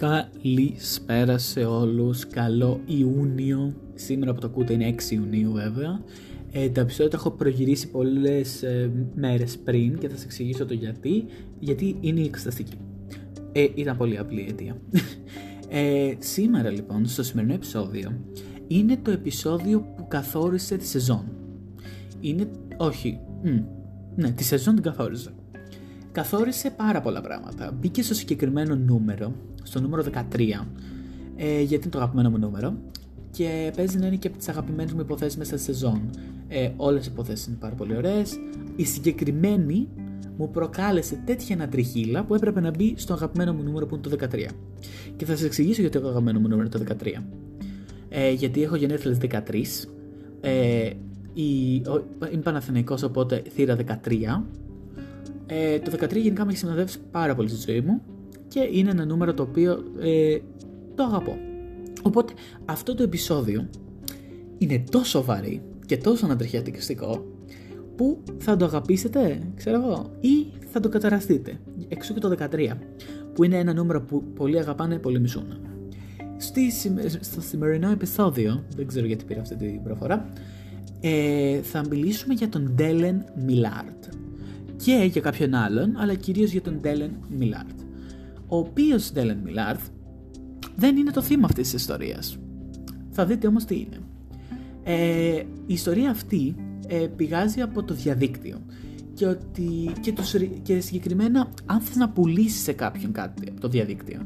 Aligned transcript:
Καλησπέρα 0.00 1.38
σε 1.38 1.64
όλους, 1.64 2.26
καλό 2.26 2.80
Ιούνιο, 2.86 3.74
σήμερα 3.94 4.34
που 4.34 4.40
το 4.40 4.46
ακούτε 4.46 4.72
είναι 4.72 4.94
6 5.08 5.10
Ιουνίου 5.10 5.52
βέβαια. 5.52 6.02
Ε, 6.52 6.68
τα 6.68 6.80
επεισόδια 6.80 7.10
τα 7.10 7.16
έχω 7.16 7.30
προγυρίσει 7.30 7.90
πολλές 7.90 8.62
ε, 8.62 8.90
μέρες 9.14 9.58
πριν 9.58 9.98
και 9.98 10.08
θα 10.08 10.14
σας 10.14 10.24
εξηγήσω 10.24 10.66
το 10.66 10.74
γιατί, 10.74 11.24
γιατί 11.58 11.96
είναι 12.00 12.20
η 12.20 12.24
εξεταστική. 12.24 12.76
Ε, 13.52 13.66
ήταν 13.74 13.96
πολύ 13.96 14.18
απλή 14.18 14.46
αιτία. 14.48 14.76
Ε, 15.72 16.14
σήμερα 16.18 16.70
λοιπόν, 16.70 17.06
στο 17.06 17.22
σημερινό 17.22 17.54
επεισόδιο, 17.54 18.12
είναι 18.66 18.96
το 18.96 19.10
επεισόδιο 19.10 19.80
που 19.96 20.08
καθόρισε 20.08 20.76
τη 20.76 20.86
σεζόν. 20.86 21.24
Είναι, 22.20 22.50
όχι, 22.76 23.20
ναι, 24.16 24.30
τη 24.30 24.44
σεζόν 24.44 24.74
την 24.74 24.82
καθόρισε 24.82 25.30
καθόρισε 26.12 26.70
πάρα 26.70 27.00
πολλά 27.00 27.20
πράγματα. 27.20 27.72
Μπήκε 27.72 28.02
στο 28.02 28.14
συγκεκριμένο 28.14 28.74
νούμερο, 28.74 29.32
στο 29.62 29.80
νούμερο 29.80 30.02
13, 30.02 30.66
ε, 31.36 31.60
γιατί 31.60 31.74
είναι 31.74 31.92
το 31.92 31.98
αγαπημένο 31.98 32.30
μου 32.30 32.38
νούμερο, 32.38 32.74
και 33.30 33.72
παίζει 33.76 33.98
να 33.98 34.06
είναι 34.06 34.16
και 34.16 34.28
από 34.28 34.36
τις 34.36 34.48
αγαπημένες 34.48 34.92
μου 34.92 35.00
υποθέσεις 35.00 35.36
μέσα 35.36 35.56
στη 35.56 35.72
σεζόν. 35.72 36.10
Ε, 36.48 36.70
Όλες 36.76 37.06
οι 37.06 37.08
υποθέσεις 37.12 37.46
είναι 37.46 37.56
πάρα 37.60 37.74
πολύ 37.74 37.96
ωραίες. 37.96 38.38
Η 38.76 38.84
συγκεκριμένη 38.84 39.88
μου 40.36 40.50
προκάλεσε 40.50 41.22
τέτοια 41.24 41.54
ανατριχίλα 41.54 42.24
που 42.24 42.34
έπρεπε 42.34 42.60
να 42.60 42.70
μπει 42.70 42.94
στο 42.96 43.12
αγαπημένο 43.12 43.52
μου 43.52 43.62
νούμερο 43.62 43.86
που 43.86 43.94
είναι 43.94 44.16
το 44.16 44.26
13. 44.32 44.48
Και 45.16 45.24
θα 45.24 45.32
σας 45.32 45.44
εξηγήσω 45.44 45.80
γιατί 45.80 46.00
το 46.00 46.08
αγαπημένο 46.08 46.40
μου 46.40 46.48
νούμερο 46.48 46.68
είναι 46.74 46.84
το 46.84 46.94
13. 47.04 47.22
Ε, 48.08 48.30
γιατί 48.30 48.62
έχω 48.62 48.76
γενέθλια 48.76 49.44
13. 49.48 49.62
Ε, 50.40 50.90
η, 51.34 51.76
ο, 51.76 52.04
είμαι 52.32 52.42
Παναθηναϊκός 52.42 53.02
οπότε 53.02 53.42
θύρα 53.48 53.76
13 53.76 53.84
ε, 55.46 55.78
το 55.78 55.92
13 56.00 56.16
γενικά 56.16 56.44
με 56.44 56.50
έχει 56.50 56.58
συνοδεύσει 56.58 56.98
πάρα 57.10 57.34
πολύ 57.34 57.48
στη 57.48 57.70
ζωή 57.70 57.80
μου 57.80 58.02
και 58.50 58.68
είναι 58.72 58.90
ένα 58.90 59.04
νούμερο 59.04 59.34
το 59.34 59.42
οποίο 59.42 59.84
ε, 60.00 60.38
το 60.94 61.02
αγαπώ. 61.02 61.38
Οπότε 62.02 62.32
αυτό 62.64 62.94
το 62.94 63.02
επεισόδιο 63.02 63.68
είναι 64.58 64.84
τόσο 64.90 65.24
βαρύ 65.24 65.62
και 65.86 65.96
τόσο 65.96 66.24
ανατριχιατικό 66.24 67.26
που 67.96 68.22
θα 68.38 68.56
το 68.56 68.64
αγαπήσετε, 68.64 69.40
ξέρω 69.56 69.76
εγώ, 69.76 70.10
ή 70.20 70.46
θα 70.72 70.80
το 70.80 70.88
καταραστείτε. 70.88 71.60
Εξού 71.88 72.14
και 72.14 72.20
το 72.20 72.36
13, 72.38 72.76
που 73.34 73.44
είναι 73.44 73.58
ένα 73.58 73.72
νούμερο 73.72 74.02
που 74.02 74.24
πολλοί 74.34 74.58
αγαπάνε, 74.58 74.98
πολλοί 74.98 75.20
μισούν. 75.20 75.46
Στη, 76.36 76.70
στο 77.20 77.40
σημερινό 77.40 77.90
επεισόδιο, 77.90 78.64
δεν 78.76 78.86
ξέρω 78.86 79.06
γιατί 79.06 79.24
πήρα 79.24 79.40
αυτή 79.40 79.56
την 79.56 79.82
προφορά, 79.82 80.28
ε, 81.00 81.60
θα 81.62 81.84
μιλήσουμε 81.90 82.34
για 82.34 82.48
τον 82.48 82.72
Ντέλεν 82.74 83.24
Μιλάρτ 83.46 84.04
και 84.76 85.08
για 85.12 85.20
κάποιον 85.20 85.54
άλλον, 85.54 85.96
αλλά 85.96 86.14
κυρίως 86.14 86.50
για 86.50 86.62
τον 86.62 86.80
Ντέλεν 86.80 87.10
Μιλάρτ. 87.28 87.79
Ο 88.50 88.56
οποίος 88.56 89.12
Ντέλεν 89.12 89.38
Μιλάρτ 89.44 89.80
δεν 90.76 90.96
είναι 90.96 91.10
το 91.10 91.22
θύμα 91.22 91.44
αυτής 91.44 91.70
της 91.70 91.80
ιστορίας. 91.80 92.38
Θα 93.10 93.26
δείτε 93.26 93.46
όμως 93.46 93.64
τι 93.64 93.74
είναι. 93.74 94.00
Ε, 94.82 95.42
η 95.66 95.72
ιστορία 95.72 96.10
αυτή 96.10 96.54
ε, 96.86 97.06
πηγάζει 97.16 97.60
από 97.60 97.82
το 97.82 97.94
διαδίκτυο 97.94 98.58
και, 99.14 99.26
ότι, 99.26 99.92
και, 100.00 100.12
το, 100.12 100.22
και 100.62 100.80
συγκεκριμένα 100.80 101.48
αν 101.66 101.80
θες 101.80 101.96
να 101.96 102.08
πουλήσεις 102.08 102.62
σε 102.62 102.72
κάποιον 102.72 103.12
κάτι 103.12 103.48
από 103.50 103.60
το 103.60 103.68
διαδίκτυο. 103.68 104.20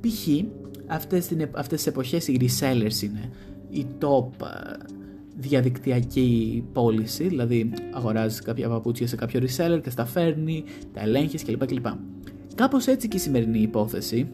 Π.χ. 0.00 0.28
αυτές, 0.86 1.28
αυτές 1.52 1.78
τις 1.78 1.86
εποχές 1.86 2.28
οι 2.28 2.38
resellers 2.40 3.02
είναι 3.02 3.30
οι 3.70 3.86
top 4.00 4.46
διαδικτυακή 5.36 6.64
πώληση, 6.72 7.28
δηλαδή 7.28 7.72
αγοράζεις 7.92 8.40
κάποια 8.40 8.68
παπούτσια 8.68 9.06
σε 9.06 9.16
κάποιο 9.16 9.40
reseller 9.40 9.80
και 9.82 9.90
στα 9.90 10.04
φέρνει, 10.04 10.64
τα 10.92 11.00
ελέγχεις 11.00 11.44
κλπ. 11.44 11.66
κλπ. 11.66 11.86
Κάπως 12.60 12.86
έτσι 12.86 13.08
και 13.08 13.16
η 13.16 13.20
σημερινή 13.20 13.58
υπόθεση, 13.58 14.28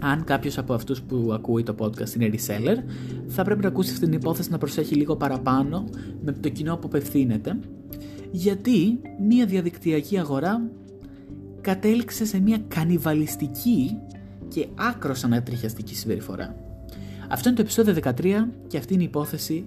αν 0.00 0.24
κάποιος 0.24 0.58
από 0.58 0.74
αυτούς 0.74 1.02
που 1.02 1.30
ακούει 1.32 1.62
το 1.62 1.74
podcast 1.78 2.14
είναι 2.14 2.30
reseller, 2.32 2.76
θα 3.26 3.44
πρέπει 3.44 3.62
να 3.62 3.68
ακούσει 3.68 3.92
αυτή 3.92 4.04
την 4.04 4.12
υπόθεση 4.14 4.50
να 4.50 4.58
προσέχει 4.58 4.94
λίγο 4.94 5.16
παραπάνω 5.16 5.84
με 6.22 6.32
το 6.32 6.48
κοινό 6.48 6.76
που 6.76 6.86
απευθύνεται, 6.86 7.58
γιατί 8.30 9.00
μια 9.28 9.46
διαδικτυακή 9.46 10.18
αγορά 10.18 10.70
κατέληξε 11.60 12.24
σε 12.24 12.40
μια 12.40 12.58
κανιβαλιστική 12.68 13.98
και 14.48 14.66
άκρος 14.74 15.24
ανατριχιαστική 15.24 15.94
συμπεριφορά. 15.94 16.56
Αυτό 17.28 17.48
είναι 17.48 17.56
το 17.56 17.62
επεισόδιο 17.62 17.94
13 18.02 18.48
και 18.66 18.78
αυτή 18.78 18.94
είναι 18.94 19.02
η 19.02 19.06
υπόθεση 19.06 19.66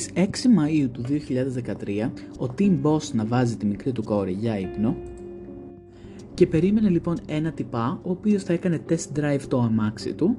Στις 0.00 0.12
6 0.14 0.20
Μαΐου 0.28 0.88
του 0.92 1.02
2013, 1.02 2.10
ο 2.38 2.54
Tim 2.58 2.82
Boss 2.82 3.02
να 3.12 3.24
βάζει 3.24 3.56
τη 3.56 3.66
μικρή 3.66 3.92
του 3.92 4.02
κόρη 4.02 4.32
για 4.32 4.58
ύπνο 4.58 4.96
και 6.34 6.46
περίμενε 6.46 6.88
λοιπόν 6.88 7.18
ένα 7.26 7.52
τυπά 7.52 8.00
ο 8.02 8.10
οποίος 8.10 8.42
θα 8.42 8.52
έκανε 8.52 8.80
test 8.88 9.18
drive 9.18 9.40
το 9.48 9.60
αμάξι 9.60 10.12
του 10.12 10.36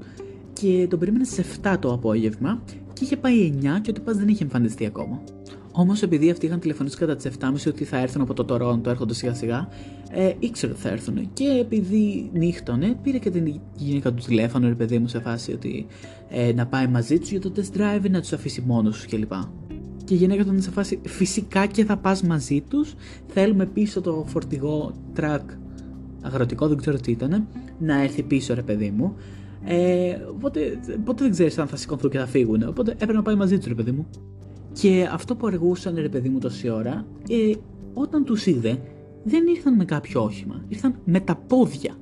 και 0.54 0.88
τον 0.90 1.00
περίμενε 1.00 1.24
σε 1.24 1.46
7 1.64 1.78
το 1.80 1.94
απόγευμα 1.94 2.62
και 2.94 3.04
είχε 3.04 3.18
πάει 3.18 3.54
9 3.62 3.66
και 3.82 3.90
ο 3.90 3.94
τυπάς 3.94 4.18
δεν 4.18 4.28
είχε 4.28 4.44
εμφανιστεί 4.44 4.86
ακόμα. 4.86 5.24
Όμως, 5.72 6.02
επειδή 6.02 6.30
αυτοί 6.30 6.46
είχαν 6.46 6.60
τηλεφωνήσει 6.60 6.98
κατά 6.98 7.16
τις 7.16 7.32
7.30 7.40 7.68
ότι 7.68 7.84
θα 7.84 7.98
έρθουν 7.98 8.22
από 8.22 8.34
το 8.34 8.46
Τωρόντο, 8.46 8.90
έρχονται 8.90 9.14
σιγά 9.14 9.34
σιγά, 9.34 9.68
ε, 10.12 10.34
ήξερε 10.40 10.72
ότι 10.72 10.82
θα 10.82 10.90
έρθουν. 10.90 11.34
Και 11.34 11.46
επειδή 11.60 12.30
νύχτωνε, 12.34 12.98
πήρε 13.04 13.18
και 13.18 13.30
την 13.30 13.60
γυναίκα 13.76 14.14
του 14.14 14.24
τηλέφωνο, 14.26 14.68
ρε 14.68 14.76
παιδί 14.76 15.00
μου, 15.00 15.08
σε 15.08 15.20
φάση 15.20 15.52
ότι 15.52 15.86
ε, 16.30 16.54
να 16.54 16.68
πάει 16.68 16.88
μαζί 16.88 17.20
τους 17.20 17.32
για 17.32 17.40
το 17.40 17.52
test 17.56 17.78
drive, 17.78 18.10
να 18.10 18.22
τους 18.22 18.34
αφήσει 18.34 18.64
μόνος 18.68 18.96
τους 18.96 19.06
κλπ. 19.06 19.32
Και 20.04 20.14
η 20.14 20.18
γυναίκα 20.18 20.44
του 20.44 20.48
ήταν 20.50 20.62
σε 20.62 20.72
φάση, 20.72 21.00
φυσικά 21.06 21.66
και 21.66 21.86
θα 21.86 21.98
πας 21.98 22.22
μαζί 22.22 22.62
τους. 22.62 22.94
Θέλουμε 23.28 23.66
πίσω 23.66 24.02
το 24.02 24.26
φορτηγό 24.28 24.94
τρακ 25.14 25.50
αγροτικό, 26.22 26.68
δεν 26.68 26.78
ξέρω 26.78 26.98
τι 26.98 27.12
ήταν, 27.12 27.48
να 27.80 28.02
έρθει 28.02 28.24
πίσω, 28.24 28.54
ρε 28.54 28.62
παιδί 28.62 28.92
μου. 28.92 29.16
Ε, 29.64 30.18
οπότε, 30.30 30.80
οπότε 31.00 31.24
δεν 31.24 31.32
ξέρεις 31.32 31.58
αν 31.58 31.68
θα 31.68 31.76
σηκωθούν 31.76 32.10
και 32.10 32.18
θα 32.18 32.26
φύγουν. 32.26 32.64
Οπότε 32.68 32.92
έπρεπε 32.92 33.14
να 33.14 33.22
πάει 33.22 33.36
μαζί 33.36 33.58
τους, 33.58 33.68
ρε 33.68 33.74
παιδί 33.74 33.92
μου. 33.92 34.08
Και 34.74 35.10
αυτό 35.12 35.36
που 35.36 35.48
αργούσαν 35.48 35.96
ρε 35.96 36.10
παιδί 36.10 36.30
μου 36.30 36.40
τόση 36.40 36.70
ώρα, 36.70 37.06
ε, 37.30 37.54
όταν 37.94 38.24
τους 38.24 38.46
είδε, 38.46 38.82
δεν 39.24 39.48
ήρθαν 39.48 39.76
με 39.76 39.86
κάποιο 39.86 40.24
όχημα, 40.24 40.66
ήρθαν 40.68 40.96
με 41.06 41.20
τα 41.20 41.36
πόδια. 41.36 41.96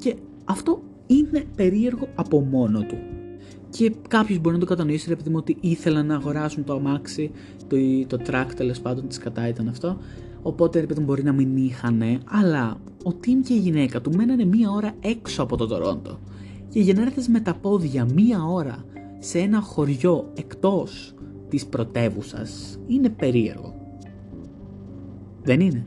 Και 0.00 0.16
αυτό 0.44 0.82
είναι 1.06 1.44
περίεργο 1.56 2.08
από 2.14 2.40
μόνο 2.40 2.80
του. 2.80 2.96
Και 3.70 3.92
κάποιος 4.08 4.38
μπορεί 4.38 4.54
να 4.54 4.60
το 4.60 4.66
κατανοήσει, 4.66 5.08
ρε 5.08 5.16
παιδί 5.16 5.30
μου, 5.30 5.36
ότι 5.38 5.56
ήθελαν 5.60 6.06
να 6.06 6.14
αγοράσουν 6.14 6.64
το 6.64 6.74
αμάξι, 6.74 7.30
το, 7.66 7.76
το 8.06 8.22
track 8.26 8.46
τέλος 8.56 8.80
πάντων, 8.80 9.08
της 9.08 9.18
κατά 9.18 9.48
ήταν 9.48 9.68
αυτό. 9.68 9.98
Οπότε 10.42 10.80
ρε 10.80 10.86
παιδί 10.86 11.00
μου 11.00 11.06
μπορεί 11.06 11.22
να 11.22 11.32
μην 11.32 11.56
είχαν, 11.56 12.02
αλλά 12.24 12.80
ο 13.02 13.12
Τιμ 13.14 13.40
και 13.40 13.54
η 13.54 13.58
γυναίκα 13.58 14.00
του 14.00 14.10
μένανε 14.16 14.44
μία 14.44 14.70
ώρα 14.70 14.92
έξω 15.00 15.42
από 15.42 15.56
το 15.56 15.66
Τορόντο. 15.66 16.18
Και 16.68 16.80
για 16.80 16.94
να 16.94 17.02
έρθει 17.02 17.30
με 17.30 17.40
τα 17.40 17.54
πόδια 17.54 18.06
μία 18.14 18.44
ώρα 18.44 18.84
σε 19.18 19.38
ένα 19.38 19.60
χωριό 19.60 20.32
εκτός 20.36 21.14
της 21.48 21.66
πρωτεύουσας 21.66 22.78
είναι 22.86 23.08
περίεργο. 23.08 23.74
Δεν 25.42 25.60
είναι. 25.60 25.86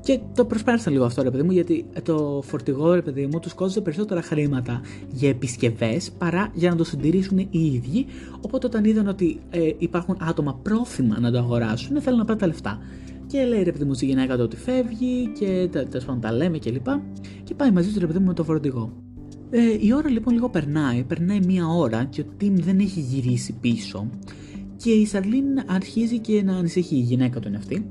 Και 0.00 0.20
το 0.34 0.44
προσπάθησα 0.44 0.90
λίγο 0.90 1.04
αυτό 1.04 1.22
ρε 1.22 1.30
παιδί 1.30 1.42
μου 1.42 1.50
γιατί 1.50 1.86
το 2.02 2.42
φορτηγό 2.44 2.94
ρε 2.94 3.02
παιδί 3.02 3.28
μου 3.32 3.38
τους 3.38 3.54
κόστησε 3.54 3.80
περισσότερα 3.80 4.22
χρήματα 4.22 4.80
για 5.12 5.28
επισκευές 5.28 6.10
παρά 6.10 6.50
για 6.54 6.70
να 6.70 6.76
το 6.76 6.84
συντηρήσουν 6.84 7.38
οι 7.38 7.48
ίδιοι 7.50 8.06
οπότε 8.40 8.66
όταν 8.66 8.84
είδαν 8.84 9.06
ότι 9.06 9.40
ε, 9.50 9.70
υπάρχουν 9.78 10.16
άτομα 10.20 10.58
πρόθυμα 10.62 11.20
να 11.20 11.30
το 11.30 11.38
αγοράσουν 11.38 12.00
θέλουν 12.00 12.18
να 12.18 12.24
πάρουν 12.24 12.40
τα 12.40 12.46
λεφτά. 12.46 12.78
Και 13.26 13.44
λέει 13.44 13.62
ρε 13.62 13.72
παιδί 13.72 13.84
μου 13.84 13.94
στη 13.94 14.06
γυναίκα 14.06 14.36
του 14.36 14.42
ότι 14.44 14.56
φεύγει 14.56 15.32
και 15.38 15.68
τέλος 15.72 16.04
πάντων 16.04 16.20
τα 16.20 16.32
λέμε 16.32 16.58
και 16.58 16.70
λοιπά 16.70 17.02
και 17.44 17.54
πάει 17.54 17.70
μαζί 17.70 17.92
του 17.92 17.98
ρε 17.98 18.06
παιδί 18.06 18.18
μου 18.18 18.26
με 18.26 18.34
το 18.34 18.44
φορτηγό. 18.44 18.92
Ε, 19.50 19.76
η 19.80 19.92
ώρα 19.94 20.08
λοιπόν 20.10 20.34
λίγο 20.34 20.48
περνάει, 20.48 21.02
περνάει 21.02 21.40
μία 21.46 21.66
ώρα 21.66 22.04
και 22.04 22.20
ο 22.20 22.24
Τιμ 22.36 22.54
δεν 22.56 22.78
έχει 22.78 23.00
γυρίσει 23.00 23.52
πίσω 23.60 24.08
και 24.82 24.90
η 24.90 25.06
Σαρλίν 25.06 25.44
αρχίζει 25.66 26.18
και 26.18 26.42
να 26.42 26.56
ανησυχεί, 26.56 26.96
η 26.96 27.00
γυναίκα 27.00 27.40
του 27.40 27.48
είναι 27.48 27.56
αυτή, 27.56 27.86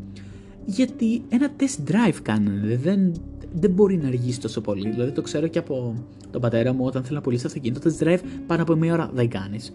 γιατί 0.66 1.22
ένα 1.30 1.50
test 1.60 1.92
drive 1.92 2.18
κάνανε, 2.22 2.78
δεν, 2.84 3.14
δεν 3.54 3.72
μπορεί 3.72 3.98
να 3.98 4.08
αργήσει 4.08 4.40
τόσο 4.40 4.62
πολύ. 4.62 4.90
Δηλαδή 4.90 5.12
το 5.12 5.22
ξέρω 5.22 5.48
και 5.48 5.60
από 5.60 5.96
τον 6.32 6.42
πατέρα 6.42 6.74
μου 6.74 6.86
όταν 6.86 7.04
θέλει 7.04 7.16
να 7.16 7.22
πουλήσει 7.22 7.46
αυτοκίνητο, 7.46 7.90
test 7.90 8.04
drive 8.04 8.20
πάνω 8.48 8.62
από 8.62 8.76
μία 8.76 8.94
ώρα 8.94 9.12
δεν 9.14 9.30
κάνεις. 9.30 9.72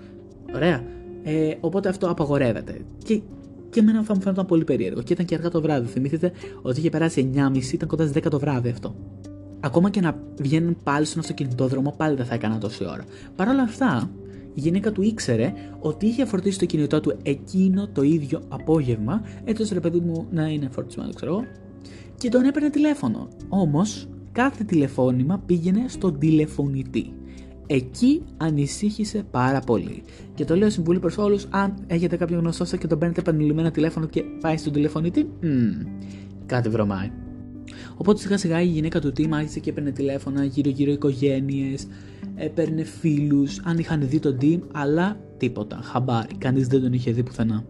Ωραία. 0.55 0.84
Ε, 1.22 1.55
οπότε 1.61 1.88
αυτό 1.88 2.11
απαγορεύεται. 2.11 2.81
Και, 3.05 3.20
και 3.70 3.81
εμένα 3.81 4.02
θα 4.02 4.14
μου 4.14 4.20
φαίνονταν 4.20 4.46
πολύ 4.46 4.64
περίεργο. 4.64 5.02
Και 5.02 5.12
ήταν 5.12 5.26
και 5.26 5.34
αργά 5.34 5.50
το 5.50 5.60
βράδυ. 5.60 5.87
Θυμηθείτε 5.87 6.32
ότι 6.62 6.78
είχε 6.78 6.90
περάσει 6.90 7.31
9.30, 7.34 7.72
ήταν 7.72 7.88
κοντά 7.88 8.06
στις 8.06 8.22
10 8.25 8.31
το 8.31 8.38
βράδυ 8.38 8.69
αυτό. 8.69 8.94
Ακόμα 9.60 9.90
και 9.90 10.00
να 10.00 10.19
βγαίνουν 10.40 10.76
πάλι 10.82 11.05
στον 11.05 11.20
αυτοκινητόδρομο, 11.20 11.94
πάλι 11.96 12.17
δεν 12.17 12.26
θα 12.26 12.34
έκανα 12.34 12.58
τόση 12.58 12.84
ώρα. 12.84 13.05
Παρ' 13.37 13.49
όλα 13.49 13.62
αυτά, 13.62 14.10
η 14.55 14.61
γυναίκα 14.61 14.93
του 14.93 15.03
ήξερε 15.03 15.53
ότι 15.81 16.06
είχε 16.06 16.25
φορτίσει 16.25 16.59
το 16.59 16.65
κινητό 16.65 17.01
του 17.01 17.17
εκείνο 17.23 17.89
το 17.89 18.03
ίδιο 18.03 18.43
απόγευμα, 18.49 19.23
έτσι 19.45 19.62
ώστε 19.62 19.75
ρε 19.75 19.81
παιδί 19.81 20.01
μου 20.01 20.27
να 20.31 20.49
είναι 20.49 20.69
φορτισμένο, 20.69 21.12
ξέρω 21.12 21.33
εγώ, 21.33 21.45
και 22.19 22.29
τον 22.29 22.45
έπαιρνε 22.45 22.71
τηλέφωνο. 22.71 23.29
Όμως, 23.49 24.09
κάθε 24.33 24.65
τηλεφώνημα 24.65 25.43
πήγαινε 25.47 25.85
στον 25.89 26.19
τηλεφωνητή. 26.19 27.12
Εκεί 27.67 28.23
ανησύχησε 28.37 29.25
πάρα 29.31 29.61
πολύ. 29.61 30.03
Και 30.35 30.45
το 30.45 30.56
λέω 30.56 30.71
συμβουλή 30.71 30.99
προς 30.99 31.19
όλους: 31.19 31.47
αν 31.51 31.75
έχετε 31.87 32.17
κάποιο 32.17 32.39
γνωστό 32.39 32.65
σας 32.65 32.79
και 32.79 32.87
τον 32.87 32.99
παίρνετε 32.99 33.21
επανειλημμένα 33.21 33.71
τηλέφωνο 33.71 34.06
και 34.06 34.23
πάει 34.41 34.56
στον 34.56 34.73
τηλεφωνητή, 34.73 35.25
μ, 35.25 35.47
κάτι 36.47 36.69
βρωμάει. 36.69 37.11
Οπότε 37.96 38.20
σιγά 38.20 38.38
σιγά 38.38 38.61
η 38.61 38.67
γυναίκα 38.67 39.00
του 39.00 39.12
Τιμ 39.12 39.35
άρχισε 39.35 39.61
και 39.61 39.70
έπαιρνε 39.70 39.91
τηλέφωνα 39.91 40.44
γύρω-γύρω 40.44 40.93
οικογένειες, 40.93 41.87
έπαιρνε 42.35 42.82
φίλους, 42.82 43.61
αν 43.64 43.79
είχαν 43.79 44.08
δει 44.08 44.19
τον 44.19 44.38
Τιμ, 44.38 44.61
αλλά 44.73 45.20
τίποτα. 45.37 45.81
Χαμπάρι, 45.82 46.35
κανείς 46.38 46.67
δεν 46.67 46.82
τον 46.82 46.93
είχε 46.93 47.11
δει 47.11 47.23
πουθενά. 47.23 47.64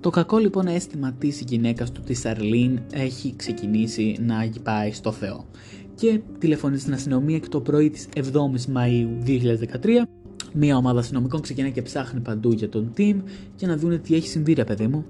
Το 0.00 0.10
κακό 0.10 0.38
λοιπόν 0.38 0.66
αίσθημα 0.66 1.12
της 1.12 1.44
γυναίκας 1.48 1.92
του, 1.92 2.00
της 2.00 2.24
Αρλίν, 2.24 2.80
έχει 2.92 3.34
ξεκινήσει 3.36 4.16
να 4.20 4.50
πάει 4.62 4.92
στο 4.92 5.12
Θεό. 5.12 5.46
Και 5.94 6.20
τηλεφωνεί 6.38 6.78
στην 6.78 6.92
αστυνομία 6.92 7.38
και 7.38 7.48
το 7.48 7.60
πρωί 7.60 7.90
της 7.90 8.08
7η 8.14 8.64
Μαου 8.66 9.18
2013 9.26 10.08
Μία 10.52 10.76
ομάδα 10.76 10.98
αστυνομικών 10.98 11.40
ξεκινάει 11.40 11.72
και 11.72 11.82
ψάχνει 11.82 12.20
παντού 12.20 12.52
για 12.52 12.68
τον 12.68 12.90
Τιμ 12.94 13.20
και 13.56 13.66
να 13.66 13.76
δουν 13.76 14.00
τι 14.00 14.14
έχει 14.14 14.28
συμβεί, 14.28 14.52
ρε 14.52 14.64
παιδί 14.64 14.86
μου. 14.86 15.04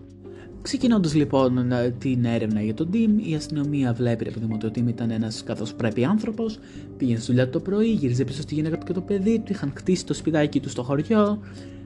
Ξεκινώντας 0.63 1.15
λοιπόν 1.15 1.73
την 1.99 2.25
έρευνα 2.25 2.63
για 2.63 2.75
τον 2.75 2.89
Tim, 2.93 3.29
η 3.29 3.35
αστυνομία 3.35 3.93
βλέπει 3.93 4.25
ρε 4.25 4.31
παιδί 4.31 4.47
μου 4.47 4.53
ότι 4.55 4.67
ο 4.67 4.71
Tim 4.75 4.89
ήταν 4.89 5.11
ένας 5.11 5.43
καθώς 5.45 5.75
πρέπει 5.75 6.05
άνθρωπος. 6.05 6.59
Πήγαινε 6.97 7.19
στη 7.19 7.27
δουλειά 7.27 7.51
το 7.51 7.61
πρωί, 7.61 7.91
γύριζε 7.91 8.25
πίσω 8.25 8.43
στη 8.43 8.55
γυναίκα 8.55 8.79
του 8.79 8.87
και 8.87 8.93
το 8.93 9.01
παιδί 9.01 9.39
του, 9.39 9.53
είχαν 9.53 9.73
χτίσει 9.75 10.07
το 10.07 10.15
σπιτάκι 10.15 10.61
του 10.61 10.69
στο 10.69 10.83
χωριό. 10.83 11.39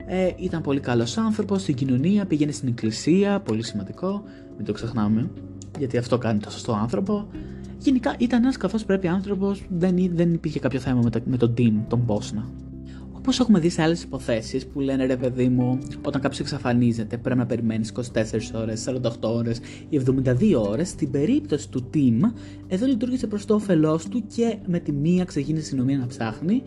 Ε, 0.07 0.31
ήταν 0.37 0.61
πολύ 0.63 0.81
καλός 0.81 1.19
άνθρωπος 1.19 1.63
στην 1.63 1.75
κοινωνία, 1.75 2.25
πήγαινε 2.25 2.53
στην 2.53 2.69
εκκλησία, 2.69 3.41
πολύ 3.41 3.63
σημαντικό, 3.63 4.23
μην 4.57 4.67
το 4.67 4.73
ξεχνάμε, 4.73 5.31
γιατί 5.79 5.97
αυτό 5.97 6.19
κάνει 6.19 6.39
το 6.39 6.51
σωστό 6.51 6.73
άνθρωπο. 6.73 7.29
Γενικά 7.79 8.15
ήταν 8.19 8.43
ένας 8.43 8.57
καθώς 8.57 8.85
πρέπει 8.85 9.09
άνθρωπος, 9.09 9.63
δεν, 9.69 9.97
δεν 10.13 10.35
υπήρχε 10.35 10.59
κάποιο 10.59 10.81
θέμα 10.81 11.01
με, 11.03 11.11
με 11.25 11.37
τον 11.37 11.55
Tim, 11.59 11.73
τον 11.89 11.99
Μπόσνα. 11.99 12.49
Όπω 13.27 13.37
έχουμε 13.41 13.59
δει 13.59 13.69
σε 13.69 13.83
άλλες 13.83 14.03
υποθέσεις 14.03 14.67
που 14.67 14.81
λένε 14.81 15.07
ρε 15.07 15.17
παιδί 15.17 15.49
μου, 15.49 15.79
όταν 16.07 16.21
κάποιος 16.21 16.41
εξαφανίζεται 16.41 17.17
πρέπει 17.17 17.39
να 17.39 17.47
περιμένεις 17.47 17.93
24 17.93 18.01
ώρες, 18.55 18.81
48 18.81 18.99
ώρες 19.21 19.61
ή 19.89 19.97
72 19.97 20.55
ώρες. 20.69 20.89
Στην 20.89 21.11
περίπτωση 21.11 21.71
του 21.71 21.91
Team, 21.95 22.21
εδώ 22.69 22.87
λειτουργήσε 22.87 23.27
προς 23.27 23.45
το 23.45 23.55
όφελός 23.55 24.09
του 24.09 24.25
και 24.35 24.57
με 24.67 24.79
τη 24.79 24.93
μία 24.93 25.25
ξεκίνησε 25.25 25.61
η 25.61 25.65
αστυνομία 25.65 25.99
να 25.99 26.07
ψάχνει. 26.07 26.63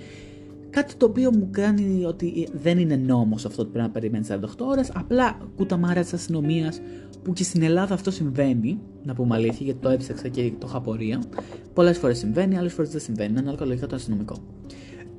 Κάτι 0.69 0.95
το 0.95 1.06
οποίο 1.06 1.31
μου 1.31 1.48
κάνει 1.51 2.06
ότι 2.06 2.48
δεν 2.54 2.77
είναι 2.77 2.95
νόμος 2.95 3.45
αυτό 3.45 3.62
ότι 3.62 3.71
πρέπει 3.71 3.88
να 3.88 3.94
περιμένεις 3.94 4.27
48 4.27 4.38
ώρες. 4.57 4.92
Απλά 4.94 5.38
κουταμάρια 5.56 6.01
της 6.01 6.13
αστυνομίας 6.13 6.81
που 7.24 7.33
και 7.33 7.44
στην 7.44 7.63
Ελλάδα 7.63 7.94
αυτό 7.94 8.12
συμβαίνει. 8.12 8.80
Να 9.04 9.13
πούμε 9.13 9.36
αλήθεια, 9.36 9.65
γιατί 9.65 9.80
το 9.80 9.89
έψαξα 9.89 10.27
και 10.27 10.51
το 10.57 10.68
είχα 10.69 10.81
πορεία. 10.81 11.24
Πολλές 11.74 11.98
φορές 11.98 12.18
συμβαίνει, 12.18 12.57
άλλες 12.57 12.74
φορές 12.74 12.92
δεν 12.92 13.01
συμβαίνει. 13.01 13.30
Είναι 13.30 13.39
ανάλογα 13.39 13.65
λογικά 13.65 13.88
το 13.88 13.95
αστυνομικό. 13.95 14.36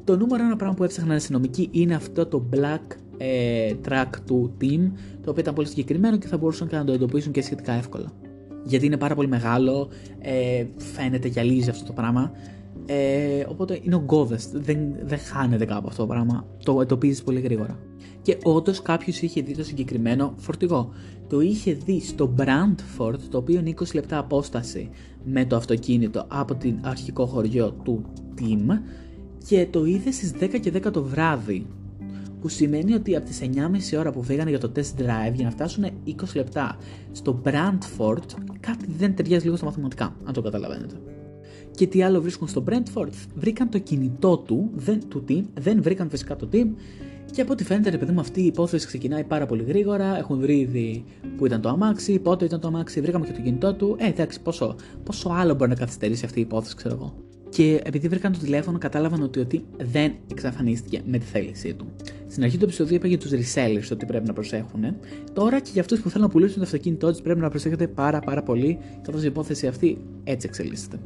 Το 0.08 0.16
νούμερο 0.16 0.44
ένα 0.44 0.56
πράγμα 0.56 0.75
που 0.75 0.84
έψαχναν 0.84 1.16
αστυνομικοί 1.16 1.69
είναι 1.70 1.94
αυτό 1.94 2.26
το 2.26 2.49
black 2.55 2.96
ε, 3.16 3.75
track 3.88 4.10
του 4.26 4.56
team, 4.60 4.90
το 5.22 5.31
οποίο 5.31 5.40
ήταν 5.40 5.55
πολύ 5.55 5.66
συγκεκριμένο 5.69 6.16
και 6.16 6.26
θα 6.26 6.37
μπορούσαν 6.37 6.69
και 6.69 6.76
να 6.76 6.84
το 6.84 6.93
εντοπίσουν 6.93 7.32
και 7.32 7.43
σχετικά 7.43 7.72
εύκολα. 7.72 8.12
Γιατί 8.64 8.87
είναι 8.87 8.96
πάρα 8.96 9.14
πολύ 9.14 9.28
μεγάλο, 9.28 9.88
ε, 10.19 10.64
φαίνεται 10.76 11.28
γυαλίζει 11.28 11.70
αυτό 11.70 11.84
το 11.84 11.93
πράγμα. 11.93 12.32
Ε, 12.87 13.44
οπότε 13.49 13.78
είναι 13.82 13.94
ογκώδε. 13.94 14.38
Δεν, 14.52 14.78
δεν 15.05 15.19
χάνεται 15.19 15.64
κάπου 15.64 15.87
αυτό 15.88 16.02
το 16.02 16.08
πράγμα. 16.08 16.46
Το 16.64 16.81
εντοπίζεις 16.81 17.22
πολύ 17.22 17.40
γρήγορα. 17.40 17.78
Και 18.22 18.38
όντως 18.43 18.82
κάποιος 18.82 19.22
είχε 19.22 19.40
δει 19.40 19.56
το 19.56 19.64
συγκεκριμένο 19.64 20.34
φορτηγό. 20.37 20.93
Το 21.28 21.40
είχε 21.40 21.72
δει 21.72 22.00
στο 22.00 22.34
Brandford, 22.38 23.19
το 23.31 23.38
οποίο 23.38 23.58
είναι 23.58 23.75
20 23.81 23.94
λεπτά 23.94 24.19
απόσταση 24.19 24.90
με 25.25 25.44
το 25.44 25.56
αυτοκίνητο 25.56 26.25
από 26.28 26.54
την 26.54 26.78
αρχικό 26.82 27.26
χωριό 27.26 27.72
του 27.82 28.04
Team 28.38 28.78
και 29.49 29.67
το 29.71 29.85
είδες 29.85 30.15
στις 30.15 30.33
10 30.41 30.61
και 30.61 30.73
10 30.75 30.93
το 30.93 31.03
βράδυ. 31.03 31.67
Που 32.41 32.49
σημαίνει 32.49 32.95
ότι 32.95 33.17
από 33.17 33.27
τις 33.27 33.41
9.30 33.43 33.99
ώρα 33.99 34.12
που 34.12 34.23
φύγανε 34.23 34.50
για 34.50 34.59
το 34.59 34.73
test 34.77 35.00
drive 35.00 35.33
για 35.35 35.45
να 35.45 35.50
φτάσουν 35.50 35.85
20 36.06 36.12
λεπτά 36.35 36.77
στο 37.12 37.43
Brantford, 37.45 38.25
κάτι 38.61 38.87
δεν 38.99 39.15
ταιριάζει 39.15 39.45
λίγο 39.45 39.56
στα 39.56 39.65
μαθηματικά, 39.65 40.17
αν 40.25 40.33
το 40.33 40.43
καταλαβαίνετε. 40.43 40.95
Και 41.71 41.87
τι 41.87 42.03
άλλο 42.03 42.21
βρίσκουν 42.21 42.49
στο 42.49 42.65
Brentford, 42.69 43.09
βρήκαν 43.35 43.69
το 43.69 43.79
κινητό 43.79 44.39
του, 44.39 44.71
δεν, 44.75 45.00
του 45.09 45.25
team, 45.29 45.43
δεν 45.55 45.83
βρήκαν 45.83 46.11
φυσικά 46.11 46.37
το 46.37 46.49
team 46.53 46.67
και 47.31 47.41
από 47.41 47.53
ό,τι 47.53 47.65
φαίνεται, 47.65 47.91
ρε 47.91 47.99
παιδί 47.99 48.12
μου, 48.12 48.21
αυτή 48.21 48.43
η 48.43 48.47
υπόθεση 48.47 48.87
ξεκινάει 48.87 49.25
πάρα 49.25 49.47
πολύ 49.47 49.62
γρήγορα. 49.62 50.19
Έχουν 50.19 50.41
βρει 50.41 50.59
ήδη 50.59 51.05
που 51.37 51.47
ήταν 51.47 51.61
το 51.61 51.69
αμάξι, 51.69 52.19
πότε 52.19 52.45
ήταν 52.45 52.61
το 52.61 52.67
αμάξι, 52.67 53.00
βρήκαμε 53.00 53.27
και 53.27 53.33
το 53.33 53.41
κινητό 53.41 53.75
του. 53.75 53.97
Ε, 53.99 54.06
εντάξει, 54.06 54.41
πόσο, 54.41 54.77
πόσο 55.05 55.29
άλλο 55.33 55.55
μπορεί 55.55 55.71
να 55.71 55.77
καθυστερήσει 55.77 56.25
αυτή 56.25 56.39
η 56.39 56.43
υπόθεση, 56.43 56.77
ξέρω 56.77 56.95
εγώ. 56.95 57.27
Και 57.49 57.81
επειδή 57.85 58.09
βρήκαν 58.09 58.33
το 58.33 58.39
τηλέφωνο, 58.39 58.79
κατάλαβαν 58.79 59.23
ότι 59.23 59.41
ο 59.41 59.47
Τιμ 59.47 59.62
δεν 59.77 60.12
εξαφανίστηκε 60.31 61.00
με 61.05 61.19
τη 61.19 61.25
θέλησή 61.25 61.75
του. 61.75 61.87
Στην 62.29 62.43
αρχή 62.43 62.59
του 62.59 62.65
επεισοδίου 62.65 62.97
είπα 62.97 63.06
για 63.06 63.19
τους 63.19 63.31
resellers 63.31 63.89
ότι 63.93 64.06
πρέπει 64.06 64.27
να 64.27 64.33
προσέχουν. 64.33 64.97
Τώρα 65.33 65.61
και 65.61 65.71
για 65.73 65.81
αυτούς 65.81 66.00
που 66.00 66.09
θέλουν 66.11 66.27
να 66.27 66.33
πουλήσουν 66.33 66.56
το 66.56 66.62
αυτοκίνητό 66.62 67.11
τους 67.11 67.21
πρέπει 67.21 67.41
να 67.41 67.49
προσέχετε 67.49 67.87
πάρα 67.87 68.21
πάρα 68.21 68.43
πολύ, 68.43 68.79
καθώς 69.03 69.23
η 69.23 69.27
υπόθεση 69.27 69.67
αυτή 69.67 69.99
έτσι 70.25 70.47
εξελίσσεται. 70.47 70.99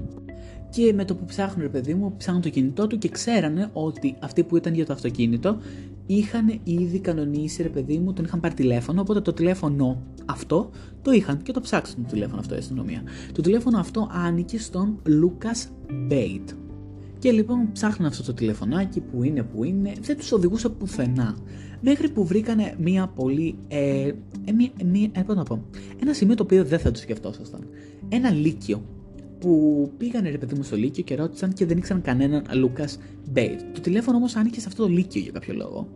Και 0.72 0.92
με 0.92 1.04
το 1.04 1.14
που 1.14 1.24
ψάχνουν, 1.24 1.62
ρε 1.62 1.68
παιδί 1.68 1.94
μου, 1.94 2.14
ψάχνουν 2.16 2.42
το 2.42 2.48
κινητό 2.48 2.86
του 2.86 2.98
και 2.98 3.08
ξέρανε 3.08 3.70
ότι 3.72 4.16
αυτοί 4.18 4.42
που 4.42 4.56
ήταν 4.56 4.74
για 4.74 4.86
το 4.86 4.92
αυτοκίνητο 4.92 5.58
είχαν 6.06 6.60
ήδη 6.64 6.98
κανονίσει, 6.98 7.62
ρε 7.62 7.68
παιδί 7.68 7.98
μου, 7.98 8.12
τον 8.12 8.24
είχαν 8.24 8.40
πάρει 8.40 8.54
τηλέφωνο. 8.54 9.00
Οπότε 9.00 9.20
το 9.20 9.32
τηλέφωνο 9.32 10.02
αυτό 10.26 10.70
το 11.02 11.10
είχαν 11.10 11.42
και 11.42 11.52
το 11.52 11.60
ψάξαν 11.60 12.02
το 12.02 12.12
τηλέφωνο 12.12 12.40
αυτό 12.40 12.54
η 12.54 12.58
αστυνομία. 12.58 13.02
Το 13.32 13.42
τηλέφωνο 13.42 13.78
αυτό 13.78 14.08
άνοιγε 14.12 14.58
στον 14.58 14.98
Lucas 15.06 15.68
Bait. 16.10 16.44
Και 17.18 17.30
λοιπόν 17.30 17.72
ψάχνουν 17.72 18.08
αυτό 18.08 18.22
το 18.22 18.34
τηλεφωνάκι 18.34 19.00
που 19.00 19.22
είναι 19.22 19.42
που 19.42 19.64
είναι, 19.64 19.92
δεν 20.00 20.16
τους 20.16 20.32
οδηγούσε 20.32 20.68
πουθενά. 20.68 21.36
Μέχρι 21.80 22.08
που 22.10 22.26
βρήκανε 22.26 22.74
μία 22.78 23.06
πολύ, 23.06 23.54
ε, 23.68 24.12
ε, 24.44 24.52
μία, 24.52 24.70
μία, 24.84 25.08
ε, 25.12 25.34
να 25.34 25.42
πω, 25.42 25.64
ένα 26.02 26.12
σημείο 26.12 26.34
το 26.34 26.42
οποίο 26.42 26.64
δεν 26.64 26.78
θα 26.78 26.90
το 26.90 26.98
σκεφτόσασταν. 26.98 27.60
Ένα 28.08 28.30
λύκειο 28.30 28.82
που 29.42 29.90
πήγανε 29.98 30.30
ρε 30.30 30.38
παιδί 30.38 30.54
μου 30.54 30.62
στο 30.62 30.76
Λύκειο 30.76 31.04
και 31.04 31.14
ρώτησαν 31.14 31.52
και 31.52 31.66
δεν 31.66 31.76
ήξεραν 31.76 32.02
κανέναν 32.02 32.44
Λούκας 32.54 32.98
Μπέιτ. 33.30 33.60
Το 33.72 33.80
τηλέφωνο 33.80 34.16
όμως 34.16 34.36
άνοιγε 34.36 34.60
σε 34.60 34.68
αυτό 34.68 34.82
το 34.82 34.88
Λύκειο 34.88 35.20
για 35.20 35.30
κάποιο 35.30 35.54
λόγο. 35.54 35.88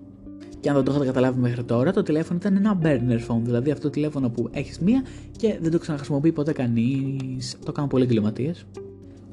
Και 0.61 0.69
αν 0.69 0.75
δεν 0.75 0.85
το 0.85 0.91
είχατε 0.91 1.07
καταλάβει 1.07 1.41
μέχρι 1.41 1.65
τώρα, 1.65 1.93
το 1.93 2.03
τηλέφωνο 2.03 2.39
ήταν 2.43 2.57
ένα 2.57 2.79
burner 2.83 3.19
phone, 3.29 3.41
δηλαδή 3.43 3.71
αυτό 3.71 3.83
το 3.83 3.91
τηλέφωνο 3.91 4.29
που 4.29 4.49
έχεις 4.53 4.79
μία 4.79 5.03
και 5.37 5.59
δεν 5.61 5.71
το 5.71 5.79
ξαναχρησιμοποιεί 5.79 6.33
ποτέ 6.33 6.53
κανείς. 6.53 7.57
Το 7.65 7.73
κάνουν 7.73 7.91
πολλοί 7.91 8.05
εγκληματίες. 8.05 8.67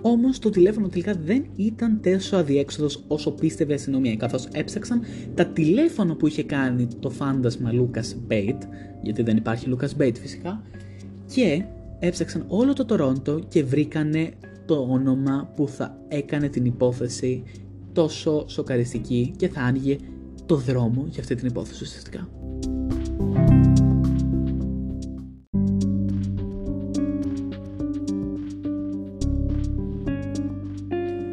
Όμως 0.02 0.40
το 0.40 0.50
τηλέφωνο 0.50 0.88
τελικά 0.88 1.14
δεν 1.26 1.46
ήταν 1.56 2.00
τόσο 2.02 2.36
αδιέξοδος 2.36 3.04
όσο 3.08 3.32
πίστευε 3.32 3.72
η 3.72 3.76
αστυνομία, 3.76 4.16
καθώς 4.16 4.48
έψαξαν 4.52 5.02
τα 5.36 5.46
τηλέφωνα 5.46 6.16
που 6.16 6.28
είχε 6.28 6.44
κάνει 6.44 6.88
το 7.00 7.10
φάντασμα 7.10 7.72
Lucas 7.74 8.32
Bait, 8.32 8.58
γιατί 9.02 9.24
δεν 9.24 9.38
υπάρχει 9.38 9.68
Lucas 9.70 10.02
Bait 10.02 10.18
φυσικά, 10.20 10.62
και 11.34 11.64
έψαξαν 12.06 12.46
όλο 12.48 12.74
το 12.74 12.86
Τορόντο 12.86 13.40
και 13.48 13.64
βρήκανε 13.64 14.32
το 14.66 14.88
όνομα 14.90 15.52
που 15.56 15.68
θα 15.68 15.98
έκανε 16.08 16.50
την 16.50 16.66
υπόθεση 16.66 17.44
τόσο 17.94 18.46
σοκαριστική 18.48 19.34
και 19.38 19.50
θα 19.50 19.62
άνοιγε 19.62 19.98
το 20.46 20.56
δρόμο 20.56 21.06
για 21.10 21.22
αυτή 21.22 21.36
την 21.36 21.48
υπόθεση 21.48 21.84
ουσιαστικά. 21.84 22.30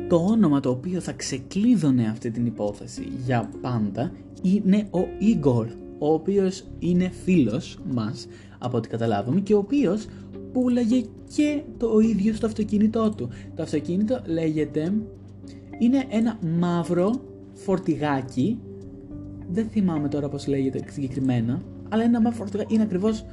Το 0.09 0.17
όνομα 0.17 0.61
το 0.61 0.71
οποίο 0.71 1.01
θα 1.01 1.13
ξεκλείδωνε 1.13 2.09
αυτή 2.09 2.31
την 2.31 2.47
υπόθεση 2.47 3.13
για 3.25 3.51
πάντα 3.61 4.13
είναι 4.43 4.89
ο 4.91 5.01
Igor, 5.21 5.67
ο 5.99 6.13
οποίος 6.13 6.65
είναι 6.79 7.11
φίλος 7.25 7.79
μας 7.93 8.27
από 8.59 8.77
ό,τι 8.77 8.89
καταλάβαμε 8.89 9.41
και 9.41 9.55
ο 9.55 9.59
οποίος 9.59 10.07
πουλάγε 10.53 11.05
και 11.35 11.63
το 11.77 11.99
ίδιος 11.99 12.37
στο 12.37 12.47
αυτοκίνητό 12.47 13.11
του. 13.17 13.29
Το 13.55 13.63
αυτοκίνητο 13.63 14.23
λέγεται, 14.27 14.93
είναι 15.79 16.05
ένα 16.09 16.39
μαύρο 16.59 17.13
φορτηγάκι, 17.53 18.59
δεν 19.53 19.67
θυμάμαι 19.69 20.09
τώρα 20.09 20.29
πώς 20.29 20.47
λέγεται 20.47 20.81
συγκεκριμένα, 20.91 21.63
αλλά 21.89 22.03
ένα 22.03 22.21
μαύρο 22.21 22.39
φορτηγάκι, 22.39 22.75
είναι 22.75 22.83
ακριβώς 22.83 23.25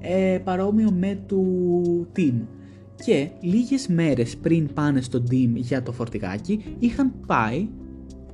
ε, 0.00 0.38
παρόμοιο 0.44 0.90
με 0.90 1.18
του 1.26 2.06
Team. 2.16 2.34
Και 3.04 3.28
λίγες 3.40 3.86
μέρες 3.86 4.36
πριν 4.36 4.72
πάνε 4.74 5.00
στο 5.00 5.22
Team 5.30 5.50
για 5.54 5.82
το 5.82 5.92
φορτηγάκι, 5.92 6.64
είχαν 6.78 7.12
πάει 7.26 7.68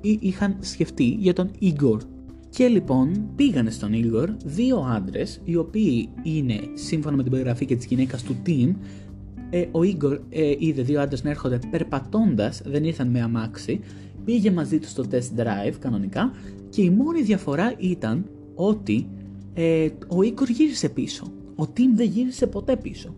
ή 0.00 0.18
είχαν 0.20 0.56
σκεφτεί 0.60 1.04
για 1.04 1.32
τον 1.32 1.50
Igor. 1.60 1.98
Και 2.50 2.66
λοιπόν 2.66 3.30
πήγανε 3.36 3.70
στον 3.70 3.92
Ίγκορ 3.92 4.30
δύο 4.44 4.78
άντρες, 4.78 5.40
οι 5.44 5.56
οποίοι 5.56 6.08
είναι 6.22 6.60
σύμφωνα 6.74 7.16
με 7.16 7.22
την 7.22 7.30
περιγραφή 7.32 7.66
και 7.66 7.76
τη 7.76 7.86
γυναίκα 7.86 8.16
του 8.16 8.36
team. 8.46 8.74
Ε, 9.50 9.66
ο 9.70 9.82
Ίγκορ 9.82 10.20
ε, 10.28 10.54
είδε 10.58 10.82
δύο 10.82 11.00
άντρες 11.00 11.22
να 11.24 11.30
έρχονται 11.30 11.58
περπατώντας, 11.70 12.62
δεν 12.64 12.84
ήρθαν 12.84 13.08
με 13.08 13.20
αμάξι. 13.20 13.80
Πήγε 14.24 14.50
μαζί 14.50 14.78
τους 14.78 14.90
στο 14.90 15.04
test 15.10 15.40
drive 15.40 15.74
κανονικά 15.78 16.32
και 16.68 16.82
η 16.82 16.90
μόνη 16.90 17.22
διαφορά 17.22 17.74
ήταν 17.78 18.24
ότι 18.54 19.06
ε, 19.54 19.88
ο 20.08 20.22
Ίγκορ 20.22 20.48
γύρισε 20.48 20.88
πίσω. 20.88 21.32
Ο 21.56 21.66
Τιμ 21.66 21.94
δεν 21.96 22.06
γύρισε 22.06 22.46
ποτέ 22.46 22.76
πίσω. 22.76 23.14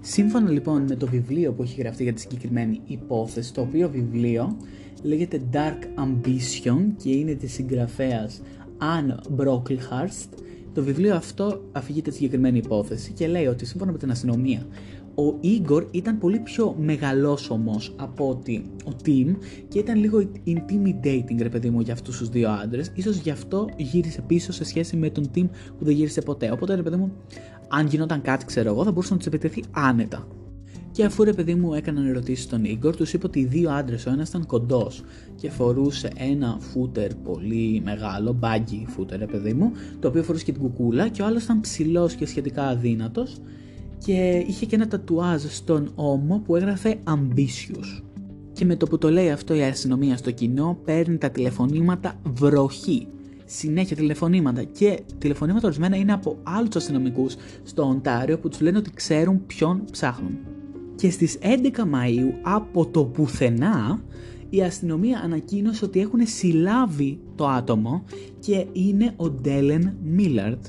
Σύμφωνα 0.00 0.50
λοιπόν 0.50 0.82
με 0.88 0.96
το 0.96 1.06
βιβλίο 1.06 1.52
που 1.52 1.62
έχει 1.62 1.80
γραφτεί 1.80 2.02
για 2.02 2.12
τη 2.12 2.20
συγκεκριμένη 2.20 2.80
υπόθεση, 2.86 3.54
το 3.54 3.60
οποίο 3.60 3.88
βιβλίο 3.88 4.56
λέγεται 5.02 5.40
Dark 5.52 6.04
Ambition 6.04 6.78
και 7.02 7.10
είναι 7.10 7.34
της 7.34 7.52
συγγραφέας 7.52 8.40
Anne 8.78 9.40
Brocklehurst. 9.40 10.28
Το 10.74 10.82
βιβλίο 10.82 11.14
αυτό 11.14 11.60
αφηγείται 11.72 12.10
τη 12.10 12.16
συγκεκριμένη 12.16 12.58
υπόθεση 12.58 13.12
και 13.12 13.26
λέει 13.26 13.46
ότι 13.46 13.66
σύμφωνα 13.66 13.92
με 13.92 13.98
την 13.98 14.10
αστυνομία 14.10 14.66
ο 15.14 15.36
Ίγκορ 15.40 15.86
ήταν 15.90 16.18
πολύ 16.18 16.38
πιο 16.38 16.76
μεγαλόσωμος 16.78 17.94
από 17.96 18.28
ότι 18.28 18.64
ο 18.84 18.94
Τιμ 19.02 19.34
και 19.68 19.78
ήταν 19.78 19.98
λίγο 19.98 20.30
intimidating 20.46 21.38
ρε 21.38 21.48
παιδί 21.48 21.70
μου 21.70 21.80
για 21.80 21.92
αυτούς 21.92 22.18
τους 22.18 22.28
δύο 22.28 22.50
άντρες. 22.50 22.92
Ίσως 22.94 23.16
γι' 23.16 23.30
αυτό 23.30 23.68
γύρισε 23.76 24.22
πίσω 24.26 24.52
σε 24.52 24.64
σχέση 24.64 24.96
με 24.96 25.10
τον 25.10 25.30
Τιμ 25.30 25.46
που 25.78 25.84
δεν 25.84 25.94
γύρισε 25.94 26.20
ποτέ. 26.20 26.50
Οπότε 26.50 26.74
ρε 26.74 26.82
παιδί 26.82 26.96
μου 26.96 27.12
αν 27.68 27.86
γινόταν 27.86 28.22
κάτι 28.22 28.44
ξέρω 28.44 28.70
εγώ 28.70 28.84
θα 28.84 28.92
μπορούσε 28.92 29.12
να 29.12 29.18
τους 29.18 29.26
επιτεθεί 29.26 29.64
άνετα 29.70 30.26
και 30.92 31.04
αφού 31.04 31.24
ρε 31.24 31.32
παιδί 31.32 31.54
μου 31.54 31.74
έκαναν 31.74 32.06
ερωτήσεις 32.06 32.44
στον 32.44 32.64
Ίγκορ, 32.64 32.96
τους 32.96 33.12
είπε 33.12 33.26
ότι 33.26 33.38
οι 33.38 33.44
δύο 33.44 33.70
άντρες, 33.70 34.06
ο 34.06 34.10
ένας 34.10 34.28
ήταν 34.28 34.46
κοντός 34.46 35.02
και 35.36 35.50
φορούσε 35.50 36.10
ένα 36.16 36.56
φούτερ 36.60 37.14
πολύ 37.14 37.82
μεγάλο, 37.84 38.32
μπάγκι 38.32 38.86
φούτερ, 38.88 39.18
ρε 39.18 39.26
παιδί 39.26 39.52
μου, 39.52 39.72
το 40.00 40.08
οποίο 40.08 40.22
φορούσε 40.22 40.44
και 40.44 40.52
την 40.52 40.60
κουκούλα, 40.60 41.08
και 41.08 41.22
ο 41.22 41.26
άλλος 41.26 41.44
ήταν 41.44 41.60
ψηλός 41.60 42.14
και 42.14 42.26
σχετικά 42.26 42.62
αδύνατος 42.62 43.40
και 44.04 44.44
είχε 44.46 44.66
και 44.66 44.74
ένα 44.74 44.88
τατουάζ 44.88 45.44
στον 45.44 45.92
ώμο 45.94 46.42
που 46.44 46.56
έγραφε 46.56 46.98
Ambitious. 47.04 48.02
Και 48.52 48.64
με 48.64 48.76
το 48.76 48.86
που 48.86 48.98
το 48.98 49.10
λέει 49.10 49.30
αυτό 49.30 49.54
η 49.54 49.62
αστυνομία 49.62 50.16
στο 50.16 50.30
κοινό, 50.30 50.78
παίρνει 50.84 51.18
τα 51.18 51.30
τηλεφωνήματα 51.30 52.14
βροχή. 52.32 53.06
Συνέχεια 53.44 53.96
τηλεφωνήματα 53.96 54.62
και 54.62 55.00
τηλεφωνήματα 55.18 55.66
ορισμένα 55.66 55.96
είναι 55.96 56.12
από 56.12 56.38
άλλους 56.42 56.76
αστυνομικούς 56.76 57.36
στο 57.62 57.88
Οντάριο 57.88 58.38
που 58.38 58.48
τους 58.48 58.60
λένε 58.60 58.78
ότι 58.78 58.90
ξέρουν 58.90 59.46
ποιον 59.46 59.84
ψάχνουν. 59.90 60.38
Και 61.00 61.10
στις 61.10 61.38
11 61.42 61.46
Μαΐου 61.78 62.32
από 62.42 62.86
το 62.86 63.04
πουθενά 63.04 64.00
η 64.50 64.62
αστυνομία 64.62 65.20
ανακοίνωσε 65.24 65.84
ότι 65.84 66.00
έχουν 66.00 66.20
συλλάβει 66.26 67.18
το 67.34 67.48
άτομο 67.48 68.04
και 68.38 68.66
είναι 68.72 69.12
ο 69.16 69.30
Ντέλεν 69.30 69.96
Μίλαρτ. 70.02 70.66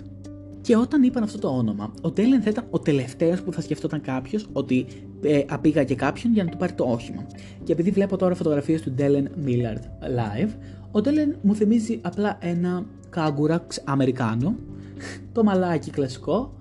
Και 0.61 0.75
όταν 0.75 1.03
είπαν 1.03 1.23
αυτό 1.23 1.39
το 1.39 1.47
όνομα, 1.47 1.93
ο 2.01 2.11
Ντέλεν 2.11 2.41
θα 2.41 2.49
ήταν 2.49 2.67
ο 2.69 2.79
τελευταίος 2.79 3.41
που 3.41 3.53
θα 3.53 3.61
σκεφτόταν 3.61 4.01
κάποιος 4.01 4.47
ότι 4.53 4.85
ε, 5.21 5.41
απήγα 5.49 5.83
και 5.83 5.95
κάποιον 5.95 6.33
για 6.33 6.43
να 6.43 6.49
του 6.49 6.57
πάρει 6.57 6.73
το 6.73 6.83
όχημα. 6.83 7.25
Και 7.63 7.71
επειδή 7.71 7.91
βλέπω 7.91 8.17
τώρα 8.17 8.35
φωτογραφίες 8.35 8.81
του 8.81 8.91
Ντέλεν 8.91 9.29
Μίλαρτ 9.43 9.83
live, 10.01 10.49
ο 10.91 11.01
Ντέλεν 11.01 11.35
μου 11.41 11.55
θυμίζει 11.55 11.99
απλά 12.01 12.37
ένα 12.41 12.85
κάγκουρα 13.09 13.67
Αμερικάνο, 13.83 14.55
το 15.31 15.43
μαλάκι 15.43 15.89
κλασικό, 15.89 16.53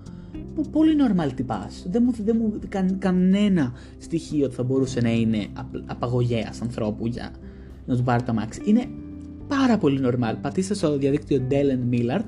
πολύ 0.71 0.95
normal 0.99 1.31
τυπάς. 1.35 1.85
Δεν 1.91 2.03
μου, 2.05 2.13
δεν 2.23 2.37
μου 2.39 2.59
κα, 2.69 2.85
κανένα 2.99 3.73
στοιχείο 3.97 4.45
ότι 4.45 4.55
θα 4.55 4.63
μπορούσε 4.63 5.01
να 5.01 5.11
είναι 5.11 5.47
απαγωγέας 5.85 6.61
ανθρώπου 6.61 7.07
για 7.07 7.31
να 7.85 7.95
του 7.95 8.03
πάρει 8.03 8.23
το 8.23 8.31
αμάξι. 8.31 8.61
Είναι 8.65 8.85
πάρα 9.47 9.77
πολύ 9.77 10.01
normal. 10.03 10.35
Πατήστε 10.41 10.73
στο 10.73 10.97
διαδίκτυο 10.97 11.47
Dellen 11.49 11.93
Millard 11.93 12.25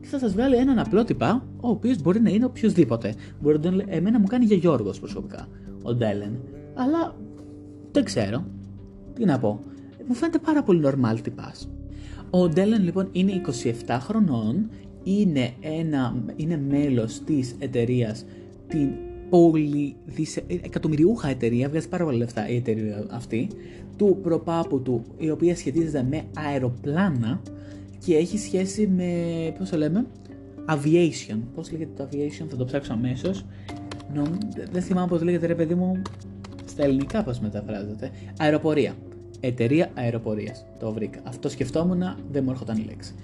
και 0.00 0.06
θα 0.06 0.18
σας 0.18 0.32
βγάλει 0.32 0.56
έναν 0.56 0.78
απλό 0.78 1.04
τυπά, 1.04 1.46
ο 1.60 1.68
οποίος 1.68 2.02
μπορεί 2.02 2.20
να 2.20 2.30
είναι 2.30 2.44
οποιοδήποτε. 2.44 3.14
Μπορεί 3.40 3.58
να 3.58 3.84
εμένα 3.86 4.18
μου 4.18 4.26
κάνει 4.26 4.44
για 4.44 4.56
Γιώργος 4.56 4.98
προσωπικά, 4.98 5.48
ο 5.82 5.90
Dellen. 6.00 6.32
Αλλά 6.74 7.16
δεν 7.92 8.04
ξέρω. 8.04 8.44
Τι 9.14 9.24
να 9.24 9.38
πω. 9.38 9.64
Μου 10.06 10.14
φαίνεται 10.14 10.38
πάρα 10.38 10.62
πολύ 10.62 10.82
normal 10.84 11.20
τυπάς. 11.22 11.68
Ο 12.34 12.48
Ντέλεν 12.48 12.82
λοιπόν 12.82 13.08
είναι 13.12 13.40
27 13.86 13.98
χρονών, 14.00 14.70
είναι, 15.04 15.50
ένα, 15.60 16.24
είναι 16.36 16.56
μέλος 16.68 17.20
της 17.24 17.54
εταιρείας 17.58 18.24
την 18.68 18.88
πολύ 19.30 19.96
δισε, 20.04 20.42
εκατομμυριούχα 20.46 21.28
εταιρεία, 21.28 21.68
βγάζει 21.68 21.88
πάρα 21.88 22.04
πολλά 22.04 22.16
λεφτά 22.16 22.48
η 22.48 22.56
εταιρεία 22.56 23.06
αυτή, 23.10 23.48
του 23.96 24.18
προπάπου 24.22 24.82
του, 24.82 25.04
η 25.18 25.30
οποία 25.30 25.56
σχετίζεται 25.56 26.06
με 26.10 26.22
αεροπλάνα 26.36 27.40
και 28.04 28.16
έχει 28.16 28.38
σχέση 28.38 28.86
με, 28.86 29.12
πώς 29.58 29.70
το 29.70 29.76
λέμε, 29.76 30.06
aviation. 30.68 31.38
Πώς 31.54 31.72
λέγεται 31.72 31.90
το 31.96 32.08
aviation, 32.10 32.46
θα 32.48 32.56
το 32.56 32.64
ψάξω 32.64 32.92
αμέσως. 32.92 33.44
Δεν 34.72 34.82
θυμάμαι 34.82 35.08
πώς 35.08 35.22
λέγεται 35.22 35.46
ρε 35.46 35.54
παιδί 35.54 35.74
μου, 35.74 36.02
στα 36.64 36.84
ελληνικά 36.84 37.22
πώς 37.22 37.40
μεταφράζεται. 37.40 38.10
Αεροπορία. 38.38 38.94
Εταιρεία 39.40 39.90
αεροπορίας. 39.94 40.64
Το 40.78 40.92
βρήκα. 40.92 41.20
Αυτό 41.24 41.48
σκεφτόμουν, 41.48 42.02
δεν 42.32 42.44
μου 42.44 42.50
έρχονταν 42.50 42.76
η 42.76 42.84
λέξη 42.88 43.14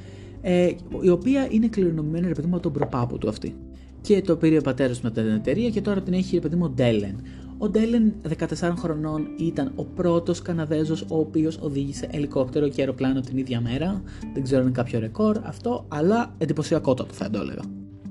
ε, 0.41 0.71
η 1.01 1.09
οποία 1.09 1.49
είναι 1.51 1.67
κληρονομημένη 1.67 2.27
ρε 2.27 2.35
παιδί 2.35 2.47
μου 2.47 2.55
από 2.55 2.63
τον 2.63 2.73
προπάπου 2.73 3.19
του 3.19 3.29
αυτή. 3.29 3.55
Και 4.01 4.21
το 4.21 4.37
πήρε 4.37 4.59
ο 4.59 4.61
πατέρας 4.61 5.01
με 5.01 5.11
την 5.11 5.27
εταιρεία 5.27 5.71
και 5.71 5.81
τώρα 5.81 6.03
την 6.03 6.13
έχει 6.13 6.35
ρε 6.35 6.41
παιδί 6.41 6.57
μου 6.57 6.65
ο 6.65 6.69
Ντέλεν. 6.69 7.21
Ο 7.59 7.69
Ντέλεν, 7.69 8.13
14 8.39 8.73
χρονών, 8.79 9.27
ήταν 9.39 9.73
ο 9.77 9.85
πρώτος 9.85 10.43
Καναδέζος 10.43 11.03
ο 11.03 11.19
οποίος 11.19 11.59
οδήγησε 11.61 12.09
ελικόπτερο 12.11 12.69
και 12.69 12.81
αεροπλάνο 12.81 13.21
την 13.21 13.37
ίδια 13.39 13.61
μέρα. 13.61 14.03
Δεν 14.35 14.43
ξέρω 14.43 14.61
αν 14.61 14.67
είναι 14.67 14.77
κάποιο 14.77 14.99
ρεκόρ 14.99 15.39
αυτό, 15.43 15.85
αλλά 15.89 16.35
εντυπωσιακότατο 16.39 17.15
θα 17.15 17.31
το 17.31 17.41
έλεγα. 17.41 17.63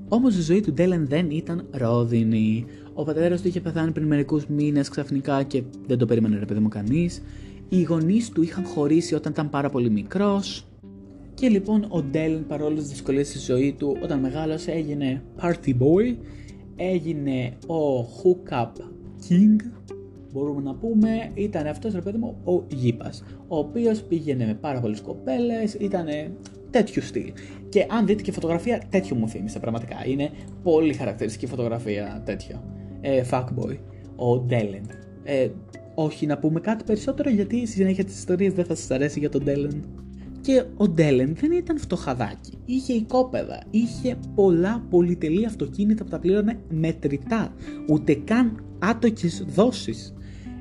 Όμως 0.10 0.38
η 0.38 0.42
ζωή 0.42 0.62
του 0.62 0.74
Ντέλεν 0.74 1.08
δεν 1.08 1.30
ήταν 1.30 1.66
ρόδινη. 1.72 2.66
Ο 2.94 3.04
πατέρας 3.04 3.42
του 3.42 3.48
είχε 3.48 3.62
πεθάνει 3.62 3.92
πριν 3.92 4.08
μερικούς 4.08 4.46
μήνες 4.48 4.90
ξαφνικά 4.90 5.44
και 5.44 5.64
δεν 5.88 5.98
το 5.98 6.06
περίμενε 6.06 6.40
ρε 6.40 6.46
παιδί 6.46 6.60
μου 6.60 6.68
κανείς. 6.68 7.22
Οι 7.70 7.82
γονείς 7.82 8.30
του 8.30 8.42
είχαν 8.42 8.66
χωρίσει 8.66 9.16
όταν 9.16 9.32
ήταν 9.32 9.50
πάρα 9.50 9.70
πολύ 9.70 9.90
μικρός. 9.90 10.66
Και 11.40 11.50
λοιπόν 11.50 11.86
ο 11.90 12.02
Ντέλεν 12.02 12.48
παρόλο 12.48 12.76
τις 12.76 12.88
δυσκολίες 12.88 13.28
στη 13.28 13.40
ζωή 13.40 13.76
του 13.80 13.98
όταν 14.04 14.20
μεγάλωσε 14.20 14.72
έγινε 14.72 15.24
party 15.42 15.70
boy, 15.70 16.18
έγινε 16.76 17.58
ο 17.68 18.00
hookup 18.00 18.72
king 19.30 19.56
μπορούμε 20.32 20.62
να 20.62 20.76
πούμε, 20.76 21.32
ήταν 21.34 21.68
αυτός 21.68 21.94
ρε 21.94 22.02
παιδί 22.02 22.18
μου 22.18 22.38
ο 22.44 22.64
γήπας, 22.68 23.24
ο 23.48 23.58
οποίος 23.58 24.02
πήγαινε 24.02 24.46
με 24.46 24.54
πάρα 24.54 24.80
πολλές 24.80 25.02
κοπέλες, 25.02 25.74
ήταν 25.74 26.06
τέτοιου 26.70 27.02
στυλ. 27.02 27.32
Και 27.70 27.86
αν 27.90 28.06
δείτε 28.06 28.22
και 28.22 28.32
φωτογραφία, 28.32 28.82
τέτοιο 28.90 29.16
μου 29.16 29.30
θύμισε 29.30 29.60
πραγματικά. 29.60 30.06
Είναι 30.06 30.30
πολύ 30.64 30.94
χαρακτηριστική 30.94 31.46
φωτογραφία 31.46 32.22
τέτοιο. 32.26 32.64
Ε, 33.02 33.24
fuckboy, 33.32 33.78
ο 34.16 34.40
Ντέλεν. 34.40 34.90
Ε, 35.24 35.48
όχι 35.96 36.26
να 36.26 36.38
πούμε 36.38 36.60
κάτι 36.60 36.84
περισσότερο 36.84 37.30
γιατί 37.30 37.58
στη 37.58 37.76
συνέχεια 37.76 38.04
της 38.04 38.18
ιστορίας 38.18 38.54
δεν 38.54 38.66
θα 38.66 38.76
σας 38.76 38.92
αρέσει 38.92 39.20
για 39.20 39.30
τον 39.30 39.44
Ντέλεν. 39.44 39.84
Και 40.48 40.64
ο 40.78 40.88
Ντέλεν 40.88 41.36
δεν 41.36 41.52
ήταν 41.52 41.80
φτωχαδάκι. 41.80 42.58
Είχε 42.66 42.94
οικόπεδα. 42.94 43.64
Είχε 43.70 44.18
πολλά 44.36 44.86
πολυτελή 44.90 45.46
αυτοκίνητα 45.46 46.04
που 46.04 46.10
τα 46.10 46.20
πλήρωνε 46.20 46.60
μετρητά. 46.70 47.54
Ούτε 47.90 48.14
καν 48.14 48.66
άτοκες 48.80 49.46
δόσεις. 49.48 50.14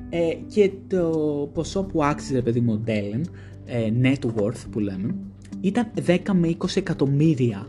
Ε, 0.09 0.33
και 0.47 0.71
το 0.87 1.09
ποσό 1.53 1.83
που 1.83 2.03
άξιζε 2.03 2.41
παιδί 2.41 2.59
μου 2.59 2.73
ο 2.73 2.77
Ντέλεν, 2.77 3.25
ε, 3.65 3.91
net 4.01 4.41
worth 4.41 4.65
που 4.71 4.79
λέμε, 4.79 5.15
ήταν 5.61 5.91
10 6.05 6.17
με 6.33 6.47
20 6.47 6.65
εκατομμύρια. 6.75 7.67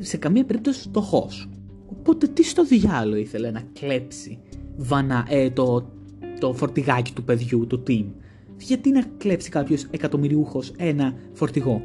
Σε 0.00 0.16
καμία 0.16 0.44
περίπτωση 0.44 0.80
φτωχός. 0.80 1.48
Οπότε 1.86 2.26
τι 2.26 2.44
στο 2.44 2.64
διάλογο 2.64 3.16
ήθελε 3.16 3.50
να 3.50 3.62
κλέψει 3.80 4.38
βανα, 4.76 5.26
ε, 5.28 5.50
το, 5.50 5.90
το 6.38 6.54
φορτηγάκι 6.54 7.12
του 7.12 7.24
παιδιού, 7.24 7.66
του 7.66 7.82
team 7.86 8.06
γιατί 8.62 8.90
να 8.90 9.02
κλέψει 9.18 9.50
κάποιος 9.50 9.86
εκατομμυριούχος 9.90 10.72
ένα 10.76 11.14
φορτηγό; 11.32 11.82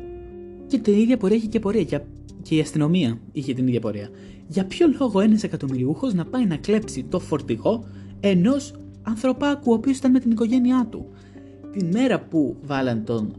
Και 0.67 0.77
την 0.77 0.93
ίδια 0.93 1.17
πορεία 1.17 1.37
έχει 1.37 1.47
και 1.47 1.59
πορεία. 1.59 2.05
Και 2.41 2.55
η 2.55 2.59
αστυνομία 2.59 3.19
είχε 3.31 3.53
την 3.53 3.67
ίδια 3.67 3.79
πορεία. 3.79 4.09
Για 4.47 4.65
ποιο 4.65 4.87
λόγο 4.99 5.19
ένας 5.19 5.43
εκατομμυριούχος 5.43 6.13
να 6.13 6.25
πάει 6.25 6.45
να 6.45 6.57
κλέψει 6.57 7.03
το 7.03 7.19
φορτηγό 7.19 7.87
ενός 8.19 8.73
ανθρωπάκου 9.03 9.71
ο 9.71 9.73
οποίος 9.73 9.97
ήταν 9.97 10.11
με 10.11 10.19
την 10.19 10.31
οικογένειά 10.31 10.87
του; 10.91 11.05
Την 11.71 11.87
μέρα 11.87 12.19
που 12.19 12.55
βάλαν 12.63 13.03
τον 13.03 13.33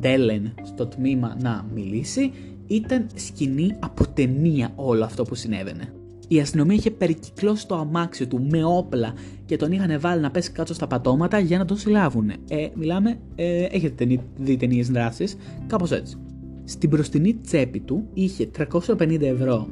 Ντέλεν 0.00 0.54
στο 0.62 0.86
τμήμα 0.86 1.36
να 1.40 1.66
μιλήσει, 1.74 2.32
ήταν 2.66 3.06
σκηνή 3.14 3.76
από 3.78 4.08
ταινία 4.08 4.72
όλο 4.76 5.04
αυτό 5.04 5.22
που 5.22 5.34
συνέβαινε. 5.34 5.92
Η 6.32 6.40
αστυνομία 6.40 6.76
είχε 6.76 6.90
περικυκλώσει 6.90 7.66
το 7.66 7.74
αμάξι 7.74 8.26
του 8.26 8.46
με 8.50 8.64
όπλα 8.64 9.12
και 9.46 9.56
τον 9.56 9.72
είχαν 9.72 10.00
βάλει 10.00 10.20
να 10.20 10.30
πέσει 10.30 10.52
κάτω 10.52 10.74
στα 10.74 10.86
πατώματα 10.86 11.38
για 11.38 11.58
να 11.58 11.64
τον 11.64 11.76
συλλάβουν. 11.76 12.30
Ε, 12.30 12.68
μιλάμε, 12.74 13.18
ε, 13.34 13.62
έχετε 13.62 14.20
δει 14.36 14.56
ταινίες 14.56 14.90
δράσης, 14.90 15.36
κάπως 15.66 15.90
έτσι. 15.90 16.16
Στην 16.64 16.88
μπροστινή 16.88 17.34
τσέπη 17.34 17.80
του 17.80 18.08
είχε 18.14 18.50
350 18.58 19.20
ευρώ, 19.20 19.68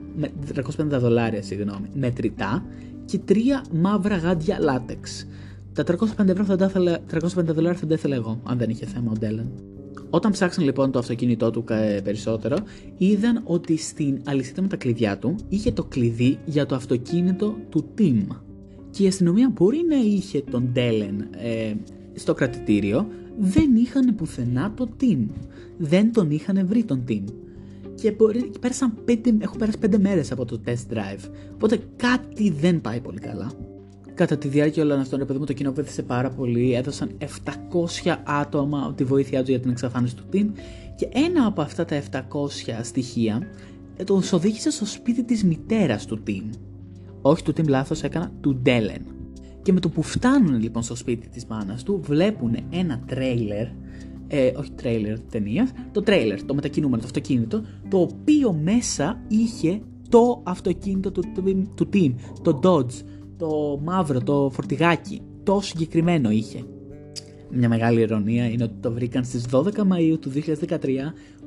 350 0.55 0.99
δολάρια 0.99 1.43
συγγνώμη, 1.43 1.89
μετρητά 1.95 2.65
και 3.05 3.19
τρία 3.19 3.65
μαύρα 3.73 4.17
γάντια 4.17 4.59
λάτεξ. 4.61 5.27
Τα 5.85 5.97
350 6.19 6.29
ευρώ 6.29 6.45
θα 6.45 6.57
τα 6.57 6.65
ήθελα, 6.65 6.99
350 7.13 7.45
δολάρια 7.45 7.79
θα 7.79 7.87
τα 7.87 7.95
ήθελα 7.95 8.15
εγώ, 8.15 8.41
αν 8.45 8.59
δεν 8.59 8.71
είχε 8.71 8.87
θέμα 8.87 9.11
ο 9.11 9.19
Ντέλεν. 9.19 9.51
Όταν 10.11 10.33
ψάξαν 10.33 10.65
λοιπόν 10.65 10.91
το 10.91 10.99
αυτοκίνητό 10.99 11.51
του 11.51 11.65
περισσότερο, 12.05 12.57
είδαν 12.97 13.43
ότι 13.45 13.77
στην 13.77 14.21
αλυσίδα 14.25 14.63
με 14.63 14.69
τα 14.69 14.77
κλειδιά 14.77 15.19
του 15.19 15.37
είχε 15.49 15.73
το 15.73 15.85
κλειδί 15.85 16.39
για 16.45 16.67
το 16.67 16.75
αυτοκίνητο 16.75 17.57
του 17.69 17.89
Tim. 17.99 18.27
Και 18.91 19.05
η 19.05 19.07
αστυνομία 19.07 19.53
μπορεί 19.55 19.85
να 19.89 19.97
είχε 19.97 20.43
τον 20.51 20.69
Ντέλεν 20.73 21.21
ε, 21.21 21.75
στο 22.15 22.35
κρατητήριο, 22.35 23.09
δεν 23.39 23.77
είχαν 23.77 24.15
πουθενά 24.15 24.73
το 24.77 24.89
Tim. 25.01 25.27
Δεν 25.77 26.13
τον 26.13 26.31
είχαν 26.31 26.67
βρει 26.67 26.85
τον 26.85 27.05
Tim. 27.09 27.25
Και 27.95 28.13
μπορεί, 28.13 28.51
πέρασαν 28.61 28.95
πέντε, 29.05 29.35
έχω 29.39 29.57
πέρασει 29.57 29.79
πέντε 29.79 29.99
μέρες 29.99 30.33
από 30.33 30.45
το 30.45 30.61
test 30.67 30.95
drive. 30.95 31.31
Οπότε 31.55 31.79
κάτι 31.97 32.51
δεν 32.51 32.81
πάει 32.81 33.01
πολύ 33.01 33.19
καλά. 33.19 33.51
Κατά 34.19 34.39
τη 34.39 34.49
διάρκεια 34.49 34.83
όλων 34.83 35.01
αυτών, 35.01 35.27
παιδί 35.27 35.39
μου, 35.39 35.45
το 35.45 35.53
κοινό 35.53 35.73
βοήθησε 35.73 36.03
πάρα 36.03 36.31
πολύ. 36.31 36.75
Έδωσαν 36.75 37.11
700 37.19 38.17
άτομα 38.25 38.95
τη 38.97 39.05
βοήθειά 39.05 39.45
του 39.45 39.51
για 39.51 39.61
την 39.61 39.71
εξαφάνιση 39.71 40.17
του 40.17 40.23
team 40.33 40.47
και 40.97 41.09
ένα 41.13 41.47
από 41.47 41.63
αυτά 41.63 41.85
τα 41.85 42.03
700 42.11 42.21
στοιχεία 42.83 43.43
ε, 43.97 44.05
τον 44.05 44.23
οδήγησε 44.33 44.71
στο 44.71 44.87
σπίτι 44.87 45.25
της 45.25 45.45
μητέρας 45.45 46.07
του 46.07 46.23
team. 46.27 46.51
Όχι 47.23 47.43
του 47.43 47.53
team 47.57 47.69
λάθος, 47.69 48.03
έκανα 48.03 48.33
του 48.41 48.55
Ντέλεν. 48.55 49.03
Και 49.63 49.73
με 49.73 49.81
το 49.81 49.89
που 49.89 50.03
φτάνουν 50.03 50.61
λοιπόν 50.61 50.83
στο 50.83 50.95
σπίτι 50.95 51.29
της 51.29 51.47
μάνας 51.47 51.83
του, 51.83 52.01
βλέπουν 52.03 52.57
ένα 52.71 53.01
τρέιλερ, 53.07 53.67
ε, 54.29 54.53
όχι 54.57 54.71
τρέιλερ 54.71 55.21
ταινίας, 55.21 55.71
το 55.93 56.03
τρέιλερ, 56.03 56.45
το 56.45 56.55
μετακινούμενο, 56.55 57.01
το 57.01 57.07
αυτοκίνητο, 57.07 57.63
το 57.89 57.99
οποίο 57.99 58.53
μέσα 58.53 59.21
είχε 59.29 59.81
το 60.09 60.41
αυτοκίνητο 60.45 61.13
του, 61.13 61.23
του, 61.35 61.69
του 61.75 61.89
team, 61.93 62.15
το 62.43 62.61
Dodge, 62.63 63.03
το 63.39 63.81
μαύρο, 63.85 64.21
το 64.21 64.51
φορτηγάκι. 64.53 65.21
Το 65.43 65.61
συγκεκριμένο 65.61 66.31
είχε. 66.31 66.65
Μια 67.51 67.69
μεγάλη 67.69 68.01
ηρωνία 68.01 68.49
είναι 68.49 68.65
ότι 68.65 68.75
το 68.81 68.93
βρήκαν 68.93 69.25
στις 69.25 69.45
12 69.53 69.63
Μαΐου 69.65 70.19
του 70.21 70.33
2013 70.69 70.77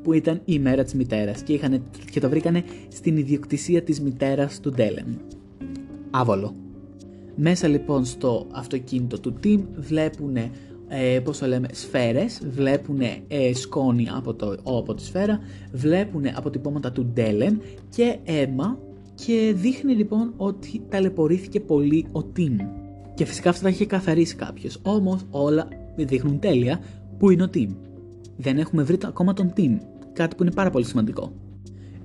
που 0.04 0.14
ήταν 0.14 0.36
η 0.36 0.42
ημέρα 0.46 0.84
της 0.84 0.94
μητέρας 0.94 1.42
και, 1.42 1.54
είχαν, 1.54 1.84
και 2.12 2.20
το 2.20 2.30
βρήκανε 2.30 2.64
στην 2.88 3.18
ιδιοκτησία 3.18 3.84
της 3.84 4.02
μητέρας 4.02 4.60
του 4.60 4.72
Ντέλεν. 4.72 5.18
Άβολο. 6.12 6.56
Μέσα 7.36 7.68
λοιπόν 7.68 8.06
στο 8.06 8.48
αυτοκίνητο 8.52 9.20
του 9.20 9.34
Team 9.44 9.60
βλέπουν 9.76 10.36
ε, 10.88 11.20
πώς 11.24 11.38
το 11.38 11.48
λέμε, 11.48 11.68
σφαίρες, 11.72 12.42
βλέπουν 12.50 13.02
ε, 13.28 13.54
σκόνη 13.54 14.08
από, 14.16 14.34
το, 14.34 14.58
από 14.64 14.94
τη 14.94 15.04
σφαίρα, 15.04 15.40
βλέπουν 15.72 16.24
αποτυπώματα 16.36 16.92
του 16.92 17.06
Ντέλεν 17.06 17.62
και 17.90 18.18
αίμα 18.24 18.80
και 19.26 19.54
δείχνει 19.56 19.94
λοιπόν 19.94 20.34
ότι 20.38 20.82
ταλαιπωρήθηκε 20.90 21.60
πολύ 21.60 22.06
ο 22.12 22.24
Τιμ. 22.24 22.58
Και 23.14 23.26
φυσικά 23.26 23.50
αυτά 23.50 23.64
τα 23.64 23.70
είχε 23.70 23.86
καθαρίσει 23.86 24.36
κάποιος. 24.36 24.80
Όμως 24.82 25.26
όλα 25.30 25.68
δείχνουν 25.96 26.40
τέλεια 26.40 26.80
που 27.18 27.30
είναι 27.30 27.44
ο 27.44 27.50
Τιμ. 27.50 27.72
Δεν 28.38 28.58
έχουμε 28.58 28.84
βρει 28.84 28.98
ακόμα 29.06 29.34
τον 29.34 29.54
Τιμ. 29.54 29.78
Κάτι 30.14 30.36
που 30.36 30.44
είναι 30.44 30.52
πάρα 30.52 30.70
πολύ 30.70 30.86
σημαντικό. 30.86 31.34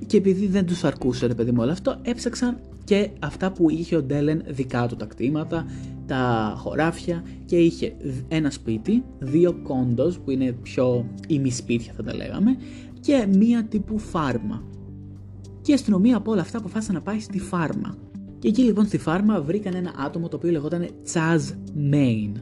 Και 0.07 0.17
επειδή 0.17 0.47
δεν 0.47 0.67
τους 0.67 0.85
αρκούσε 0.85 1.27
ρε 1.27 1.35
παιδί 1.35 1.51
μου 1.51 1.59
όλο 1.61 1.71
αυτό, 1.71 1.99
έψαξαν 2.03 2.59
και 2.85 3.11
αυτά 3.19 3.53
που 3.53 3.71
είχε 3.71 3.97
ο 3.97 4.03
Ντέλεν 4.03 4.43
δικά 4.47 4.87
του 4.87 4.97
τα 4.97 5.05
κτήματα, 5.05 5.67
τα 6.07 6.55
χωράφια 6.57 7.25
και 7.45 7.57
είχε 7.57 7.97
ένα 8.29 8.51
σπίτι, 8.51 9.03
δύο 9.19 9.53
κόντος 9.63 10.19
που 10.19 10.31
είναι 10.31 10.53
πιο 10.53 11.07
ημισπίτια 11.29 11.93
θα 11.97 12.03
τα 12.03 12.15
λέγαμε 12.15 12.57
και 13.01 13.29
μία 13.37 13.65
τύπου 13.65 13.99
φάρμα 13.99 14.63
και 15.67 15.73
η 15.73 15.75
αστυνομία 15.75 16.17
από 16.17 16.31
όλα 16.31 16.41
αυτά 16.41 16.59
αποφάσισε 16.59 16.93
να 16.93 17.01
πάει 17.01 17.21
στη 17.21 17.39
φάρμα. 17.39 17.97
Και 18.39 18.49
εκεί 18.49 18.63
λοιπόν 18.63 18.87
στη 18.87 18.99
φάρμα 18.99 19.41
βρήκαν 19.41 19.75
ένα 19.75 19.95
άτομο 19.99 20.29
το 20.29 20.37
οποίο 20.37 20.51
λεγόταν 20.51 20.89
Chaz 21.13 21.41
Main. 21.93 22.33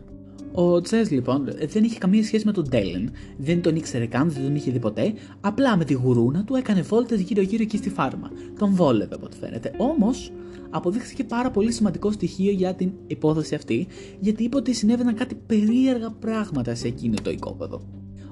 Ο 0.52 0.81
Τσέζ 0.81 1.11
λοιπόν 1.11 1.49
δεν 1.69 1.85
είχε 1.85 1.99
καμία 1.99 2.25
σχέση 2.25 2.47
με 2.47 2.52
τον 2.52 2.64
Ντέλεν, 2.69 3.11
δεν 3.37 3.62
τον 3.62 3.76
ήξερε 3.76 4.07
καν, 4.07 4.31
δεν 4.31 4.43
τον 4.43 4.54
είχε 4.54 4.71
δει 4.71 4.78
ποτέ, 4.78 5.12
απλά 5.40 5.76
με 5.76 5.85
τη 5.85 5.95
γουρούνα 5.95 6.45
του 6.45 6.54
έκανε 6.54 6.83
βόλτες 6.83 7.20
γύρω 7.20 7.42
γύρω 7.42 7.62
εκεί 7.62 7.77
στη 7.77 7.90
φάρμα. 7.90 8.31
Τον 8.59 8.75
βόλευε 8.75 9.14
από 9.14 9.25
ό,τι 9.25 9.37
φαίνεται. 9.37 9.75
Όμως 9.77 10.33
αποδείχθηκε 10.70 11.25
πάρα 11.25 11.51
πολύ 11.51 11.72
σημαντικό 11.72 12.12
στοιχείο 12.12 12.53
για 12.53 12.75
την 12.75 12.92
υπόθεση 13.07 13.55
αυτή, 13.55 13.87
γιατί 14.20 14.44
είπε 14.44 14.57
ότι 14.57 14.72
συνέβαιναν 14.72 15.14
κάτι 15.14 15.35
περίεργα 15.46 16.11
πράγματα 16.11 16.75
σε 16.75 16.87
εκείνο 16.87 17.14
το 17.22 17.31
οικόπεδο. 17.31 17.81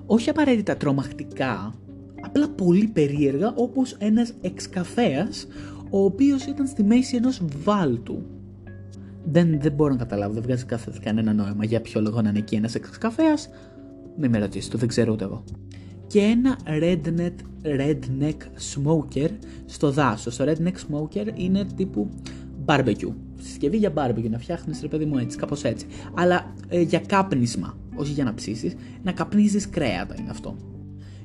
Όχι 0.07 0.31
απαραίτητα 0.31 0.77
τρομακτικά, 0.77 1.75
απλά 2.23 2.49
πολύ 2.49 2.87
περίεργα 2.87 3.53
όπως 3.57 3.97
ένας 3.99 4.33
εξκαφέας 4.41 5.47
ο 5.91 6.05
οποίος 6.05 6.45
ήταν 6.45 6.67
στη 6.67 6.83
μέση 6.85 7.17
ενός 7.17 7.43
βάλτου. 7.65 8.23
Δεν, 9.25 9.61
δεν 9.61 9.73
μπορώ 9.73 9.93
να 9.93 9.99
καταλάβω, 9.99 10.33
δεν 10.33 10.43
βγάζει 10.43 10.65
κάθε, 10.65 10.93
κανένα 11.03 11.33
νόημα 11.33 11.65
για 11.65 11.81
ποιο 11.81 12.01
λόγο 12.01 12.23
να 12.23 12.29
είναι 12.29 12.39
εκεί 12.39 12.55
ένας 12.55 12.75
εξκαφέας. 12.75 13.49
Μην 14.17 14.31
με 14.31 14.39
ρωτήσετε, 14.39 14.79
δεν 14.79 14.89
ξέρω 14.89 15.13
ούτε 15.13 15.25
εγώ. 15.25 15.45
Και 16.07 16.21
ένα 16.21 16.59
redneck, 16.67 17.35
redneck 17.63 18.37
smoker 18.75 19.31
στο 19.67 19.91
δάσος. 19.91 20.37
Το 20.37 20.45
redneck 20.45 20.75
smoker 20.91 21.27
είναι 21.35 21.65
τύπου 21.77 22.09
barbecue. 22.65 23.13
Συσκευή 23.41 23.77
για 23.77 23.93
barbecue, 23.95 24.31
να 24.31 24.39
φτιάχνεις 24.39 24.81
ρε 24.81 24.89
παιδί 24.89 25.05
μου 25.05 25.19
έτσι, 25.19 25.39
κάπως 25.39 25.65
έτσι. 25.65 25.87
Αλλά 26.15 26.55
ε, 26.69 26.81
για 26.81 26.99
κάπνισμα, 26.99 27.77
όχι 27.95 28.13
για 28.13 28.25
να 28.25 28.35
ψήσεις, 28.35 28.75
να 29.03 29.13
καπνίζεις 29.13 29.69
κρέατα 29.69 30.15
είναι 30.19 30.31
αυτό. 30.31 30.57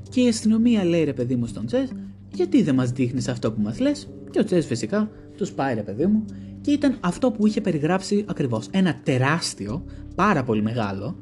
Και 0.10 0.22
η 0.22 0.28
αστυνομία 0.28 0.86
λέει 0.86 1.04
ρε 1.04 1.14
παιδί 1.14 1.36
μου 1.36 1.46
στον 1.46 1.66
Τσέζ, 1.66 1.90
γιατί 2.34 2.64
δεν 2.64 2.76
μας 2.76 2.92
δείχνεις 2.92 3.28
αυτό 3.28 3.52
που 3.52 3.62
μας 3.62 3.80
λες; 3.80 4.08
Και 4.30 4.40
ο 4.40 4.44
Τσέζ 4.44 4.66
φυσικά 4.66 5.10
τους 5.38 5.52
πάει 5.52 5.76
ρε 5.76 5.82
παιδί 5.82 6.06
μου 6.06 6.26
και 6.62 6.72
ήταν 6.72 6.98
αυτό 7.00 7.32
που 7.32 7.48
είχε 7.48 7.62
περιγράψει 7.62 8.26
ακριβώς. 8.28 8.68
Ένα 8.72 9.00
τεράστιο, 9.04 9.86
πάρα 10.16 10.44
πολύ 10.44 10.62
μεγάλο 10.62 11.16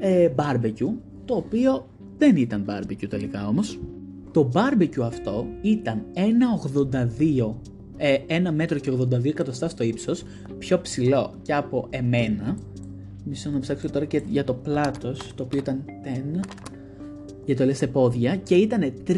ε, 0.00 0.28
barbecue, 0.36 0.92
το 1.24 1.34
οποίο 1.34 1.86
δεν 2.18 2.36
ήταν 2.36 2.64
barbecue 2.68 3.08
τελικά 3.08 3.46
όμως. 3.46 3.78
Το 4.32 4.50
barbecue 4.54 5.02
αυτό 5.02 5.46
ήταν 5.62 6.04
1,82 6.14 7.54
ε, 7.96 8.16
1 8.28 8.50
μέτρο 8.54 8.78
και 8.78 8.90
82 8.90 9.24
εκατοστά 9.24 9.68
στο 9.68 9.84
ύψος, 9.84 10.24
πιο 10.58 10.80
ψηλό 10.80 11.34
και 11.42 11.54
από 11.54 11.86
εμένα. 11.90 12.56
Μισό 13.24 13.50
να 13.50 13.58
ψάξω 13.58 13.90
τώρα 13.90 14.04
και 14.04 14.22
για 14.26 14.44
το 14.44 14.54
πλάτος, 14.54 15.32
το 15.34 15.42
οποίο 15.42 15.58
ήταν 15.58 15.84
10, 15.86 16.40
για 17.44 17.56
το 17.56 17.64
λες 17.64 17.76
σε 17.76 17.86
πόδια 17.86 18.36
και 18.36 18.54
ήταν 18.54 18.92
3 19.06 19.12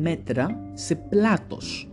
μέτρα 0.00 0.70
σε 0.74 0.94
πλάτος. 0.94 1.90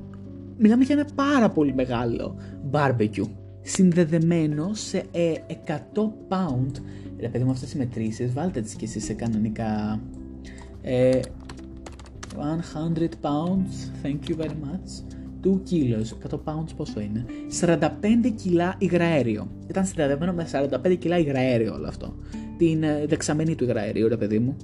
Μιλάμε 0.58 0.84
για 0.84 0.95
ένα 0.95 1.08
πάρα 1.15 1.50
πολύ 1.50 1.73
μεγάλο 1.73 2.36
barbecue. 2.71 3.30
Συνδεδεμένο 3.62 4.73
σε 4.73 5.04
100 5.12 5.13
ε, 5.13 5.36
pound. 6.30 6.71
Ρε 7.19 7.30
παιδί 7.30 7.43
μου 7.43 7.52
αυτές 7.52 7.73
οι 7.73 7.78
μετρήσεις 7.78 8.34
βάλτε 8.34 8.62
τις 8.62 8.73
και 8.73 8.86
εσείς 8.86 9.04
σε 9.04 9.13
κανονικά... 9.13 10.02
Ε, 10.82 11.19
100 12.38 13.10
pounds, 13.21 13.76
thank 14.04 14.30
you 14.30 14.36
very 14.36 14.58
much. 14.65 15.04
2 15.43 15.62
kilos, 15.69 16.13
100 16.32 16.39
pounds 16.43 16.76
πόσο 16.76 17.00
είναι; 17.00 17.26
45 17.62 17.80
κιλά 18.36 18.76
υγραέριο. 18.78 19.47
Ήταν 19.67 19.86
συνδεδεμένο 19.86 20.34
με 20.34 20.47
45 20.86 20.97
κιλά 21.00 21.17
υγραέριο 21.17 21.73
όλο 21.73 21.88
αυτό. 21.88 22.15
Την 22.58 22.84
ε, 22.84 23.06
δεξαμενή 23.08 23.56
του 23.56 23.63
υγραέριου, 23.63 24.08
ρε 24.08 24.17
παιδί 24.17 24.39
μου. 24.39 24.56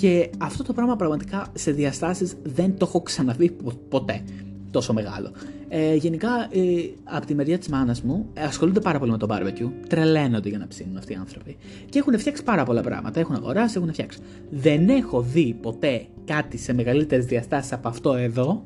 Και 0.00 0.30
αυτό 0.38 0.62
το 0.62 0.72
πράγμα 0.72 0.96
πραγματικά 0.96 1.46
σε 1.54 1.70
διαστάσεις 1.70 2.34
δεν 2.42 2.76
το 2.76 2.86
έχω 2.88 3.00
ξαναδεί 3.00 3.56
ποτέ 3.88 4.22
τόσο 4.70 4.92
μεγάλο. 4.92 5.30
Ε, 5.68 5.94
γενικά, 5.94 6.28
ε, 6.50 6.60
από 7.04 7.26
τη 7.26 7.34
μεριά 7.34 7.58
της 7.58 7.68
μάνας 7.68 8.02
μου, 8.02 8.26
ε, 8.34 8.42
ασχολούνται 8.42 8.80
πάρα 8.80 8.98
πολύ 8.98 9.10
με 9.10 9.18
το 9.18 9.26
barbecue. 9.30 9.70
Τρελαίνονται 9.88 10.48
για 10.48 10.58
να 10.58 10.66
ψήνουν 10.66 10.96
αυτοί 10.96 11.12
οι 11.12 11.16
άνθρωποι. 11.16 11.56
Και 11.88 11.98
έχουν 11.98 12.18
φτιάξει 12.18 12.42
πάρα 12.42 12.64
πολλά 12.64 12.80
πράγματα. 12.80 13.20
Έχουν 13.20 13.34
αγοράσει, 13.34 13.74
έχουν 13.76 13.92
φτιάξει. 13.92 14.18
Δεν 14.50 14.88
έχω 14.88 15.20
δει 15.22 15.56
ποτέ 15.62 16.06
κάτι 16.24 16.58
σε 16.58 16.72
μεγαλύτερες 16.72 17.24
διαστάσεις 17.24 17.72
από 17.72 17.88
αυτό 17.88 18.14
εδώ. 18.14 18.64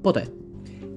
Ποτέ. 0.00 0.26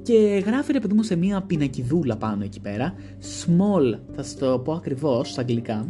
Και 0.02 0.44
γράφει 0.46 0.72
ρε 0.72 0.80
παιδί 0.80 0.94
μου 0.94 1.04
σε 1.04 1.16
μία 1.16 1.42
πινακιδούλα 1.42 2.18
πάνω 2.18 2.44
εκεί 2.44 2.60
πέρα. 2.60 2.94
Small, 3.22 4.00
θα 4.16 4.24
σας 4.24 4.36
το 4.36 4.60
πω 4.60 4.74
ακριβώς 4.74 5.30
στα 5.30 5.42
αγγλικά. 5.42 5.90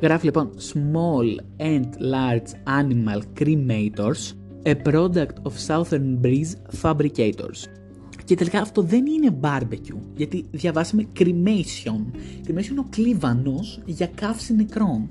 Γράφει 0.00 0.24
λοιπόν 0.24 0.50
Small 0.72 1.60
and 1.60 1.88
Large 2.12 2.80
Animal 2.80 3.20
Cremators, 3.40 4.34
a 4.64 4.74
product 4.92 5.36
of 5.42 5.52
Southern 5.66 6.20
Breeze 6.22 6.82
Fabricators. 6.82 7.64
Και 8.24 8.34
τελικά 8.34 8.60
αυτό 8.60 8.82
δεν 8.82 9.06
είναι 9.06 9.38
barbecue, 9.40 9.98
γιατί 10.16 10.44
διαβάσαμε 10.50 11.06
cremation. 11.18 12.18
Cremation 12.46 12.70
είναι 12.70 12.80
ο 12.80 12.86
κλίβανος 12.90 13.80
για 13.84 14.06
καύση 14.14 14.54
νεκρών, 14.54 15.08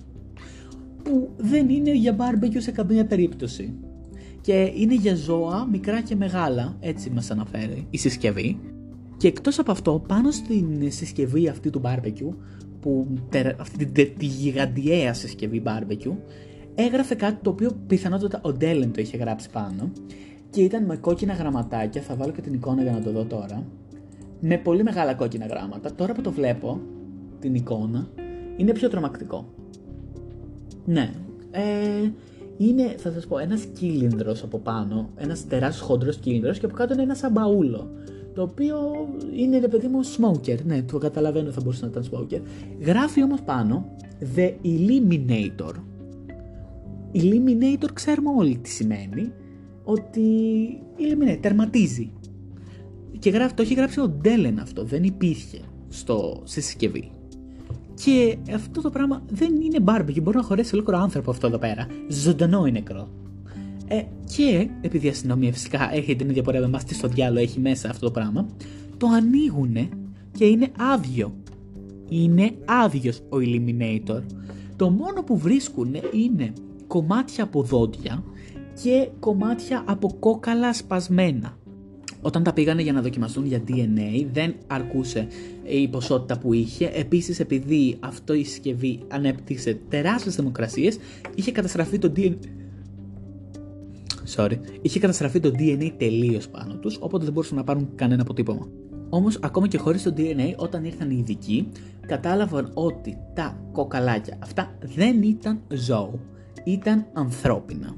που 1.03 1.29
δεν 1.37 1.69
είναι 1.69 1.93
για 1.93 2.15
barbecue 2.15 2.57
σε 2.57 2.71
καμία 2.71 3.05
περίπτωση. 3.05 3.73
Και 4.41 4.71
είναι 4.75 4.95
για 4.95 5.15
ζώα 5.15 5.67
μικρά 5.71 6.01
και 6.01 6.15
μεγάλα, 6.15 6.77
έτσι 6.79 7.09
μας 7.09 7.31
αναφέρει 7.31 7.87
η 7.89 7.97
συσκευή. 7.97 8.59
Και 9.17 9.27
εκτός 9.27 9.59
από 9.59 9.71
αυτό, 9.71 10.03
πάνω 10.07 10.31
στην 10.31 10.91
συσκευή 10.91 11.47
αυτή 11.47 11.69
του 11.69 11.81
barbecue, 11.83 12.35
που, 12.87 13.07
αυτή 13.59 13.85
τη, 13.85 14.05
τη 14.05 14.25
γιγαντιαία 14.25 15.13
συσκευή 15.13 15.63
barbecue, 15.65 16.15
έγραφε 16.75 17.15
κάτι 17.15 17.37
το 17.41 17.49
οποίο 17.49 17.71
πιθανότατα 17.87 18.39
ο 18.43 18.51
Ντέλεν 18.51 18.91
το 18.91 19.01
είχε 19.01 19.17
γράψει 19.17 19.49
πάνω 19.49 19.91
και 20.49 20.61
ήταν 20.61 20.85
με 20.85 20.97
κόκκινα 20.97 21.33
γραμματάκια, 21.33 22.01
θα 22.01 22.15
βάλω 22.15 22.31
και 22.31 22.41
την 22.41 22.53
εικόνα 22.53 22.81
για 22.81 22.91
να 22.91 23.01
το 23.01 23.11
δω 23.11 23.23
τώρα, 23.23 23.63
με 24.39 24.57
πολύ 24.57 24.83
μεγάλα 24.83 25.13
κόκκινα 25.13 25.45
γράμματα. 25.45 25.93
Τώρα 25.95 26.13
που 26.13 26.21
το 26.21 26.31
βλέπω, 26.31 26.79
την 27.39 27.55
εικόνα, 27.55 28.07
είναι 28.57 28.71
πιο 28.71 28.89
τρομακτικό. 28.89 29.53
Ναι, 30.85 31.13
ε, 31.51 32.11
είναι, 32.57 32.95
θα 32.97 33.11
σας 33.11 33.27
πω, 33.27 33.37
ένας 33.37 33.65
κύλινδρος 33.65 34.43
από 34.43 34.57
πάνω, 34.57 35.09
ένας 35.15 35.47
τεράστιος 35.47 35.87
χοντρός 35.87 36.17
κύλινδρος 36.17 36.59
και 36.59 36.65
από 36.65 36.75
κάτω 36.75 36.93
είναι 36.93 37.03
ένας 37.03 37.17
σαμπαούλο. 37.17 37.89
Το 38.37 38.43
οποίο 38.43 38.77
είναι 39.35 39.59
ρε 39.59 39.67
παιδί 39.67 39.87
μου 39.87 39.99
smoker, 40.05 40.57
ναι, 40.63 40.81
το 40.81 40.97
καταλαβαίνω 40.97 41.51
θα 41.51 41.61
μπορούσε 41.63 41.85
να 41.85 41.91
ήταν 41.91 42.05
smoker. 42.11 42.41
Γράφει 42.79 43.23
όμως 43.23 43.41
πάνω 43.41 43.95
The 44.35 44.51
Eliminator. 44.63 45.73
Eliminator 47.13 47.89
ξέρουμε 47.93 48.29
όλοι 48.37 48.57
τι 48.57 48.69
σημαίνει, 48.69 49.31
ότι 49.83 50.21
eliminate, 50.97 51.37
τερματίζει. 51.41 52.11
Και 53.19 53.29
γράφει, 53.29 53.53
το 53.53 53.61
έχει 53.61 53.73
γράψει 53.73 53.99
ο 53.99 54.07
Ντέλεν 54.07 54.59
αυτό, 54.59 54.83
δεν 54.83 55.03
υπήρχε 55.03 55.59
στο, 55.87 56.41
στη 56.43 56.61
συσκευή. 56.61 57.11
Και 58.03 58.37
αυτό 58.53 58.81
το 58.81 58.89
πράγμα 58.89 59.23
δεν 59.29 59.61
είναι 59.61 59.83
barbecue, 59.85 60.21
μπορεί 60.21 60.37
να 60.37 60.43
χωρέσει 60.43 60.75
ολόκληρο 60.75 61.01
άνθρωπο 61.01 61.31
αυτό 61.31 61.47
εδώ 61.47 61.57
πέρα. 61.57 61.87
Ζωντανό 62.07 62.59
είναι 62.65 62.79
νεκρό. 62.79 63.09
Ε, 63.87 64.01
και 64.35 64.69
επειδή 64.81 65.05
η 65.05 65.09
αστυνομία 65.09 65.51
φυσικά 65.51 65.89
έχει 65.93 66.15
την 66.15 66.29
ίδια 66.29 66.43
πορεία 66.43 66.59
με 66.59 66.65
εμάς, 66.65 66.83
τι 66.83 66.93
στο 66.93 67.07
διάλογο 67.07 67.43
έχει 67.43 67.59
μέσα 67.59 67.89
αυτό 67.89 68.05
το 68.05 68.11
πράγμα, 68.11 68.47
το 68.97 69.07
ανοίγουν 69.07 69.89
και 70.37 70.45
είναι 70.45 70.71
άδειο. 70.93 71.35
Είναι 72.09 72.51
άδειος 72.65 73.17
ο 73.17 73.37
Eliminator. 73.37 74.21
Το 74.75 74.89
μόνο 74.89 75.23
που 75.23 75.37
βρίσκουν 75.37 75.95
είναι 76.11 76.53
κομμάτια 76.87 77.43
από 77.43 77.63
δόντια 77.63 78.23
και 78.83 79.09
κομμάτια 79.19 79.83
από 79.87 80.15
κόκαλα 80.19 80.73
σπασμένα. 80.73 81.57
Όταν 82.21 82.43
τα 82.43 82.53
πήγανε 82.53 82.81
για 82.81 82.93
να 82.93 83.01
δοκιμαστούν 83.01 83.45
για 83.45 83.63
DNA 83.67 84.25
δεν 84.33 84.53
αρκούσε 84.67 85.27
η 85.63 85.87
ποσότητα 85.87 86.37
που 86.37 86.53
είχε. 86.53 86.91
Επίσης 86.93 87.39
επειδή 87.39 87.97
αυτό 87.99 88.33
η 88.33 88.43
συσκευή 88.43 88.99
ανέπτυξε 89.07 89.79
τεράστιες 89.89 90.35
δημοκρασίες 90.35 90.97
είχε 91.35 91.51
καταστραφεί 91.51 91.99
το 91.99 92.11
DNA 92.15 92.35
Sorry. 94.35 94.57
Είχε 94.81 94.99
καταστραφεί 94.99 95.39
το 95.39 95.51
DNA 95.57 95.91
τελείως 95.97 96.49
πάνω 96.49 96.73
τους, 96.75 96.97
οπότε 96.99 97.23
δεν 97.23 97.33
μπορούσαν 97.33 97.57
να 97.57 97.63
πάρουν 97.63 97.89
κανένα 97.95 98.21
αποτύπωμα. 98.21 98.67
Όμως, 99.09 99.39
ακόμα 99.41 99.67
και 99.67 99.77
χωρίς 99.77 100.03
το 100.03 100.13
DNA, 100.17 100.53
όταν 100.55 100.83
ήρθαν 100.83 101.09
οι 101.09 101.15
ειδικοί, 101.19 101.67
κατάλαβαν 102.07 102.71
ότι 102.73 103.17
τα 103.33 103.59
κοκαλάκια 103.71 104.37
αυτά 104.43 104.77
δεν 104.95 105.21
ήταν 105.21 105.59
ζώο, 105.73 106.19
ήταν 106.63 107.05
ανθρώπινα 107.13 107.95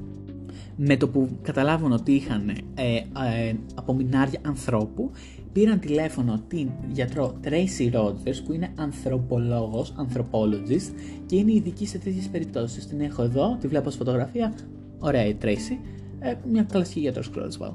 με 0.81 0.97
το 0.97 1.07
που 1.07 1.29
καταλάβουν 1.41 1.91
ότι 1.91 2.11
είχαν 2.11 2.49
ε, 2.49 2.95
ε, 2.95 3.53
απομεινάρια 3.75 4.39
ανθρώπου, 4.41 5.11
πήραν 5.53 5.79
τηλέφωνο 5.79 6.43
την 6.47 6.69
γιατρό 6.91 7.39
Tracy 7.43 7.93
Rogers 7.93 8.43
που 8.45 8.53
είναι 8.53 8.73
ανθρωπολόγος, 8.75 9.93
anthropologist 9.97 10.93
και 11.25 11.35
είναι 11.35 11.53
ειδική 11.53 11.85
σε 11.87 11.97
τέτοιες 11.97 12.27
περιπτώσεις. 12.27 12.87
Την 12.87 13.01
έχω 13.01 13.23
εδώ, 13.23 13.57
τη 13.59 13.67
βλέπω 13.67 13.89
στη 13.89 13.97
φωτογραφία, 13.97 14.53
ωραία 14.99 15.25
η 15.25 15.35
Tracy, 15.41 15.77
ε, 16.19 16.33
μια 16.51 16.63
κλασική 16.63 16.99
γιατρός 16.99 17.31
Croswell. 17.35 17.73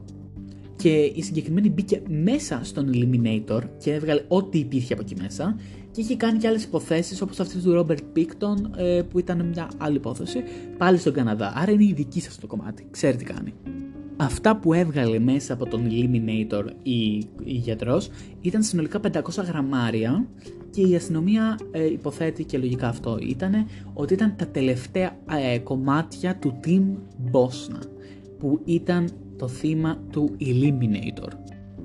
Και 0.77 1.13
η 1.15 1.23
συγκεκριμένη 1.23 1.71
μπήκε 1.71 2.03
μέσα 2.09 2.61
στον 2.63 2.91
Eliminator 2.95 3.61
και 3.79 3.93
έβγαλε 3.93 4.25
ό,τι 4.29 4.59
υπήρχε 4.59 4.93
από 4.93 5.03
εκεί 5.03 5.17
μέσα 5.21 5.57
και 5.91 6.01
είχε 6.01 6.17
κάνει 6.17 6.39
και 6.39 6.47
άλλες 6.47 6.65
υποθέσεις 6.65 7.21
όπως 7.21 7.41
αυτή 7.41 7.59
του 7.59 7.73
Ρόμπερτ 7.73 8.03
Πίκτον 8.13 8.75
ε, 8.77 9.03
που 9.03 9.19
ήταν 9.19 9.47
μια 9.47 9.71
άλλη 9.79 9.97
υπόθεση 9.97 10.43
πάλι 10.79 10.99
στον 10.99 11.13
Καναδά. 11.13 11.53
Άρα 11.57 11.71
είναι 11.71 11.85
η 11.85 11.93
δική 11.93 12.21
σας 12.21 12.39
το 12.39 12.47
κομμάτι. 12.47 12.87
Ξέρει 12.91 13.17
τι 13.17 13.25
κάνει. 13.25 13.55
Αυτά 14.17 14.57
που 14.57 14.73
έβγαλε 14.73 15.19
μέσα 15.19 15.53
από 15.53 15.67
τον 15.67 15.87
Eliminator 15.91 16.65
η, 16.83 17.17
η 17.45 17.53
γιατρός 17.53 18.09
ήταν 18.41 18.63
συνολικά 18.63 19.01
500 19.13 19.21
γραμμάρια 19.47 20.27
και 20.71 20.81
η 20.81 20.95
αστυνομία 20.95 21.59
ε, 21.71 21.85
υποθέτει 21.85 22.45
και 22.45 22.59
λογικά 22.59 22.89
αυτό 22.89 23.19
ήταν 23.21 23.67
ότι 23.95 24.15
ήταν 24.15 24.35
τα 24.37 24.47
τελευταία 24.47 25.17
ε, 25.53 25.59
κομμάτια 25.59 26.37
του 26.37 26.61
Team 26.65 26.83
Bosna 27.33 27.94
που 28.45 28.61
ήταν 28.65 29.11
το 29.37 29.49
θύμα 29.49 29.99
του 30.11 30.37
Eliminator 30.41 31.29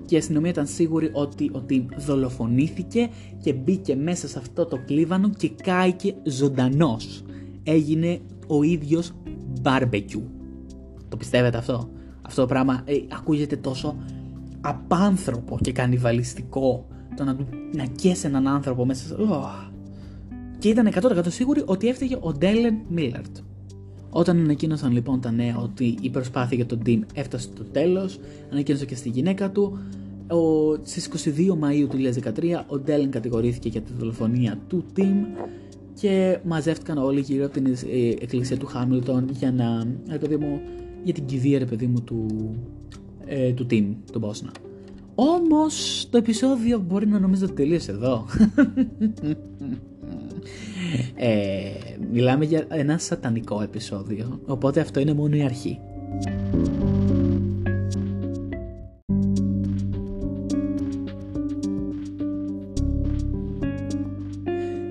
και 0.05 0.15
η 0.15 0.17
αστυνομία 0.17 0.49
ήταν 0.49 0.67
σίγουρη 0.67 1.09
ότι 1.13 1.49
ο 1.53 1.61
Τιμ 1.61 1.85
δολοφονήθηκε 1.97 3.09
και 3.41 3.53
μπήκε 3.53 3.95
μέσα 3.95 4.27
σε 4.27 4.39
αυτό 4.39 4.65
το 4.65 4.79
κλίβανο 4.85 5.29
και 5.29 5.49
κάηκε 5.63 6.15
ζωντανός. 6.23 7.23
Έγινε 7.63 8.19
ο 8.47 8.63
ίδιος 8.63 9.13
barbecue. 9.63 10.21
Το 11.09 11.17
πιστεύετε 11.17 11.57
αυτό; 11.57 11.89
Αυτό 12.21 12.41
το 12.41 12.47
πράγμα 12.47 12.81
ε, 12.85 12.93
ακούγεται 13.11 13.55
τόσο 13.55 13.95
απάνθρωπο 14.61 15.57
και 15.61 15.71
κανιβαλιστικό 15.71 16.87
το 17.15 17.23
να, 17.23 17.37
να 17.73 17.85
κέσει 17.85 18.27
έναν 18.27 18.47
άνθρωπο 18.47 18.85
μέσα 18.85 19.07
σε... 19.07 19.15
Και 20.57 20.69
ήταν 20.69 20.91
100% 20.93 21.21
σίγουροι 21.27 21.63
ότι 21.65 21.87
έφταιγε 21.87 22.17
ο 22.19 22.33
Ντέλεν 22.33 22.77
Μίλαρτ. 22.87 23.37
Όταν 24.09 24.39
ανακοίνωσαν 24.39 24.91
λοιπόν 24.91 25.21
τα 25.21 25.31
νέα 25.31 25.57
ότι 25.57 25.97
η 26.01 26.09
προσπάθεια 26.09 26.55
για 26.57 26.65
τον 26.65 26.83
Τιμ 26.83 27.01
έφτασε 27.13 27.49
στο 27.53 27.63
τέλος, 27.63 28.19
ανακοίνωσε 28.51 28.85
και 28.85 28.95
στη 28.95 29.09
γυναίκα 29.09 29.51
του, 29.51 29.79
ο, 30.27 30.75
στις 30.83 31.09
22 31.25 31.29
Μαΐου 31.39 31.87
του 31.89 31.97
2013 32.23 32.63
ο 32.67 32.79
Ντέλεν 32.79 33.11
κατηγορήθηκε 33.11 33.69
για 33.69 33.81
τη 33.81 33.91
δολοφονία 33.97 34.59
του 34.67 34.85
Τιμ 34.93 35.23
και 35.93 36.39
μαζεύτηκαν 36.43 36.97
όλοι 36.97 37.19
γύρω 37.19 37.45
από 37.45 37.53
την 37.53 37.65
ε, 37.65 38.09
εκκλησία 38.09 38.57
του 38.57 38.65
Χάμιλτον 38.65 39.29
για 39.29 39.51
να, 39.51 39.87
ρε 40.27 40.37
μου, 40.37 40.61
για 41.03 41.13
την 41.13 41.25
κηδεία 41.25 41.59
ρε 41.59 41.65
παιδί 41.65 41.87
μου 41.87 42.01
του, 42.01 42.25
ε, 43.25 43.53
του 43.53 43.65
Τιμ, 43.65 43.93
του 44.11 44.19
Μπόσνα. 44.19 44.51
Όμως 45.15 46.07
το 46.09 46.17
επεισόδιο 46.17 46.79
μπορεί 46.87 47.07
να 47.07 47.19
νομίζω 47.19 47.45
ότι 47.45 47.53
τελείωσε 47.53 47.91
εδώ. 47.91 48.25
Ε, 51.15 51.69
μιλάμε 52.11 52.45
για 52.45 52.65
ένα 52.69 52.97
σατανικό 52.97 53.61
επεισόδιο, 53.61 54.39
οπότε 54.45 54.79
αυτό 54.79 54.99
είναι 54.99 55.13
μόνο 55.13 55.35
η 55.35 55.43
αρχή. 55.43 55.79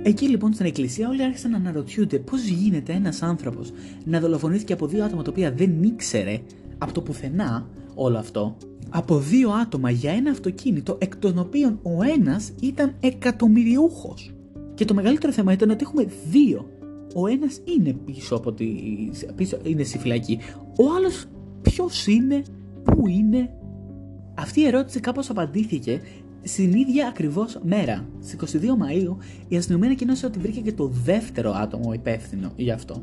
Εκεί 0.08 0.28
λοιπόν 0.28 0.52
στην 0.52 0.66
εκκλησία 0.66 1.08
όλοι 1.08 1.22
άρχισαν 1.22 1.50
να 1.50 1.56
αναρωτιούνται 1.56 2.18
πώς 2.18 2.46
γίνεται 2.46 2.92
ένας 2.92 3.22
άνθρωπος 3.22 3.72
να 4.04 4.20
δολοφονήθηκε 4.20 4.72
από 4.72 4.86
δύο 4.86 5.04
άτομα 5.04 5.22
τα 5.22 5.30
οποία 5.30 5.52
δεν 5.52 5.82
ήξερε 5.82 6.40
από 6.78 6.92
το 6.92 7.00
πουθενά 7.00 7.68
όλο 7.94 8.18
αυτό. 8.18 8.56
Από 8.88 9.18
δύο 9.18 9.50
άτομα 9.50 9.90
για 9.90 10.12
ένα 10.12 10.30
αυτοκίνητο 10.30 10.96
εκ 11.00 11.16
των 11.16 11.38
οποίων 11.38 11.78
ο 11.82 12.02
ένας 12.14 12.52
ήταν 12.60 12.94
εκατομμυριούχος. 13.00 14.32
Και 14.78 14.84
το 14.84 14.94
μεγαλύτερο 14.94 15.32
θέμα 15.32 15.52
ήταν 15.52 15.70
ότι 15.70 15.84
έχουμε 15.84 16.06
δύο. 16.30 16.70
Ο 17.14 17.26
ένας 17.26 17.60
είναι 17.64 17.92
πίσω 17.92 18.34
από 18.34 18.52
τη. 18.52 18.66
πίσω 19.34 19.58
είναι 19.62 19.82
στη 19.82 19.98
φυλακή. 19.98 20.38
Ο 20.78 20.84
άλλος 20.96 21.24
ποιος 21.62 22.06
είναι, 22.06 22.42
πού 22.84 23.06
είναι; 23.08 23.50
Αυτή 24.34 24.60
η 24.60 24.66
ερώτηση 24.66 25.00
κάπως 25.00 25.30
απαντήθηκε 25.30 26.00
στην 26.42 26.72
ίδια 26.72 27.08
ακριβώς 27.08 27.58
μέρα, 27.62 28.08
στις 28.20 28.60
22 28.62 28.76
Μαου, 28.76 29.16
η 29.48 29.56
αστυνομία 29.56 29.86
ανακοίνωσε 29.86 30.26
ότι 30.26 30.38
βρήκε 30.38 30.60
και 30.60 30.72
το 30.72 30.86
δεύτερο 30.86 31.52
άτομο 31.52 31.92
υπεύθυνο 31.92 32.52
για 32.56 32.74
αυτό. 32.74 33.02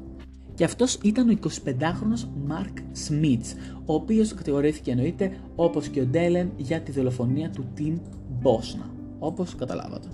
Και 0.53 0.63
αυτός 0.63 0.97
ήταν 1.03 1.29
ο 1.29 1.33
25χρονο 1.43 2.29
Μαρκ 2.47 2.77
Σμιτς, 2.91 3.53
ο 3.85 3.93
οποίος 3.93 4.33
κατηγορήθηκε 4.33 4.91
εννοείται 4.91 5.31
όπως 5.55 5.87
και 5.87 6.01
ο 6.01 6.05
Ντέλεν 6.05 6.51
για 6.57 6.81
τη 6.81 6.91
δολοφονία 6.91 7.49
του 7.49 7.65
Τιμ 7.73 7.97
Μπόσνα. 8.41 8.89
Όπως 9.19 9.55
καταλάβατε. 9.55 10.07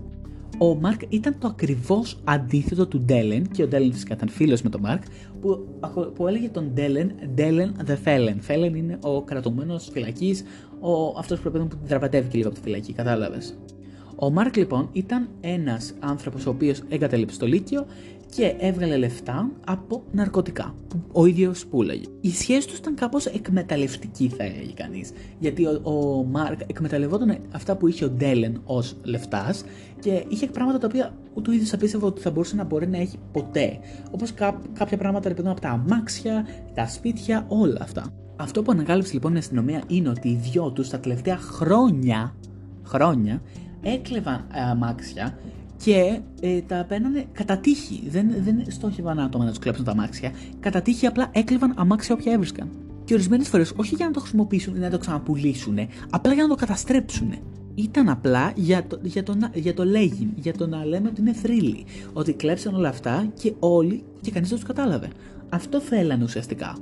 Ο 0.64 0.76
Μαρκ 0.76 1.02
ήταν 1.10 1.36
το 1.40 1.48
ακριβώς 1.48 2.18
αντίθετο 2.24 2.88
του 2.88 3.02
Ντέλεν 3.02 3.48
και 3.52 3.64
ο 3.64 3.68
Ντέλεν 3.68 3.92
φυσικά 3.92 4.14
ήταν 4.14 4.30
φίλος 4.30 4.62
με 4.62 4.70
τον 4.70 4.82
Μαρκ 4.82 5.04
που, 5.42 5.68
που 6.16 6.28
έλεγε 6.28 6.50
τον 6.50 6.72
Ντέλεν 6.74 7.12
Ντέλεν 7.36 7.76
the 7.86 7.96
Felon. 8.06 8.36
Felon 8.48 8.76
είναι 8.76 8.98
ο 9.02 9.22
κρατουμένο 9.22 9.80
φυλακής, 9.80 10.44
αυτός 11.18 11.40
που 11.40 11.52
πρέπει 11.52 11.66
να 11.66 11.80
δραπετεύει 11.86 12.38
λίγο 12.38 12.48
από 12.48 12.58
τη 12.58 12.64
φυλακή, 12.64 12.94
κατάλαβες. 12.94 13.58
Ο 14.16 14.30
Μάρκ 14.30 14.56
λοιπόν 14.56 14.90
ήταν 14.92 15.30
ένας 15.42 15.94
άνθρωπος 16.00 16.46
ο 16.46 16.50
οποίος 16.50 16.82
εγκατέλειψε 16.90 17.40
το 17.40 17.46
Λύκειο 17.46 17.86
και 18.36 18.56
έβγαλε 18.60 18.98
λεφτά 18.98 19.50
από 19.66 20.04
ναρκωτικά. 20.12 20.76
Ο 21.12 21.26
ίδιος 21.26 21.66
πουλάγε. 21.66 22.06
Η 22.22 22.32
σχέση 22.32 22.68
τους 22.68 22.78
ήταν 22.78 22.96
κάπως 22.96 23.26
εκμεταλλευτική, 23.26 24.28
θα 24.38 24.44
έλεγε 24.44 24.74
κανείς. 24.74 25.12
Γιατί 25.40 25.66
ο, 25.66 25.82
ο 25.84 26.24
Μάρκ 26.24 26.60
εκμεταλλευόταν 26.68 27.38
αυτά 27.52 27.76
που 27.76 27.88
είχε 27.88 28.06
ο 28.06 28.10
Ντέλεν 28.10 28.62
ως 28.66 28.96
λεφτάς 29.04 29.64
και 30.00 30.26
είχε 30.28 30.48
πράγματα 30.48 30.78
τα 30.78 30.88
οποία 30.88 31.14
ούτε 31.34 31.50
ο 31.50 31.54
ίδιο 31.54 31.68
απίστευε 31.74 32.06
ότι 32.06 32.22
θα 32.22 32.32
μπορούσε 32.32 32.56
να 32.56 32.64
μπορεί 32.64 32.88
να 32.88 32.98
έχει 32.98 33.18
ποτέ. 33.32 33.80
Όπως 34.12 34.34
κά, 34.34 34.62
κάποια 34.74 34.98
πράγματα 34.98 35.30
λοιπόν 35.30 35.48
από 35.48 35.62
τα 35.62 35.70
αμάξια, 35.70 36.46
τα 36.74 36.88
σπίτια, 36.88 37.46
όλα 37.48 37.80
αυτά. 37.82 38.06
Αυτό 38.36 38.62
που 38.62 38.72
ανακάλυψε 38.72 39.14
λοιπόν 39.14 39.36
η 39.36 39.38
αστυνομία 39.38 39.84
είναι 39.88 40.10
ότι 40.10 40.28
οι 40.28 40.36
δυο 40.36 40.72
τους 40.72 40.90
τα 40.90 41.00
τελευταία 41.00 41.38
χρόνια, 41.38 42.36
χρόνια 42.84 43.42
έκλεβαν 43.82 44.48
αμάξια 44.52 45.38
και 45.84 46.20
ε, 46.42 46.62
τα 46.62 46.86
παίρνανε 46.88 47.26
κατά 47.32 47.58
τύχη. 47.58 48.04
Δεν, 48.10 48.32
δεν 48.44 48.64
στόχευαν 48.68 49.20
άτομα 49.20 49.44
να 49.44 49.50
τους 49.50 49.60
κλέψουν 49.60 49.86
τα 49.86 49.92
αμάξια. 49.92 50.32
Κατά 50.60 50.82
τύχη 50.82 51.06
απλά 51.06 51.30
έκλεβαν 51.32 51.74
αμάξια 51.78 52.16
όποια 52.16 52.32
έβρισκαν. 52.32 52.70
Και 53.04 53.14
ορισμένες 53.14 53.48
φορές 53.48 53.74
όχι 53.76 53.96
για 53.96 54.06
να 54.06 54.12
το 54.12 54.20
χρησιμοποιήσουν 54.20 54.76
ή 54.76 54.80
να 54.80 54.90
το 54.90 54.98
ξαναπουλήσουν, 54.98 55.78
απλά 56.10 56.34
για 56.34 56.44
να 56.44 56.50
το 56.50 56.56
καταστρέψουν. 56.56 57.34
Ήταν 57.76 58.10
απλά 58.10 58.52
για 58.56 58.88
το, 58.88 59.00
για 59.04 59.24
το, 59.24 59.38
για 59.54 59.74
το 59.74 59.86
λέγειν, 59.86 60.30
για 60.36 60.54
το 60.54 60.68
να 60.68 60.86
λέμε 60.86 61.08
ότι 61.08 61.22
είναι 61.22 61.34
θρύλοι. 61.34 61.86
Ότι 62.14 62.34
κλέψαν 62.34 62.76
όλα 62.76 62.90
αυτά 62.90 63.32
και 63.34 63.54
όλοι 63.60 64.04
και 64.22 64.32
κανείς 64.32 64.50
δεν 64.50 64.58
τους 64.58 64.68
κατάλαβε. 64.68 65.08
Αυτό 65.50 65.82
θέλανε 65.82 66.24
ουσιαστικά. 66.24 66.76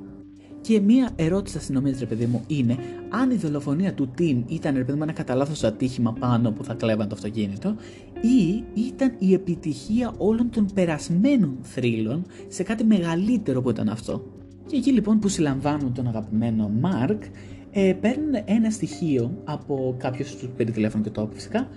Και 0.61 0.79
μία 0.79 1.09
ερώτηση 1.15 1.57
αστυνομία, 1.57 1.95
ρε 1.99 2.05
παιδί 2.05 2.25
μου, 2.25 2.43
είναι 2.47 2.77
αν 3.09 3.31
η 3.31 3.35
δολοφονία 3.35 3.93
του 3.93 4.09
Τιμ 4.15 4.43
ήταν 4.47 4.75
ρε 4.75 4.83
παιδί 4.83 4.97
μου 4.97 5.03
ένα 5.03 5.11
κατά 5.11 5.35
λάθος 5.35 5.63
ατύχημα 5.63 6.13
πάνω 6.13 6.51
που 6.51 6.63
θα 6.63 6.73
κλέβαν 6.73 7.07
το 7.07 7.15
αυτοκίνητο 7.15 7.75
ή 8.21 8.63
ήταν 8.73 9.15
η 9.19 9.33
επιτυχία 9.33 10.13
όλων 10.17 10.49
των 10.49 10.65
περασμένων 10.73 11.57
θρύλων 11.61 12.25
σε 12.47 12.63
κάτι 12.63 12.83
μεγαλύτερο 12.83 13.61
που 13.61 13.69
ήταν 13.69 13.89
αυτό. 13.89 14.23
Και 14.65 14.75
εκεί 14.75 14.91
λοιπόν 14.91 15.19
που 15.19 15.27
συλλαμβάνουν 15.27 15.93
τον 15.93 16.07
αγαπημένο 16.07 16.71
Μάρκ, 16.79 17.23
ε, 17.71 17.93
παίρνουν 18.01 18.33
ένα 18.45 18.69
στοιχείο 18.69 19.41
από 19.43 19.95
κάποιος 19.97 20.35
του 20.35 20.49
πήρε 20.57 20.71
τηλέφωνο 20.71 21.03
και 21.03 21.09
το 21.09 21.29
φυσικά, 21.33 21.67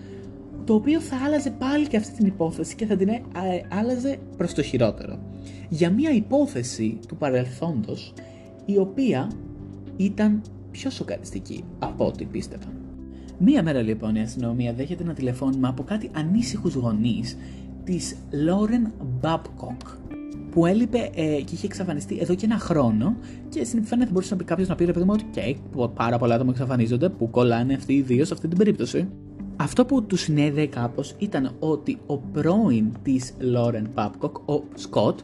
το 0.65 0.75
οποίο 0.75 1.01
θα 1.01 1.17
άλλαζε 1.27 1.51
πάλι 1.51 1.87
και 1.87 1.97
αυτή 1.97 2.17
την 2.17 2.27
υπόθεση 2.27 2.75
και 2.75 2.87
θα 2.87 2.97
την 2.97 3.09
ε, 3.09 3.23
άλλαζε 3.69 4.19
προς 4.37 4.55
το 4.55 4.63
χειρότερο. 4.63 5.19
Για 5.69 5.91
μια 5.91 6.11
υπόθεση 6.11 6.99
του 7.09 7.17
παρελθόντος 7.17 8.13
η 8.65 8.79
οποία 8.79 9.31
ήταν 9.97 10.43
πιο 10.71 10.91
σοκαριστική 10.91 11.65
από 11.79 12.07
ό,τι 12.07 12.25
πίστευα. 12.25 12.73
Μία 13.39 13.63
μέρα 13.63 13.81
λοιπόν 13.81 14.15
η 14.15 14.21
αστυνομία 14.21 14.73
δέχεται 14.73 15.03
ένα 15.03 15.13
τηλεφώνημα 15.13 15.69
από 15.69 15.83
κάτι 15.83 16.11
ανήσυχους 16.13 16.75
γονείς 16.75 17.37
της 17.85 18.17
Lauren 18.31 19.07
Babcock 19.21 19.97
που 20.51 20.67
έλειπε 20.67 21.11
ε, 21.15 21.23
και 21.23 21.55
είχε 21.55 21.67
εξαφανιστεί 21.67 22.19
εδώ 22.21 22.35
και 22.35 22.45
ένα 22.45 22.59
χρόνο 22.59 23.17
και 23.49 23.65
στην 23.65 23.79
επιφάνεια 23.79 24.07
θα 24.07 24.13
μπορούσε 24.13 24.33
να 24.33 24.39
πει 24.39 24.45
κάποιος 24.45 24.69
να 24.69 24.75
πει 24.75 24.85
ρε 24.85 24.93
παιδί 24.93 25.05
μου 25.05 25.15
ότι 25.15 25.59
okay, 25.77 25.91
πάρα 25.95 26.19
πολλά 26.19 26.35
άτομα 26.35 26.51
εξαφανίζονται 26.51 27.09
που 27.09 27.31
κολλάνε 27.31 27.75
αυτοί 27.75 27.93
οι 27.93 28.01
δύο 28.03 28.25
σε 28.25 28.33
αυτή 28.33 28.49
την 28.49 28.59
περίπτωση. 28.59 29.09
Αυτό 29.57 29.85
που 29.85 30.03
του 30.03 30.17
συνέδεε 30.17 30.67
κάπως 30.67 31.15
ήταν 31.19 31.57
ότι 31.59 31.99
ο 32.07 32.19
πρώην 32.19 32.93
της 33.03 33.35
Lauren 33.55 33.85
Babcock, 33.95 34.33
ο 34.33 34.63
Scott, 34.91 35.15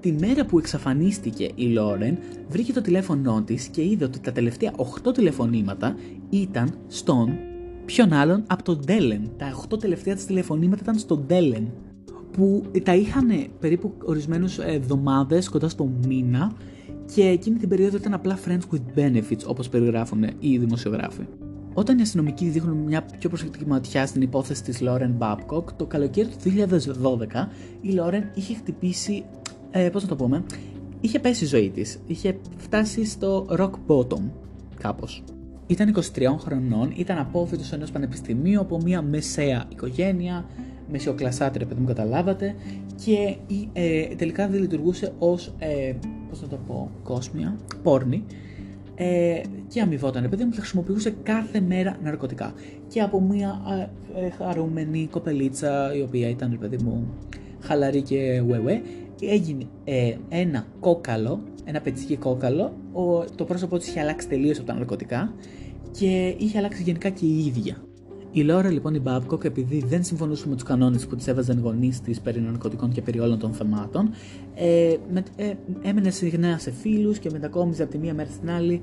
Τη 0.00 0.12
μέρα 0.12 0.44
που 0.44 0.58
εξαφανίστηκε 0.58 1.50
η 1.54 1.66
Λόρεν, 1.66 2.18
βρήκε 2.48 2.72
το 2.72 2.80
τηλέφωνό 2.80 3.42
της 3.42 3.66
και 3.66 3.84
είδε 3.84 4.04
ότι 4.04 4.20
τα 4.20 4.32
τελευταία 4.32 4.72
8 5.04 5.14
τηλεφωνήματα 5.14 5.96
ήταν 6.30 6.74
στον 6.88 7.30
ποιον 7.84 8.12
άλλον 8.12 8.44
από 8.46 8.62
τον 8.62 8.80
Ντέλεν. 8.84 9.30
Τα 9.36 9.66
8 9.74 9.78
τελευταία 9.80 10.14
της 10.14 10.26
τηλεφωνήματα 10.26 10.82
ήταν 10.82 10.98
στον 10.98 11.24
Ντέλεν. 11.26 11.72
Που 12.32 12.62
τα 12.82 12.94
είχαν 12.94 13.28
περίπου 13.60 13.92
ορισμένους 14.04 14.58
εβδομάδες 14.58 15.48
κοντά 15.48 15.68
στο 15.68 15.90
μήνα 16.06 16.52
και 17.14 17.22
εκείνη 17.22 17.58
την 17.58 17.68
περίοδο 17.68 17.96
ήταν 17.96 18.14
απλά 18.14 18.38
friends 18.46 18.74
with 18.74 18.98
benefits 18.98 19.44
όπως 19.46 19.68
περιγράφουν 19.68 20.24
οι 20.38 20.58
δημοσιογράφοι. 20.58 21.22
Όταν 21.74 21.98
οι 21.98 22.02
αστυνομικοί 22.02 22.48
δείχνουν 22.48 22.76
μια 22.76 23.02
πιο 23.18 23.28
προσεκτική 23.28 23.66
ματιά 23.66 24.06
στην 24.06 24.22
υπόθεση 24.22 24.62
της 24.62 24.80
Lauren 24.82 25.12
Babcock, 25.18 25.64
το 25.76 25.86
καλοκαίρι 25.86 26.28
του 26.28 26.50
2012 27.30 27.48
η 27.80 27.98
Lauren 27.98 28.22
είχε 28.34 28.54
χτυπήσει 28.54 29.24
ε, 29.70 29.88
πώς 29.88 30.02
να 30.02 30.08
το 30.08 30.16
πούμε, 30.16 30.44
είχε 31.00 31.18
πέσει 31.18 31.44
η 31.44 31.46
ζωή 31.46 31.70
της. 31.70 31.98
Είχε 32.06 32.36
φτάσει 32.56 33.04
στο 33.04 33.46
rock 33.50 33.70
bottom, 33.86 34.22
κάπως. 34.80 35.22
Ήταν 35.66 35.88
23 35.88 36.36
χρονών, 36.38 36.92
ήταν 36.96 37.18
απόφοιτος 37.18 37.72
ενός 37.72 37.90
πανεπιστημίου 37.90 38.60
από 38.60 38.78
μια 38.84 39.02
μεσαία 39.02 39.64
οικογένεια, 39.68 40.44
μεσαιοκλασάτρια, 40.90 41.66
παιδί 41.66 41.80
μου 41.80 41.86
καταλάβατε, 41.86 42.54
και 43.04 43.36
ε, 43.72 44.06
τελικά 44.16 44.48
δεν 44.48 44.60
λειτουργούσε 44.60 45.12
ως, 45.18 45.54
ε, 45.58 45.92
πώς 46.28 46.42
να 46.42 46.48
το 46.48 46.58
πω, 46.66 46.90
κόσμια, 47.02 47.56
πόρνη, 47.82 48.24
ε, 48.94 49.40
και 49.68 49.80
αμοιβόταν, 49.80 50.28
παιδί 50.28 50.44
μου, 50.44 50.50
και 50.50 50.58
χρησιμοποιούσε 50.58 51.14
κάθε 51.22 51.60
μέρα 51.60 51.98
ναρκωτικά. 52.02 52.54
Και 52.88 53.00
από 53.00 53.20
μια 53.20 53.60
ε, 54.14 54.26
ε 54.26 54.30
χαρούμενη 54.30 55.08
κοπελίτσα, 55.10 55.94
η 55.94 56.02
οποία 56.02 56.28
ήταν, 56.28 56.58
παιδί 56.60 56.76
μου, 56.84 57.14
χαλαρή 57.60 58.02
και 58.02 58.42
ουεουέ, 59.22 59.34
έγινε 59.34 59.66
ε, 59.84 60.14
ένα 60.28 60.66
κόκαλο, 60.80 61.42
ένα 61.64 61.80
πετσίκι 61.80 62.16
κόκαλο, 62.16 62.72
ο, 62.92 63.24
το 63.34 63.44
πρόσωπό 63.44 63.78
της 63.78 63.88
είχε 63.88 64.00
αλλάξει 64.00 64.28
τελείως 64.28 64.58
από 64.58 64.66
τα 64.66 64.74
ναρκωτικά 64.74 65.34
και 65.90 66.34
είχε 66.38 66.58
αλλάξει 66.58 66.82
γενικά 66.82 67.08
και 67.08 67.26
η 67.26 67.44
ίδια. 67.46 67.76
Η 68.32 68.42
Λόρα 68.42 68.70
λοιπόν 68.70 68.94
η 68.94 69.00
Μπάμπκοκ, 69.00 69.44
επειδή 69.44 69.84
δεν 69.86 70.04
συμφωνούσε 70.04 70.48
με 70.48 70.54
τους 70.54 70.62
κανόνες 70.62 71.06
που 71.06 71.16
της 71.16 71.26
έβαζαν 71.26 71.58
οι 71.58 71.60
γονείς 71.60 72.00
της 72.00 72.20
περί 72.20 72.40
ναρκωτικών 72.40 72.92
και 72.92 73.02
περί 73.02 73.18
όλων 73.18 73.38
των 73.38 73.52
θεμάτων, 73.52 74.10
ε, 74.54 74.96
με, 75.12 75.22
ε, 75.36 75.52
έμενε 75.82 76.10
συχνά 76.10 76.58
σε 76.58 76.70
φίλους 76.70 77.18
και 77.18 77.30
μετακόμιζε 77.30 77.82
από 77.82 77.92
τη 77.92 77.98
μία 77.98 78.14
μέρα 78.14 78.30
στην 78.30 78.50
άλλη 78.50 78.82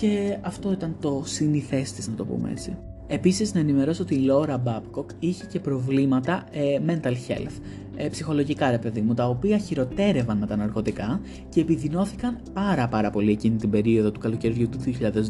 και 0.00 0.38
αυτό 0.40 0.72
ήταν 0.72 0.96
το 1.00 1.22
συνηθές 1.24 1.92
της, 1.92 2.08
να 2.08 2.14
το 2.14 2.24
πούμε 2.24 2.50
έτσι. 2.50 2.76
Επίσης, 3.10 3.54
να 3.54 3.60
ενημερώσω 3.60 4.02
ότι 4.02 4.14
η 4.14 4.18
Λόρα 4.18 4.58
Μπάμπκοκ 4.58 5.10
είχε 5.18 5.44
και 5.44 5.60
προβλήματα 5.60 6.44
ε, 6.50 6.78
mental 6.86 7.12
health, 7.12 7.60
ε, 7.96 8.08
ψυχολογικά 8.08 8.70
ρε 8.70 8.78
παιδί 8.78 9.00
μου, 9.00 9.14
τα 9.14 9.28
οποία 9.28 9.58
χειροτέρευαν 9.58 10.38
με 10.38 10.46
τα 10.46 10.56
ναρκωτικά 10.56 11.20
και 11.48 11.60
επιδεινώθηκαν 11.60 12.38
πάρα 12.52 12.88
πάρα 12.88 13.10
πολύ 13.10 13.30
εκείνη 13.30 13.56
την 13.56 13.70
περίοδο 13.70 14.10
του 14.10 14.20
καλοκαιριού 14.20 14.68
του 14.68 14.78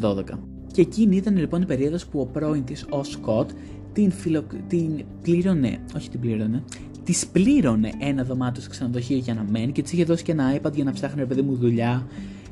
2012. 0.01 0.23
Και 0.71 0.81
εκείνη 0.81 1.15
ήταν 1.15 1.37
λοιπόν 1.37 1.61
η 1.61 1.65
περίοδος 1.65 2.05
που 2.05 2.19
ο 2.19 2.25
πρώην 2.25 2.63
της, 2.63 2.85
ο 2.89 3.03
Σκοτ, 3.03 3.49
την, 3.93 4.11
φιλο... 4.11 4.43
την 4.67 5.05
πλήρωνε, 5.21 5.79
όχι 5.95 6.09
την 6.09 6.19
πλήρωνε, 6.19 6.63
της 7.03 7.27
πλήρωνε 7.27 7.91
ένα 7.99 8.23
δωμάτιο 8.23 8.61
σε 8.61 8.69
ξενοδοχείο 8.69 9.17
για 9.17 9.33
να 9.33 9.45
μένει 9.49 9.71
και 9.71 9.81
της 9.81 9.91
είχε 9.91 10.03
δώσει 10.03 10.23
και 10.23 10.31
ένα 10.31 10.59
iPad 10.61 10.73
για 10.73 10.83
να 10.83 10.91
ψάχνει 10.91 11.19
ρε 11.19 11.25
παιδί 11.25 11.41
μου 11.41 11.55
δουλειά 11.55 12.07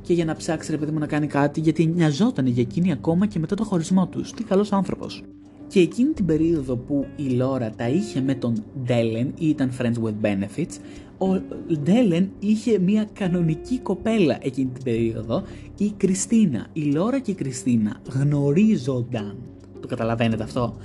και 0.08 0.14
για 0.14 0.26
να 0.26 0.36
ψάξει 0.36 0.72
ρε 0.72 0.78
παιδί 0.78 0.92
μου 0.92 1.00
να 1.00 1.08
κάνει 1.08 1.28
κάτι 1.28 1.60
γιατί 1.60 1.86
νοιαζόταν 1.86 2.48
για 2.48 2.62
εκείνη 2.62 2.92
ακόμα 2.92 3.26
και 3.26 3.40
μετά 3.40 3.56
το 3.56 3.64
χωρισμό 3.64 4.08
τους. 4.08 4.32
Τι 4.32 4.44
καλός 4.44 4.72
άνθρωπος. 4.72 5.24
Και 5.68 5.80
εκείνη 5.80 6.14
την 6.14 6.26
περίοδο 6.26 6.76
που 6.76 7.06
η 7.16 7.24
Λόρα 7.24 7.70
τα 7.70 7.90
είχε 7.90 8.22
με 8.22 8.36
τον 8.36 8.64
Ντέλεν 8.84 9.34
ή 9.38 9.48
ήταν 9.48 9.72
friends 9.80 10.04
with 10.04 10.26
benefits, 10.26 10.78
ο 11.18 11.42
Ντέλεν 11.84 12.30
είχε 12.40 12.80
μια 12.80 13.08
κανονική 13.14 13.80
κοπέλα 13.80 14.38
εκείνη 14.42 14.70
την 14.74 14.84
περίοδο, 14.84 15.44
η 15.78 15.94
Κριστίνα. 15.98 16.68
Η 16.74 16.82
Λόρα 16.82 17.20
και 17.20 17.32
η 17.32 17.36
Κριστίνα 17.36 18.02
γνωρίζονταν. 18.10 19.38
Το 19.82 19.88
καταλαβαίνετε 19.88 20.44
αυτό; 20.44 20.76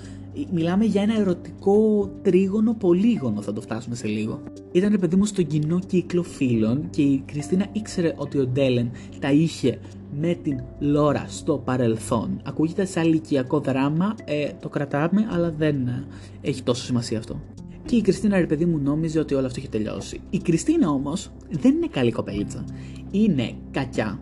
Μιλάμε 0.52 0.84
για 0.84 1.02
ένα 1.02 1.18
ερωτικό 1.18 2.10
τρίγωνο 2.22 2.74
πολύγωνο, 2.74 3.42
θα 3.42 3.52
το 3.52 3.60
φτάσουμε 3.60 3.94
σε 3.94 4.06
λίγο. 4.06 4.42
Ήταν 4.72 4.98
παιδί 5.00 5.16
μου 5.16 5.24
στον 5.24 5.46
κοινό 5.46 5.78
κύκλο 5.86 6.22
φίλων 6.22 6.90
και 6.90 7.02
η 7.02 7.22
Κριστίνα 7.26 7.66
ήξερε 7.72 8.14
ότι 8.16 8.38
ο 8.38 8.46
Ντέλεν 8.46 8.90
τα 9.18 9.32
είχε 9.32 9.78
με 10.20 10.34
την 10.42 10.62
Λόρα 10.78 11.24
στο 11.28 11.58
παρελθόν. 11.58 12.40
Ακούγεται 12.44 12.84
σαν 12.84 13.04
ηλικιακό 13.04 13.60
δράμα, 13.60 14.14
ε, 14.24 14.50
το 14.60 14.68
κρατάμε, 14.68 15.26
αλλά 15.30 15.50
δεν 15.50 15.86
ε, 15.86 16.04
έχει 16.40 16.62
τόσο 16.62 16.84
σημασία 16.84 17.18
αυτό. 17.18 17.40
Και 17.84 17.96
η 17.96 18.00
Κριστίνα, 18.00 18.38
ρε 18.38 18.46
παιδί 18.46 18.64
μου, 18.64 18.78
νόμιζε 18.78 19.18
ότι 19.18 19.34
όλο 19.34 19.46
αυτό 19.46 19.60
έχει 19.60 19.68
τελειώσει. 19.68 20.20
Η 20.30 20.38
Κριστίνα 20.38 20.88
όμως 20.88 21.30
δεν 21.50 21.74
είναι 21.74 21.86
καλή 21.86 22.12
κοπέλιτσα. 22.12 22.64
Είναι 23.10 23.52
κακιά, 23.70 24.20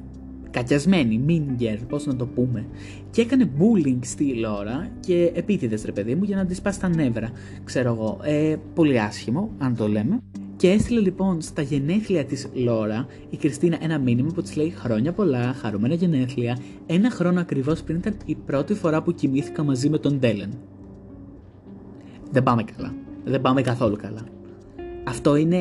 κακιασμένη, 0.50 1.24
mean 1.28 1.62
girl, 1.62 1.78
πώς 1.88 2.06
να 2.06 2.16
το 2.16 2.26
πούμε. 2.26 2.66
Και 3.10 3.20
έκανε 3.20 3.50
bullying 3.58 3.98
στη 4.00 4.34
Λόρα 4.34 4.90
και 5.00 5.32
επίτηδες, 5.34 5.84
ρε 5.84 5.92
παιδί 5.92 6.14
μου, 6.14 6.24
για 6.24 6.36
να 6.36 6.46
της 6.46 6.56
σπάσει 6.56 6.80
τα 6.80 6.88
νεύρα. 6.88 7.30
Ξέρω 7.64 7.92
εγώ. 7.92 8.18
Ε, 8.22 8.56
πολύ 8.74 9.00
άσχημο, 9.00 9.50
αν 9.58 9.76
το 9.76 9.88
λέμε. 9.88 10.20
Και 10.56 10.70
έστειλε 10.70 11.00
λοιπόν 11.00 11.40
στα 11.40 11.62
γενέθλια 11.62 12.24
της 12.24 12.48
Λόρα 12.54 13.06
η 13.30 13.36
Κριστίνα 13.36 13.78
ένα 13.80 13.98
μήνυμα 13.98 14.30
που 14.34 14.42
της 14.42 14.56
λέει 14.56 14.70
χρόνια 14.70 15.12
πολλά, 15.12 15.52
χαρούμενα 15.52 15.94
γενέθλια, 15.94 16.58
ένα 16.86 17.10
χρόνο 17.10 17.40
ακριβώς 17.40 17.82
πριν 17.82 17.96
ήταν 17.96 18.16
η 18.24 18.34
πρώτη 18.34 18.74
φορά 18.74 19.02
που 19.02 19.12
κοιμήθηκα 19.12 19.62
μαζί 19.62 19.90
με 19.90 19.98
τον 19.98 20.18
Ντέλεν. 20.18 20.50
Δεν 22.30 22.42
πάμε 22.42 22.64
καλά. 22.76 22.94
Δεν 23.24 23.40
πάμε 23.40 23.62
καθόλου 23.62 23.96
καλά. 23.96 24.24
Αυτό 25.04 25.36
είναι 25.36 25.60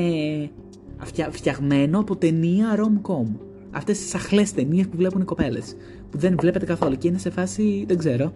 φτιαγμένο 1.32 2.00
από 2.00 2.16
ταινία 2.16 2.76
rom-com. 2.76 3.49
Αυτές 3.72 4.00
τις 4.00 4.16
αχλές 4.16 4.54
ταινίες 4.54 4.88
που 4.88 4.98
βλέπουν 4.98 5.22
οι 5.22 5.26
κοπέλες. 5.26 5.76
Που 6.10 6.18
δεν 6.18 6.36
βλέπετε 6.40 6.66
καθόλου 6.66 6.98
και 6.98 7.08
είναι 7.08 7.18
σε 7.18 7.30
φάση, 7.30 7.86
δεν 7.88 7.98
ξέρω. 7.98 8.34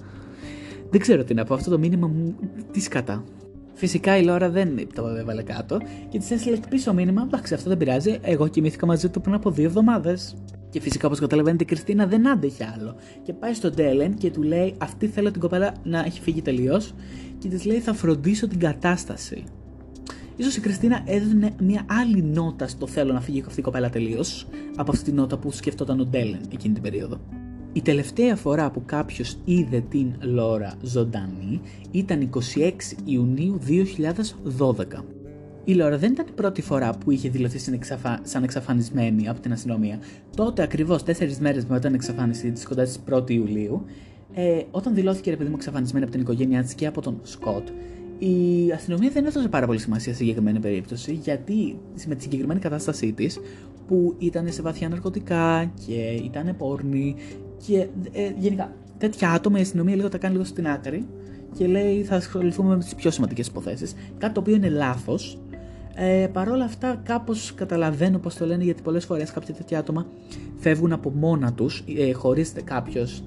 Δεν 0.90 1.02
ξέρω 1.02 1.24
τι 1.24 1.34
να 1.34 1.44
πω, 1.44 1.54
αυτό 1.54 1.70
το 1.70 1.80
μήνυμα 1.80 2.08
μου 2.08 2.36
τι 2.72 2.80
σκατά. 2.80 3.24
Φυσικά 3.74 4.18
η 4.18 4.24
Λόρα 4.24 4.50
δεν 4.50 4.88
το 4.94 5.08
έβαλε 5.08 5.44
κάτω 5.44 5.78
και 6.10 6.18
της 6.18 6.32
έστειλε 6.32 6.58
πίσω 6.70 6.94
μήνυμα. 6.94 7.22
Εντάξει, 7.22 7.54
αυτό 7.54 7.70
δεν 7.70 7.78
πειράζει. 7.78 8.18
Εγώ 8.22 8.48
κοιμήθηκα 8.48 8.86
μαζί 8.86 9.10
του 9.10 9.22
πριν 9.22 9.34
από 9.34 9.52
δύο 9.52 9.66
εβδομάδες. 9.66 10.36
Και 10.70 10.80
φυσικά, 10.80 11.08
όπως 11.08 11.20
καταλαβαίνετε, 11.20 11.64
η 11.64 11.68
Κριστίνα 11.68 12.08
δεν 12.08 12.28
άντεχε 12.28 12.74
άλλο. 12.78 12.96
Και 13.24 13.34
πάει 13.34 13.54
στον 13.54 13.76
Τέλεν 13.76 14.14
και 14.14 14.32
του 14.32 14.44
λέει: 14.44 14.76
Αυτή 14.78 15.08
θέλω 15.08 15.32
την 15.32 15.42
κοπέλα 15.42 15.74
να 15.84 16.00
έχει 16.00 16.22
φύγει 16.22 16.42
τελείως. 16.42 16.94
Και 17.38 17.48
της 17.48 17.66
λέει: 17.66 17.80
Θα 17.80 17.94
φροντίσω 17.94 18.48
την 18.48 18.60
κατάσταση. 18.60 19.44
Σω 20.42 20.50
η 20.58 20.60
Κριστίνα 20.60 21.04
έδινε 21.06 21.56
μια 21.60 21.86
άλλη 21.90 22.22
νότα 22.22 22.68
στο 22.68 22.88
θέλω 22.88 23.14
να 23.14 23.22
φύγει 23.22 23.44
αυτή 23.48 23.60
η 23.60 23.64
κοπέλα 23.64 23.90
τελείως 23.90 24.48
από 24.76 24.92
αυτή 24.92 25.04
τη 25.04 25.12
νότα 25.12 25.38
που 25.38 25.52
σκεφτόταν 25.52 26.00
ο 26.00 26.06
Ντέλεν 26.06 26.40
εκείνη 26.54 26.74
την 26.74 26.84
περίοδο. 26.84 27.20
Η 27.74 27.82
τελευταία 27.82 28.36
φορά 28.36 28.72
που 28.72 28.84
κάποιος 28.86 29.38
είδε 29.46 29.84
την 29.90 30.14
Λόρα 30.22 30.74
ζωντανή 30.82 31.62
ήταν 31.92 32.30
26 32.34 32.40
Ιουνίου 33.06 33.60
2012. 34.58 34.86
Η 35.64 35.74
Λόρα 35.74 35.98
δεν 35.98 36.12
ήταν 36.12 36.26
η 36.30 36.32
πρώτη 36.32 36.62
φορά 36.62 36.98
που 36.98 37.12
είχε 37.12 37.30
δηλωθεί 37.30 37.60
σαν 38.24 38.44
εξαφανισμένη 38.44 39.28
από 39.30 39.40
την 39.40 39.52
αστυνομία. 39.52 40.00
Τότε, 40.36 40.64
ακριβώς 40.64 41.04
4 41.04 41.38
μέρες 41.40 41.66
μετά 41.66 41.80
την 41.80 41.94
εξαφάνισή 41.94 42.52
της, 42.52 42.66
κοντά 42.66 42.86
στις 42.86 43.00
1η 43.10 43.30
Ιουλίου, 43.30 43.86
ε, 44.34 44.62
όταν 44.72 44.94
δηλώθηκε 44.94 45.30
ρε 45.30 45.36
παιδί 45.36 45.50
μου 45.50 45.56
εξαφανισμένη 45.56 46.04
από 46.04 46.14
την 46.14 46.22
οικογένειά 46.22 46.64
της 46.64 46.74
και 46.74 46.88
από 46.88 47.02
τον 47.02 47.20
Σκοτ, 47.24 47.68
η 48.20 48.72
αστυνομία 48.72 49.10
δεν 49.10 49.26
έδωσε 49.26 49.48
πάρα 49.48 49.66
πολύ 49.66 49.80
σημασία 49.80 50.14
στη 50.14 50.22
συγκεκριμένη 50.22 50.60
περίπτωση, 50.60 51.14
γιατί 51.14 51.80
με 52.08 52.16
τη 52.16 52.22
συγκεκριμένη 52.22 52.60
κατάστασή 52.60 53.14
της, 53.14 53.40
που 53.88 54.16
ήταν 54.18 54.52
σε 54.52 54.62
βαθιά 54.62 54.90
ναρκωτικά 54.90 55.72
και 55.86 56.22
ήταν 56.24 56.56
πόρνη 56.58 57.16
και 57.68 57.88
ε, 58.12 58.32
γενικά 58.38 58.74
τέτοια 58.98 59.32
άτομα 59.32 59.58
η 59.58 59.62
αστυνομία 59.62 59.96
λίγο 59.96 60.10
τα 60.10 60.18
κάνει 60.18 60.34
λίγο 60.34 60.46
στην 60.46 60.68
άκρη 60.68 61.08
και 61.58 61.68
λέει 61.68 62.04
θα 62.04 62.16
ασχοληθούμε 62.16 62.76
με 62.76 62.84
τις 62.84 62.96
πιο 62.96 63.12
σημαντικές 63.12 63.48
υποθέσεις, 63.48 63.96
κάτι 64.18 64.34
το 64.34 64.40
οποίο 64.40 64.56
είναι 64.56 64.70
λάθος. 64.70 65.38
Ε, 65.96 66.28
Παρ' 66.34 66.50
όλα 66.50 66.64
αυτά 66.64 67.02
κάπως 67.04 67.54
καταλαβαίνω 67.56 68.18
πώς 68.18 68.36
το 68.36 68.46
λένε 68.46 68.64
γιατί 68.64 68.82
πολλές 68.82 69.06
φορές 69.06 69.32
κάποια 69.32 69.54
τέτοια 69.54 69.80
άτομα 69.80 70.06
φεύγουν 70.58 70.92
από 70.92 71.10
μόνα 71.10 71.54
τους 71.54 71.84
ε, 71.98 72.14
χωρίς 72.14 72.54
κάποιος 72.64 73.24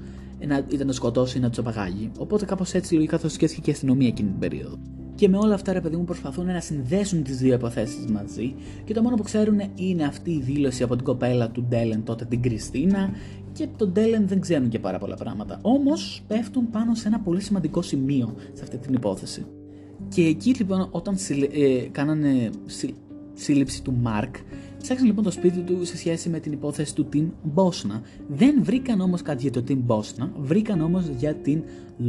να, 0.47 0.67
είτε 0.69 0.85
να 0.85 0.93
σκοτώσει 0.93 1.39
ή 1.39 1.41
να 1.41 1.51
του 1.51 1.61
απαγάγει. 1.61 2.11
Οπότε 2.19 2.45
κάπως 2.45 2.73
έτσι 2.73 2.95
λογικά 2.95 3.19
θα 3.19 3.29
σκέφτηκε 3.29 3.61
και 3.61 3.71
η 3.71 3.73
αστυνομία 3.73 4.09
εκείνη 4.09 4.29
την 4.29 4.39
περίοδο. 4.39 4.79
Και 5.15 5.29
με 5.29 5.37
όλα 5.37 5.55
αυτά, 5.55 5.73
ρε 5.73 5.81
παιδί 5.81 5.97
μου, 5.97 6.05
προσπαθούν 6.05 6.47
να 6.47 6.61
συνδέσουν 6.61 7.23
τις 7.23 7.37
δύο 7.37 7.55
υποθέσεις 7.55 8.07
μαζί 8.07 8.55
και 8.85 8.95
το 8.95 9.03
μόνο 9.03 9.17
που 9.17 9.23
ξέρουν 9.23 9.61
είναι 9.75 10.05
αυτή 10.05 10.31
η 10.31 10.41
δήλωση 10.41 10.83
από 10.83 10.97
την 10.97 11.05
κοπέλα 11.05 11.51
του 11.51 11.63
Ντέλεν 11.69 12.05
τότε, 12.05 12.25
την 12.25 12.43
Κριστίνα, 12.43 13.11
και 13.53 13.69
τον 13.77 13.93
Ντέλεν 13.93 14.29
δεν 14.29 14.41
ξέρουν 14.41 14.69
και 14.69 14.79
πάρα 14.79 14.99
πολλά 14.99 15.15
πράγματα. 15.15 15.59
Όμως 15.63 16.23
πέφτουν 16.27 16.71
πάνω 16.71 16.95
σε 16.95 17.09
ένα 17.09 17.21
πολύ 17.21 17.41
σημαντικό 17.41 17.83
σημείο 17.83 18.35
σε 18.53 18.63
αυτή 18.63 18.79
την 18.79 18.95
υπόθεση. 18.95 19.47
Και 20.09 20.23
εκεί 20.23 20.55
λοιπόν, 20.55 20.89
όταν 20.91 21.17
ε, 21.53 21.89
κάνανε 21.93 22.51
σύλληψη 23.35 23.83
του 23.83 23.93
Μάρκ, 23.93 24.37
Ψάξαν 24.87 25.07
λοιπόν 25.07 25.25
το 25.25 25.31
σπίτι 25.31 25.61
του 25.61 25.85
σε 25.85 25.97
σχέση 25.97 26.29
με 26.29 26.39
την 26.41 26.53
υπόθεση 26.53 26.95
του 26.95 27.09
Tim 27.13 27.27
Bosna. 27.55 28.01
Δεν 28.29 28.55
βρήκαν 28.63 29.01
όμως 29.01 29.23
κάτι 29.23 29.43
για 29.43 29.51
το 29.51 29.65
Tim 29.69 29.79
Bosna, 29.87 30.29
βρήκαν 30.39 30.81
όμως 30.81 31.07
για 31.19 31.35
την 31.35 31.63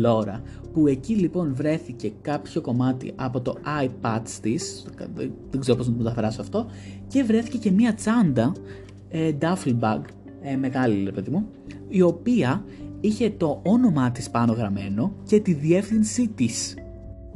Laura, 0.04 0.42
που 0.74 0.88
εκεί 0.88 1.14
λοιπόν 1.14 1.56
βρέθηκε 1.56 2.12
κάποιο 2.22 2.62
κομμάτι 2.62 3.14
από 3.16 3.42
το 3.42 3.56
iPad 3.84 4.22
της, 4.42 4.86
δεν 5.50 5.60
ξέρω 5.60 5.78
πώς 5.78 5.88
να 5.88 5.94
το 5.94 6.04
μεταφράσω 6.04 6.42
αυτό, 6.42 6.66
και 7.08 7.24
βρέθηκε 7.24 7.58
και 7.58 7.72
μία 7.72 7.94
τσάντα, 7.94 8.52
ε, 9.10 9.32
duffel 9.42 9.80
bag, 9.80 10.02
ε, 10.42 10.56
μεγάλη 10.56 10.96
λέει 10.96 11.12
παιδί 11.14 11.30
μου, 11.32 11.48
η 11.88 12.02
οποία 12.02 12.66
είχε 13.00 13.30
το 13.30 13.62
όνομά 13.64 14.12
της 14.12 14.30
πάνω 14.30 14.54
γραμμένο 14.54 15.14
και 15.24 15.40
τη 15.40 15.54
διεύθυνσή 15.54 16.28
της. 16.36 16.76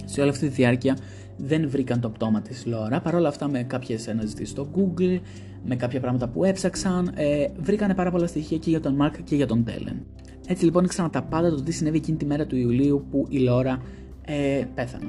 Σε 0.05 0.21
όλη 0.21 0.29
αυτή 0.29 0.47
τη 0.47 0.53
διάρκεια 0.53 0.97
δεν 1.37 1.69
βρήκαν 1.69 1.99
το 1.99 2.09
πτώμα 2.09 2.41
της 2.41 2.65
Λόρα. 2.65 3.01
Παρ' 3.01 3.15
όλα 3.15 3.27
αυτά 3.27 3.47
με 3.47 3.63
κάποιες 3.63 4.07
αναζητήσεις 4.07 4.49
στο 4.49 4.67
Google, 4.75 5.19
με 5.65 5.75
κάποια 5.75 5.99
πράγματα 5.99 6.27
που 6.27 6.43
έψαξαν, 6.43 7.11
ε, 7.15 7.45
βρήκανε 7.59 7.93
πάρα 7.93 8.11
πολλά 8.11 8.27
στοιχεία 8.27 8.57
και 8.57 8.69
για 8.69 8.79
τον 8.79 8.95
Μάρκ 8.95 9.23
και 9.23 9.35
για 9.35 9.47
τον 9.47 9.63
Τέλεν. 9.63 10.05
Έτσι 10.47 10.65
λοιπόν 10.65 10.83
ήξεραν 10.83 11.11
τα 11.11 11.23
πάντα 11.23 11.49
το 11.49 11.63
τι 11.63 11.71
συνέβη 11.71 11.97
εκείνη 11.97 12.17
τη 12.17 12.25
μέρα 12.25 12.45
του 12.45 12.55
Ιουλίου 12.55 13.05
που 13.11 13.25
η 13.29 13.37
Λόρα 13.37 13.81
ε, 14.25 14.63
πέθανε. 14.75 15.05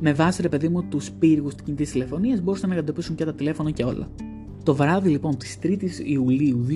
Με 0.00 0.12
βάση 0.12 0.42
ρε 0.42 0.48
παιδί 0.48 0.68
μου 0.68 0.84
τους 0.84 1.10
πύργους 1.10 1.54
της 1.54 1.64
κινητή 1.64 1.90
τηλεφωνίας 1.90 2.40
μπορούσαν 2.40 2.68
να 2.68 2.74
καταπίσουν 2.74 3.14
και 3.14 3.24
τα 3.24 3.34
τηλέφωνα 3.34 3.70
και 3.70 3.84
όλα. 3.84 4.08
Το 4.62 4.74
βράδυ 4.74 5.08
λοιπόν 5.08 5.36
της 5.38 5.58
3η 5.62 5.88
Ιουλίου 6.04 6.66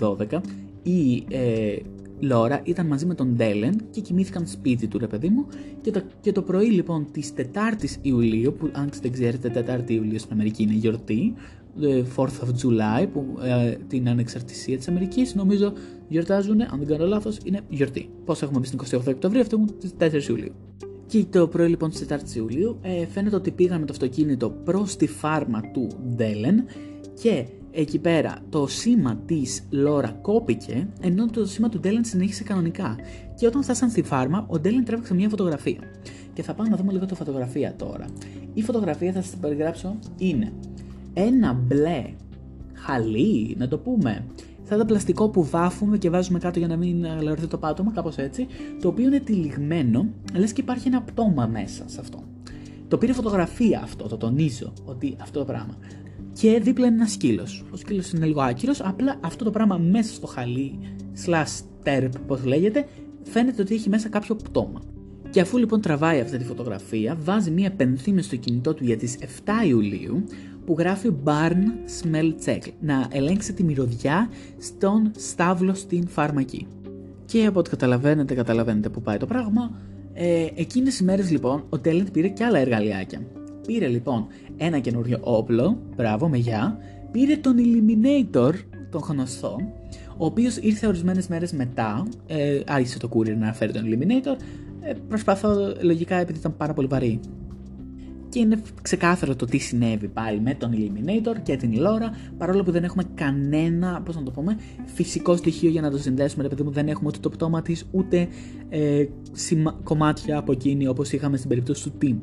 2012 0.00 0.40
η 0.82 1.24
ε, 1.28 1.76
Λόρα 2.20 2.60
ήταν 2.64 2.86
μαζί 2.86 3.06
με 3.06 3.14
τον 3.14 3.34
Ντέλεν 3.34 3.80
και 3.90 4.00
κοιμήθηκαν 4.00 4.46
σπίτι 4.46 4.86
του, 4.88 4.98
ρε 4.98 5.06
παιδί 5.06 5.28
μου. 5.28 5.46
Και 5.80 5.90
το, 5.90 6.02
και 6.20 6.32
το 6.32 6.42
πρωί 6.42 6.66
λοιπόν 6.66 7.06
της 7.12 7.32
4η 7.36 7.88
Ιουλίου, 8.02 8.54
που 8.58 8.70
αν 8.72 8.90
δεν 9.02 9.12
ξέρετε, 9.12 9.64
4η 9.66 9.90
Ιουλίου 9.90 10.18
στην 10.18 10.32
Αμερική 10.32 10.62
είναι 10.62 10.72
γιορτή, 10.72 11.34
4th 12.16 12.24
of 12.24 12.48
July, 12.62 13.06
που, 13.12 13.38
ε, 13.42 13.76
την 13.88 14.08
ανεξαρτησία 14.08 14.76
της 14.76 14.88
Αμερικής, 14.88 15.34
νομίζω 15.34 15.72
γιορτάζουν, 16.08 16.60
αν 16.60 16.78
δεν 16.78 16.86
κάνω 16.86 17.06
λάθος, 17.06 17.38
είναι 17.44 17.60
γιορτή. 17.68 18.10
Πώς 18.24 18.42
έχουμε 18.42 18.60
πει 18.60 18.66
στην 18.66 18.78
28 18.78 19.12
Οκτωβρίου, 19.12 19.40
αυτό 19.40 19.58
μου 19.58 19.66
τι 19.66 19.88
4 19.98 20.28
Ιουλίου. 20.28 20.52
Και 21.06 21.24
το 21.30 21.48
πρωί 21.48 21.68
λοιπόν 21.68 21.90
της 21.90 22.06
4η 22.08 22.34
Ιουλίου 22.36 22.78
ε, 22.82 23.06
φαίνεται 23.06 23.36
ότι 23.36 23.50
πήγαν 23.50 23.80
με 23.80 23.86
το 23.86 23.92
αυτοκίνητο 23.92 24.50
προς 24.50 24.96
τη 24.96 25.06
φάρμα 25.06 25.60
του 25.72 25.88
Ντέλεν 26.14 26.64
και 27.20 27.44
εκεί 27.80 27.98
πέρα 27.98 28.38
το 28.48 28.66
σήμα 28.66 29.16
της 29.26 29.66
Λόρα 29.70 30.10
κόπηκε, 30.22 30.88
ενώ 31.00 31.26
το 31.26 31.46
σήμα 31.46 31.68
του 31.68 31.80
Ντέλεν 31.80 32.04
συνέχισε 32.04 32.42
κανονικά. 32.42 32.96
Και 33.34 33.46
όταν 33.46 33.62
φτάσαν 33.62 33.90
στη 33.90 34.02
φάρμα, 34.02 34.44
ο 34.48 34.58
Ντέλεν 34.58 34.84
τρέβηξε 34.84 35.14
μια 35.14 35.28
φωτογραφία. 35.28 35.78
Και 36.32 36.42
θα 36.42 36.54
πάμε 36.54 36.68
να 36.68 36.76
δούμε 36.76 36.92
λίγο 36.92 37.06
τη 37.06 37.14
φωτογραφία 37.14 37.74
τώρα. 37.76 38.04
Η 38.54 38.62
φωτογραφία, 38.62 39.12
θα 39.12 39.20
σας 39.20 39.30
την 39.30 39.40
περιγράψω, 39.40 39.98
είναι 40.18 40.52
ένα 41.14 41.52
μπλε 41.52 42.04
χαλί, 42.72 43.54
να 43.58 43.68
το 43.68 43.78
πούμε, 43.78 44.24
σαν 44.68 44.78
το 44.78 44.84
πλαστικό 44.84 45.28
που 45.28 45.44
βάφουμε 45.44 45.98
και 45.98 46.10
βάζουμε 46.10 46.38
κάτω 46.38 46.58
για 46.58 46.68
να 46.68 46.76
μην 46.76 47.06
αλαρωθεί 47.06 47.46
το 47.46 47.58
πάτωμα, 47.58 47.92
κάπως 47.92 48.16
έτσι, 48.16 48.46
το 48.80 48.88
οποίο 48.88 49.04
είναι 49.04 49.20
τυλιγμένο, 49.20 50.06
λες 50.34 50.52
και 50.52 50.60
υπάρχει 50.60 50.88
ένα 50.88 51.02
πτώμα 51.02 51.46
μέσα 51.46 51.82
σε 51.86 52.00
αυτό. 52.00 52.22
Το 52.88 52.98
πήρε 52.98 53.12
φωτογραφία 53.12 53.80
αυτό, 53.82 54.08
το 54.08 54.16
τονίζω, 54.16 54.72
ότι 54.84 55.16
αυτό 55.20 55.38
το 55.38 55.44
πράγμα 55.44 55.76
και 56.40 56.60
δίπλα 56.60 56.86
είναι 56.86 56.94
ένας 56.94 57.12
σκύλος. 57.12 57.64
Ο 57.70 57.76
σκύλος 57.76 58.10
είναι 58.10 58.26
λίγο 58.26 58.40
άκυρος, 58.40 58.80
απλά 58.80 59.16
αυτό 59.20 59.44
το 59.44 59.50
πράγμα 59.50 59.76
μέσα 59.76 60.14
στο 60.14 60.26
χαλί, 60.26 60.78
slash 61.26 61.62
terp, 61.84 62.10
πώς 62.26 62.44
λέγεται, 62.44 62.86
φαίνεται 63.22 63.62
ότι 63.62 63.74
έχει 63.74 63.88
μέσα 63.88 64.08
κάποιο 64.08 64.34
πτώμα. 64.34 64.82
Και 65.30 65.40
αφού 65.40 65.58
λοιπόν 65.58 65.80
τραβάει 65.80 66.20
αυτή 66.20 66.38
τη 66.38 66.44
φωτογραφία, 66.44 67.16
βάζει 67.22 67.50
μία 67.50 67.66
επενθύμηση 67.66 68.26
στο 68.26 68.36
κινητό 68.36 68.74
του 68.74 68.84
για 68.84 68.96
τις 68.96 69.18
7 69.20 69.66
Ιουλίου 69.66 70.24
που 70.64 70.74
γράφει 70.78 71.12
Barn 71.24 71.62
Smell 72.02 72.32
Check, 72.44 72.62
να 72.80 73.08
ελέγξει 73.10 73.52
τη 73.52 73.64
μυρωδιά 73.64 74.30
στον 74.58 75.10
στάβλο 75.16 75.74
στην 75.74 76.08
φάρμακη. 76.08 76.66
Και 77.24 77.46
από 77.46 77.58
ό,τι 77.58 77.70
καταλαβαίνετε, 77.70 78.34
καταλαβαίνετε 78.34 78.88
που 78.88 79.02
πάει 79.02 79.16
το 79.16 79.26
πράγμα. 79.26 79.80
Ε, 80.12 80.46
εκείνες 80.54 80.98
οι 80.98 81.04
μέρες 81.04 81.30
λοιπόν 81.30 81.64
ο 81.68 81.78
Τέλεντ 81.78 82.08
πήρε 82.08 82.28
και 82.28 82.44
άλλα 82.44 82.58
εργαλειάκια. 82.58 83.20
Πήρε 83.68 83.86
λοιπόν 83.86 84.26
ένα 84.56 84.78
καινούριο 84.78 85.18
όπλο, 85.20 85.78
μπράβο 85.96 86.28
με 86.28 86.36
γεια, 86.36 86.78
πήρε 87.10 87.36
τον 87.36 87.56
Eliminator, 87.58 88.52
τον 88.90 89.00
γνωστό, 89.00 89.56
ο 90.16 90.24
οποίος 90.24 90.56
ήρθε 90.56 90.86
ορισμένες 90.86 91.28
μέρες 91.28 91.52
μετά, 91.52 92.06
ε, 92.26 92.60
άρχισε 92.66 92.98
το 92.98 93.08
courier 93.12 93.36
να 93.38 93.52
φέρει 93.52 93.72
τον 93.72 93.82
Eliminator, 93.84 94.42
ε, 94.80 94.92
προσπαθώ 95.08 95.74
λογικά 95.80 96.16
επειδή 96.16 96.38
ήταν 96.38 96.56
πάρα 96.56 96.72
πολύ 96.72 96.86
βαρύ. 96.86 97.20
Και 98.28 98.38
είναι 98.38 98.62
ξεκάθαρο 98.82 99.36
το 99.36 99.44
τι 99.44 99.58
συνέβη 99.58 100.08
πάλι 100.08 100.40
με 100.40 100.54
τον 100.54 100.72
Eliminator 100.72 101.36
και 101.42 101.56
την 101.56 101.72
Laura, 101.74 102.34
παρόλο 102.38 102.62
που 102.62 102.70
δεν 102.70 102.84
έχουμε 102.84 103.02
κανένα, 103.14 104.02
πώς 104.04 104.16
να 104.16 104.22
το 104.22 104.30
πούμε, 104.30 104.56
φυσικό 104.84 105.36
στοιχείο 105.36 105.70
για 105.70 105.80
να 105.80 105.90
το 105.90 105.98
συνδέσουμε, 105.98 106.44
επειδή 106.44 106.62
μου 106.62 106.70
δεν 106.70 106.88
έχουμε 106.88 107.08
ούτε 107.08 107.18
το 107.18 107.28
πτώμα 107.28 107.62
της, 107.62 107.86
ούτε 107.90 108.28
ε, 108.68 109.04
κομμάτια 109.82 110.38
από 110.38 110.52
εκείνη 110.52 110.86
όπως 110.86 111.12
είχαμε 111.12 111.36
στην 111.36 111.48
περίπτωση 111.48 111.90
του 111.90 111.98
Team. 112.02 112.16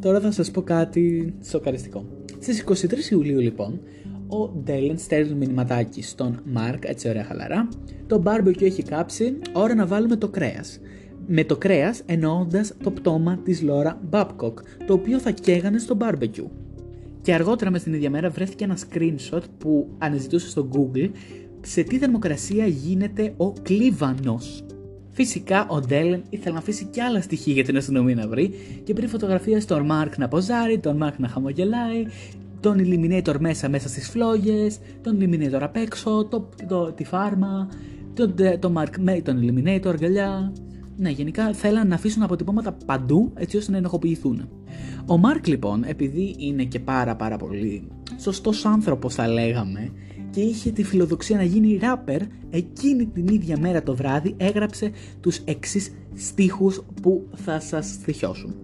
Τώρα 0.00 0.20
θα 0.20 0.30
σας 0.30 0.50
πω 0.50 0.62
κάτι 0.62 1.34
σοκαριστικό. 1.44 2.04
Στις 2.38 2.64
23 2.68 3.10
Ιουλίου 3.10 3.38
λοιπόν, 3.40 3.80
ο 4.28 4.48
Ντέλεν 4.48 4.98
στέλνει 4.98 5.34
μηνυματάκι 5.34 6.02
στον 6.02 6.40
Μάρκ, 6.44 6.82
έτσι 6.86 7.08
ωραία 7.08 7.24
χαλαρά. 7.24 7.68
Το 8.06 8.22
barbecue 8.24 8.62
έχει 8.62 8.82
κάψει, 8.82 9.38
ώρα 9.52 9.74
να 9.74 9.86
βάλουμε 9.86 10.16
το 10.16 10.28
κρέας. 10.28 10.80
Με 11.26 11.44
το 11.44 11.56
κρέας 11.56 12.02
εννοώντας 12.06 12.74
το 12.82 12.90
πτώμα 12.90 13.38
της 13.44 13.62
Λόρα 13.62 14.00
Babcock, 14.10 14.54
το 14.86 14.92
οποίο 14.92 15.18
θα 15.18 15.30
καίγανε 15.30 15.78
στο 15.78 15.96
barbecue. 16.00 16.46
Και 17.22 17.34
αργότερα 17.34 17.70
μες 17.70 17.82
την 17.82 17.94
ίδια 17.94 18.10
μέρα 18.10 18.30
βρέθηκε 18.30 18.64
ένα 18.64 18.78
screenshot 18.90 19.42
που 19.58 19.88
αναζητούσε 19.98 20.48
στο 20.48 20.68
Google 20.72 21.10
σε 21.60 21.82
τι 21.82 21.98
θερμοκρασία 21.98 22.66
γίνεται 22.66 23.34
ο 23.36 23.52
κλίβανος. 23.52 24.64
Φυσικά 25.12 25.66
ο 25.68 25.80
Ντέλεν 25.80 26.22
ήθελε 26.30 26.52
να 26.52 26.58
αφήσει 26.58 26.84
και 26.84 27.02
άλλα 27.02 27.20
στοιχεία 27.20 27.52
για 27.52 27.64
την 27.64 27.76
αστυνομία 27.76 28.14
να 28.14 28.28
βρει 28.28 28.54
και 28.84 28.92
πήρε 28.92 29.06
φωτογραφία 29.06 29.60
στον 29.60 29.86
Μάρκ 29.86 30.18
να 30.18 30.28
ποζάρει, 30.28 30.78
τον 30.78 30.96
Μάρκ 30.96 31.18
να 31.18 31.28
χαμογελάει, 31.28 32.06
τον 32.60 32.78
Eliminator 32.78 33.36
μέσα 33.38 33.68
μέσα 33.68 33.88
στις 33.88 34.08
φλόγες, 34.08 34.78
τον 35.02 35.18
Eliminator 35.20 35.60
απ' 35.60 35.76
έξω, 35.76 36.24
το, 36.24 36.48
το, 36.68 36.92
τη 36.92 37.04
φάρμα, 37.04 37.68
τον 38.14 38.34
το 38.58 38.72
Mark 38.76 38.98
με 38.98 39.20
τον 39.20 39.38
Eliminator 39.40 39.86
αγκαλιά. 39.86 40.52
Ναι, 40.96 41.10
γενικά 41.10 41.52
θέλαν 41.52 41.88
να 41.88 41.94
αφήσουν 41.94 42.22
αποτυπώματα 42.22 42.76
παντού 42.86 43.32
έτσι 43.34 43.56
ώστε 43.56 43.70
να 43.70 43.76
ενοχοποιηθούν. 43.76 44.48
Ο 45.06 45.18
Μάρκ 45.18 45.46
λοιπόν, 45.46 45.84
επειδή 45.84 46.34
είναι 46.38 46.64
και 46.64 46.80
πάρα 46.80 47.16
πάρα 47.16 47.36
πολύ 47.36 47.88
σωστός 48.18 48.64
άνθρωπος 48.64 49.14
θα 49.14 49.28
λέγαμε, 49.28 49.92
και 50.30 50.40
είχε 50.40 50.70
τη 50.70 50.82
φιλοδοξία 50.82 51.36
να 51.36 51.42
γίνει 51.42 51.78
ράπερ, 51.82 52.20
εκείνη 52.50 53.06
την 53.06 53.26
ίδια 53.28 53.58
μέρα 53.58 53.82
το 53.82 53.96
βράδυ 53.96 54.34
έγραψε 54.36 54.90
τους 55.20 55.40
εξής 55.44 55.92
στίχους 56.14 56.82
που 57.02 57.26
θα 57.34 57.60
σας 57.60 57.86
στοιχιώσουν. 57.86 58.54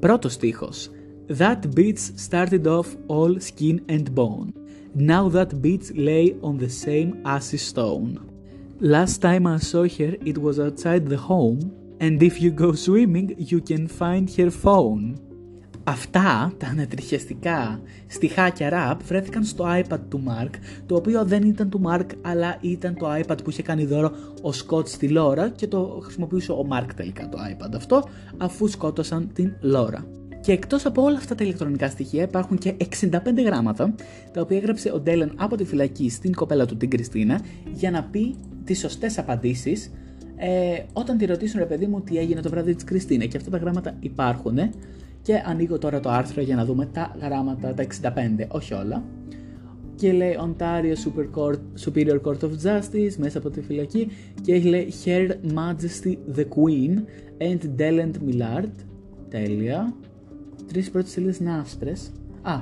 Πρώτος 0.00 0.32
στίχος 0.32 0.90
That 1.38 1.60
beats 1.76 2.10
started 2.16 2.66
off 2.66 2.96
all 3.06 3.38
skin 3.38 3.76
and 3.88 4.12
bone. 4.14 4.52
Now 4.96 5.28
that 5.28 5.62
beats 5.62 5.92
lay 5.94 6.34
on 6.42 6.58
the 6.58 6.68
same 6.68 7.10
assy 7.24 7.60
stone. 7.70 8.18
Last 8.80 9.22
time 9.22 9.46
I 9.46 9.58
saw 9.70 9.84
her 9.96 10.12
it 10.30 10.38
was 10.38 10.58
outside 10.58 11.04
the 11.08 11.20
home 11.30 11.60
and 12.04 12.20
if 12.28 12.34
you 12.42 12.50
go 12.50 12.72
swimming 12.72 13.28
you 13.50 13.60
can 13.60 13.86
find 13.86 14.24
her 14.36 14.50
phone. 14.50 15.04
Αυτά 15.90 16.52
τα 16.58 16.66
ανατριχιαστικά 16.66 17.80
στιχάκια 18.06 18.68
ραπ 18.68 19.02
βρέθηκαν 19.02 19.44
στο 19.44 19.64
iPad 19.68 19.98
του 20.08 20.22
Mark, 20.26 20.50
το 20.86 20.94
οποίο 20.94 21.24
δεν 21.24 21.42
ήταν 21.42 21.70
του 21.70 21.80
Mark 21.86 22.06
αλλά 22.22 22.58
ήταν 22.60 22.94
το 22.94 23.06
iPad 23.14 23.36
που 23.44 23.50
είχε 23.50 23.62
κάνει 23.62 23.84
δώρο 23.84 24.12
ο 24.42 24.50
Scott 24.50 24.88
στη 24.88 25.08
Λόρα 25.08 25.48
και 25.48 25.66
το 25.66 26.00
χρησιμοποιούσε 26.02 26.52
ο 26.52 26.66
Mark 26.72 26.86
τελικά 26.96 27.28
το 27.28 27.38
iPad 27.52 27.74
αυτό 27.76 28.08
αφού 28.36 28.68
σκότωσαν 28.68 29.30
την 29.32 29.52
Λόρα. 29.60 30.06
Και 30.40 30.52
εκτός 30.52 30.86
από 30.86 31.02
όλα 31.02 31.16
αυτά 31.16 31.34
τα 31.34 31.44
ηλεκτρονικά 31.44 31.88
στοιχεία 31.88 32.22
υπάρχουν 32.22 32.58
και 32.58 32.74
65 33.00 33.16
γράμματα 33.44 33.94
τα 34.32 34.40
οποία 34.40 34.56
έγραψε 34.56 34.90
ο 34.94 35.00
Ντέλεν 35.00 35.32
από 35.36 35.56
τη 35.56 35.64
φυλακή 35.64 36.10
στην 36.10 36.34
κοπέλα 36.34 36.66
του 36.66 36.76
την 36.76 36.90
Κριστίνα 36.90 37.40
για 37.72 37.90
να 37.90 38.02
πει 38.02 38.34
τις 38.64 38.78
σωστές 38.78 39.18
απαντήσεις 39.18 39.90
ε, 40.36 40.82
όταν 40.92 41.18
τη 41.18 41.24
ρωτήσουν 41.24 41.60
ρε 41.60 41.66
παιδί 41.66 41.86
μου 41.86 42.00
τι 42.00 42.18
έγινε 42.18 42.40
το 42.40 42.50
βράδυ 42.50 42.74
της 42.74 42.84
Κριστίνα. 42.84 43.24
Και 43.24 43.36
αυτά 43.36 43.50
τα 43.50 43.58
γράμματα 43.58 43.94
υπάρχουν. 44.00 44.58
Και 45.22 45.42
ανοίγω 45.44 45.78
τώρα 45.78 46.00
το 46.00 46.10
άρθρο 46.10 46.42
για 46.42 46.56
να 46.56 46.64
δούμε 46.64 46.86
τα 46.86 47.16
γράμματα, 47.20 47.74
τα 47.74 47.82
65, 47.82 48.46
όχι 48.48 48.74
όλα. 48.74 49.04
Και 49.94 50.12
λέει 50.12 50.36
Ontario 50.40 50.94
Super 51.04 51.26
Court, 51.34 51.60
Superior 51.84 52.20
Court 52.20 52.40
of 52.40 52.50
Justice 52.64 53.14
μέσα 53.16 53.38
από 53.38 53.50
τη 53.50 53.60
φυλακή 53.60 54.08
και 54.42 54.54
έχει 54.54 54.68
λέει 54.68 54.92
Her 55.04 55.30
Majesty 55.30 56.16
the 56.36 56.44
Queen 56.44 56.98
and 57.38 57.58
Deland 57.78 58.12
Millard. 58.28 58.70
Τέλεια. 59.28 59.94
Τρεις 60.66 60.90
πρώτες 60.90 61.10
σελίδες 61.10 61.38
είναι 61.38 61.52
άσπρες. 61.52 62.12
Α, 62.42 62.60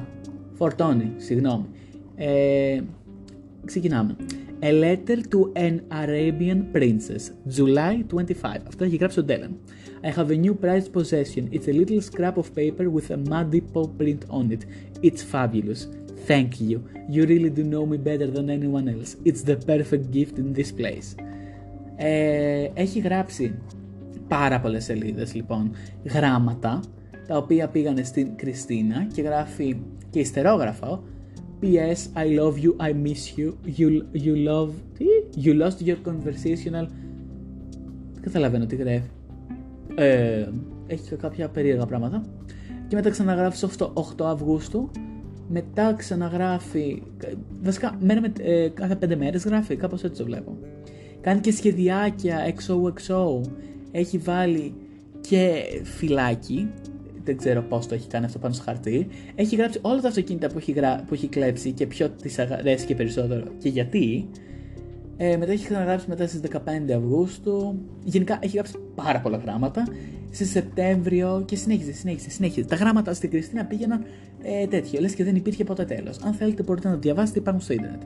φορτώνει, 0.52 1.12
συγγνώμη. 1.16 1.64
Ε, 2.16 2.80
ξεκινάμε. 3.64 4.16
A 4.60 4.72
letter 4.72 5.18
to 5.32 5.52
an 5.56 5.78
Arabian 6.04 6.76
princess, 6.76 7.30
July 7.56 8.14
25. 8.14 8.24
Αυτό 8.66 8.84
έχει 8.84 8.96
γράψει 8.96 9.20
ο 9.20 9.24
Dylan. 9.28 9.50
I 10.03 10.09
have 10.17 10.29
a 10.31 10.35
new 10.35 10.53
prized 10.63 10.91
possession. 10.93 11.49
It's 11.51 11.67
a 11.67 11.75
little 11.81 12.01
scrap 12.01 12.37
of 12.37 12.47
paper 12.61 12.89
with 12.95 13.07
a 13.11 13.17
muddy 13.31 13.61
paw 13.61 13.87
print 13.99 14.25
on 14.29 14.51
it. 14.51 14.65
It's 15.01 15.21
fabulous. 15.33 15.81
Thank 16.29 16.61
you. 16.61 16.77
You 17.09 17.25
really 17.25 17.49
do 17.49 17.63
know 17.63 17.85
me 17.85 17.97
better 17.97 18.27
than 18.35 18.49
anyone 18.49 18.87
else. 18.95 19.15
It's 19.25 19.43
the 19.49 19.57
perfect 19.71 20.05
gift 20.11 20.37
in 20.37 20.53
this 20.53 20.71
place. 20.71 21.15
Ε, 21.95 22.69
έχει 22.73 22.99
γράψει 22.99 23.55
πάρα 24.27 24.59
πολλές 24.59 24.83
σελίδες 24.83 25.33
λοιπόν 25.33 25.71
γράμματα 26.03 26.79
τα 27.27 27.37
οποία 27.37 27.67
πήγανε 27.67 28.03
στην 28.03 28.35
Κριστίνα 28.35 29.07
και 29.13 29.21
γράφει 29.21 29.77
και 30.09 30.19
ιστερόγραφο 30.19 31.03
P.S. 31.63 32.09
I 32.13 32.27
love 32.39 32.57
you, 32.57 32.75
I 32.77 32.91
miss 32.91 33.37
you, 33.37 33.57
you, 33.77 34.05
you 34.13 34.35
love... 34.49 34.69
Τι? 34.97 35.05
You 35.43 35.53
lost 35.61 35.87
your 35.87 35.97
conversational... 36.07 36.87
Δεν 38.13 38.21
καταλαβαίνω 38.21 38.65
τι 38.65 38.75
γράφει. 38.75 39.01
Ε, 39.94 40.48
έχεις 40.86 41.12
κάποια 41.18 41.48
περίεργα 41.48 41.86
πράγματα. 41.86 42.22
Και 42.88 42.96
μετά 42.96 43.10
ξαναγράφεις 43.10 43.66
8, 43.78 43.92
8 44.18 44.24
Αυγούστου. 44.24 44.90
Μετά 45.48 45.94
ξαναγράφει... 45.94 47.02
Βασικά, 47.62 47.96
μέρα 48.00 48.20
με, 48.20 48.32
ε, 48.40 48.68
κάθε 48.68 48.98
5 49.00 49.16
μέρες 49.16 49.44
γράφει, 49.44 49.76
κάπως 49.76 50.04
έτσι 50.04 50.18
το 50.18 50.24
βλέπω. 50.24 50.56
Κάνει 51.20 51.40
και 51.40 51.52
σχεδιάκια, 51.52 52.54
XOXO. 52.54 53.50
Έχει 53.90 54.18
βάλει 54.18 54.74
και 55.20 55.64
φυλάκι 55.82 56.68
δεν 57.28 57.36
ξέρω 57.36 57.62
πώς 57.62 57.86
το 57.86 57.94
έχει 57.94 58.08
κάνει 58.08 58.24
αυτό 58.24 58.38
πάνω 58.38 58.54
στο 58.54 58.62
χαρτί. 58.62 59.08
Έχει 59.34 59.56
γράψει 59.56 59.78
όλα 59.82 60.00
τα 60.00 60.08
αυτοκίνητα 60.08 60.48
που 60.48 60.58
έχει, 60.58 60.72
γρα... 60.72 61.04
που 61.06 61.14
έχει 61.14 61.28
κλέψει 61.28 61.72
και 61.72 61.86
ποιο 61.86 62.10
τη 62.10 62.34
αρέσει 62.38 62.86
και 62.86 62.94
περισσότερο 62.94 63.44
και 63.58 63.68
γιατί. 63.68 64.28
Ε, 65.20 65.36
μετά 65.36 65.52
έχει 65.52 65.64
ξαναγράψει 65.64 66.08
μετά 66.08 66.26
στις 66.26 66.40
15 66.40 66.92
Αυγούστου. 66.96 67.78
Γενικά 68.04 68.38
έχει 68.40 68.54
γράψει 68.54 68.74
πάρα 68.94 69.20
πολλά 69.20 69.36
γράμματα. 69.36 69.86
Σε 70.30 70.44
Σεπτέμβριο 70.44 71.42
και 71.46 71.56
συνέχιζε, 71.56 71.92
συνέχιζε, 71.92 72.30
συνέχιζε. 72.30 72.66
Τα 72.66 72.76
γράμματα 72.76 73.14
στην 73.14 73.30
Κριστίνα 73.30 73.64
πήγαιναν 73.64 74.04
ε, 74.42 74.66
τέτοιο, 74.66 75.00
λες 75.00 75.14
και 75.14 75.24
δεν 75.24 75.36
υπήρχε 75.36 75.64
ποτέ 75.64 75.84
τέλος. 75.84 76.18
Αν 76.18 76.32
θέλετε 76.32 76.62
μπορείτε 76.62 76.88
να 76.88 76.94
το 76.94 77.00
διαβάσετε, 77.00 77.38
υπάρχουν 77.38 77.62
στο 77.62 77.72
Ιντερνετ. 77.72 78.02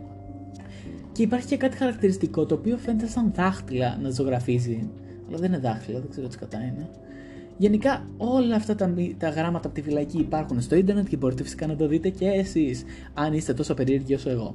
Και 1.13 1.23
υπάρχει 1.23 1.47
και 1.47 1.57
κάτι 1.57 1.77
χαρακτηριστικό 1.77 2.47
το 2.47 2.55
οποίο 2.55 2.77
φαίνεται 2.77 3.07
σαν 3.07 3.33
δάχτυλα 3.35 3.99
να 4.03 4.11
ζωγραφίζει. 4.11 4.91
Αλλά 5.29 5.39
δεν 5.39 5.53
είναι 5.53 5.61
δάχτυλα, 5.61 6.01
δεν 6.01 6.11
ξέρω 6.11 6.29
τι 6.29 6.39
κατά 6.39 6.59
είναι. 6.59 6.89
Γενικά 7.57 8.07
όλα 8.17 8.57
αυτά 8.57 8.75
τα, 8.75 8.95
τα 9.19 9.29
γράμματα 9.29 9.67
από 9.67 9.75
τη 9.77 9.83
φυλακή 9.83 10.19
υπάρχουν 10.19 10.61
στο 10.61 10.75
ίντερνετ 10.75 11.09
και 11.09 11.17
μπορείτε 11.17 11.43
φυσικά 11.43 11.67
να 11.67 11.77
το 11.77 11.89
δείτε 11.89 12.09
και 12.09 12.27
εσείς 12.27 12.85
αν 13.15 13.33
είστε 13.33 13.55
τόσο 13.55 13.75
περίεργοι 13.75 14.15
όσο 14.15 14.31
εγώ. 14.31 14.55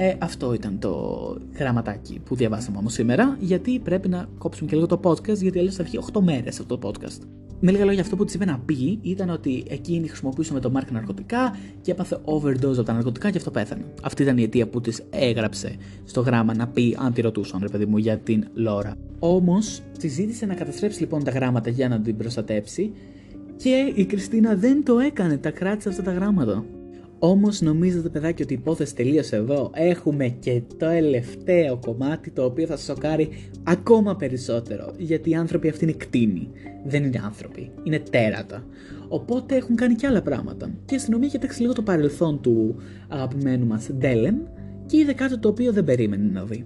Ε, 0.00 0.14
αυτό 0.18 0.54
ήταν 0.54 0.78
το 0.78 1.36
γραμματάκι 1.58 2.20
που 2.24 2.34
διαβάσαμε 2.34 2.78
όμως 2.78 2.92
σήμερα 2.92 3.36
γιατί 3.40 3.78
πρέπει 3.78 4.08
να 4.08 4.28
κόψουμε 4.38 4.68
και 4.68 4.74
λίγο 4.76 4.88
το 4.88 5.00
podcast 5.04 5.36
γιατί 5.36 5.58
αλλιώς 5.58 5.74
θα 5.74 5.84
βγει 5.84 5.98
8 6.12 6.20
μέρες 6.20 6.60
αυτό 6.60 6.78
το 6.78 6.88
podcast. 6.88 7.22
Με 7.60 7.70
λίγα 7.70 7.84
λόγια, 7.84 8.00
αυτό 8.00 8.16
που 8.16 8.24
της 8.24 8.34
είπε 8.34 8.44
να 8.44 8.58
πει 8.58 8.98
ήταν 9.02 9.30
ότι 9.30 9.64
εκείνη 9.68 10.08
χρησιμοποιούσε 10.08 10.52
με 10.52 10.60
το 10.60 10.70
Μάρκ 10.70 10.90
ναρκωτικά 10.90 11.56
και 11.80 11.90
έπαθε 11.90 12.18
overdose 12.24 12.76
από 12.76 12.82
τα 12.82 12.92
ναρκωτικά 12.92 13.30
και 13.30 13.38
αυτό 13.38 13.50
πέθανε. 13.50 13.84
Αυτή 14.02 14.22
ήταν 14.22 14.38
η 14.38 14.42
αιτία 14.42 14.68
που 14.68 14.80
της 14.80 15.02
έγραψε 15.10 15.76
στο 16.04 16.20
γράμμα 16.20 16.54
να 16.54 16.68
πει 16.68 16.96
αν 17.00 17.12
τη 17.12 17.20
ρωτούσαν, 17.20 17.60
ρε 17.62 17.68
παιδί 17.68 17.86
μου, 17.86 17.96
για 17.96 18.18
την 18.18 18.44
Λόρα. 18.54 18.94
Όμως, 19.18 19.82
της 19.98 20.12
ζήτησε 20.12 20.46
να 20.46 20.54
καταστρέψει 20.54 21.00
λοιπόν 21.00 21.24
τα 21.24 21.30
γράμματα 21.30 21.70
για 21.70 21.88
να 21.88 22.00
την 22.00 22.16
προστατέψει 22.16 22.92
και 23.56 23.92
η 23.94 24.04
Κριστίνα 24.04 24.54
δεν 24.54 24.84
το 24.84 24.98
έκανε, 24.98 25.36
τα 25.36 25.50
κράτησε 25.50 25.88
αυτά 25.88 26.02
τα 26.02 26.12
γράμματα. 26.12 26.64
Όμως 27.18 27.60
νομίζετε 27.60 28.08
παιδάκι 28.08 28.42
ότι 28.42 28.52
η 28.52 28.56
υπόθεση 28.60 28.94
τελείωσε 28.94 29.36
εδώ; 29.36 29.70
Έχουμε 29.74 30.28
και 30.28 30.62
το 30.68 30.76
τελευταίο 30.76 31.76
κομμάτι 31.76 32.30
το 32.30 32.44
οποίο 32.44 32.66
θα 32.66 32.76
σας 32.76 32.84
σοκάρει 32.84 33.28
ακόμα 33.62 34.16
περισσότερο. 34.16 34.94
Γιατί 34.98 35.30
οι 35.30 35.34
άνθρωποι 35.34 35.68
αυτοί 35.68 35.84
είναι 35.84 35.92
κτίνοι. 35.92 36.48
Δεν 36.86 37.04
είναι 37.04 37.20
άνθρωποι. 37.24 37.70
Είναι 37.82 37.98
τέρατα. 38.10 38.64
Οπότε 39.08 39.56
έχουν 39.56 39.76
κάνει 39.76 39.94
και 39.94 40.06
άλλα 40.06 40.22
πράγματα. 40.22 40.70
Και 40.84 40.94
η 40.94 40.96
αστυνομία 40.96 41.26
έχει 41.26 41.38
κοιτάξει 41.38 41.60
λίγο 41.60 41.72
το 41.72 41.82
παρελθόν 41.82 42.40
του 42.40 42.76
αγαπημένου 43.08 43.66
μας 43.66 43.90
Ντέλεν 43.92 44.36
και 44.86 44.96
είδε 44.96 45.12
κάτι 45.12 45.38
το 45.38 45.48
οποίο 45.48 45.72
δεν 45.72 45.84
περίμενε 45.84 46.30
να 46.32 46.44
δει. 46.44 46.64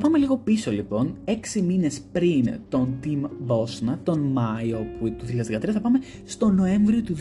Πάμε 0.00 0.18
λίγο 0.18 0.36
πίσω 0.36 0.70
λοιπόν, 0.70 1.16
6 1.24 1.60
μήνες 1.66 2.00
πριν 2.12 2.58
τον 2.68 2.98
Team 3.04 3.28
Bosna, 3.46 3.96
τον 4.02 4.18
Μάιο 4.18 4.86
του 5.00 5.24
2013, 5.26 5.70
θα 5.72 5.80
πάμε 5.80 5.98
στο 6.24 6.50
Νοέμβριο 6.50 7.02
του 7.02 7.16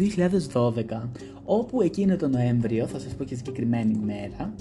2012, 0.53 1.09
όπου 1.45 1.81
εκείνο 1.81 2.15
το 2.15 2.27
Νοέμβριο, 2.27 2.87
θα 2.87 2.99
σας 2.99 3.13
πω 3.13 3.23
και 3.23 3.35
συγκεκριμένη 3.35 3.99
μέρα, 4.05 4.53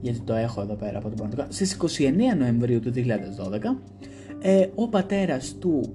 γιατί 0.00 0.20
το 0.20 0.34
έχω 0.34 0.60
εδώ 0.60 0.74
πέρα 0.74 0.98
από 0.98 1.08
το 1.08 1.14
πάνω 1.14 1.46
στις 1.48 1.76
29 2.34 2.36
Νοεμβρίου 2.38 2.80
του 2.80 2.92
2012, 2.92 3.76
ε, 4.40 4.66
ο 4.74 4.88
πατέρας 4.88 5.54
του 5.58 5.92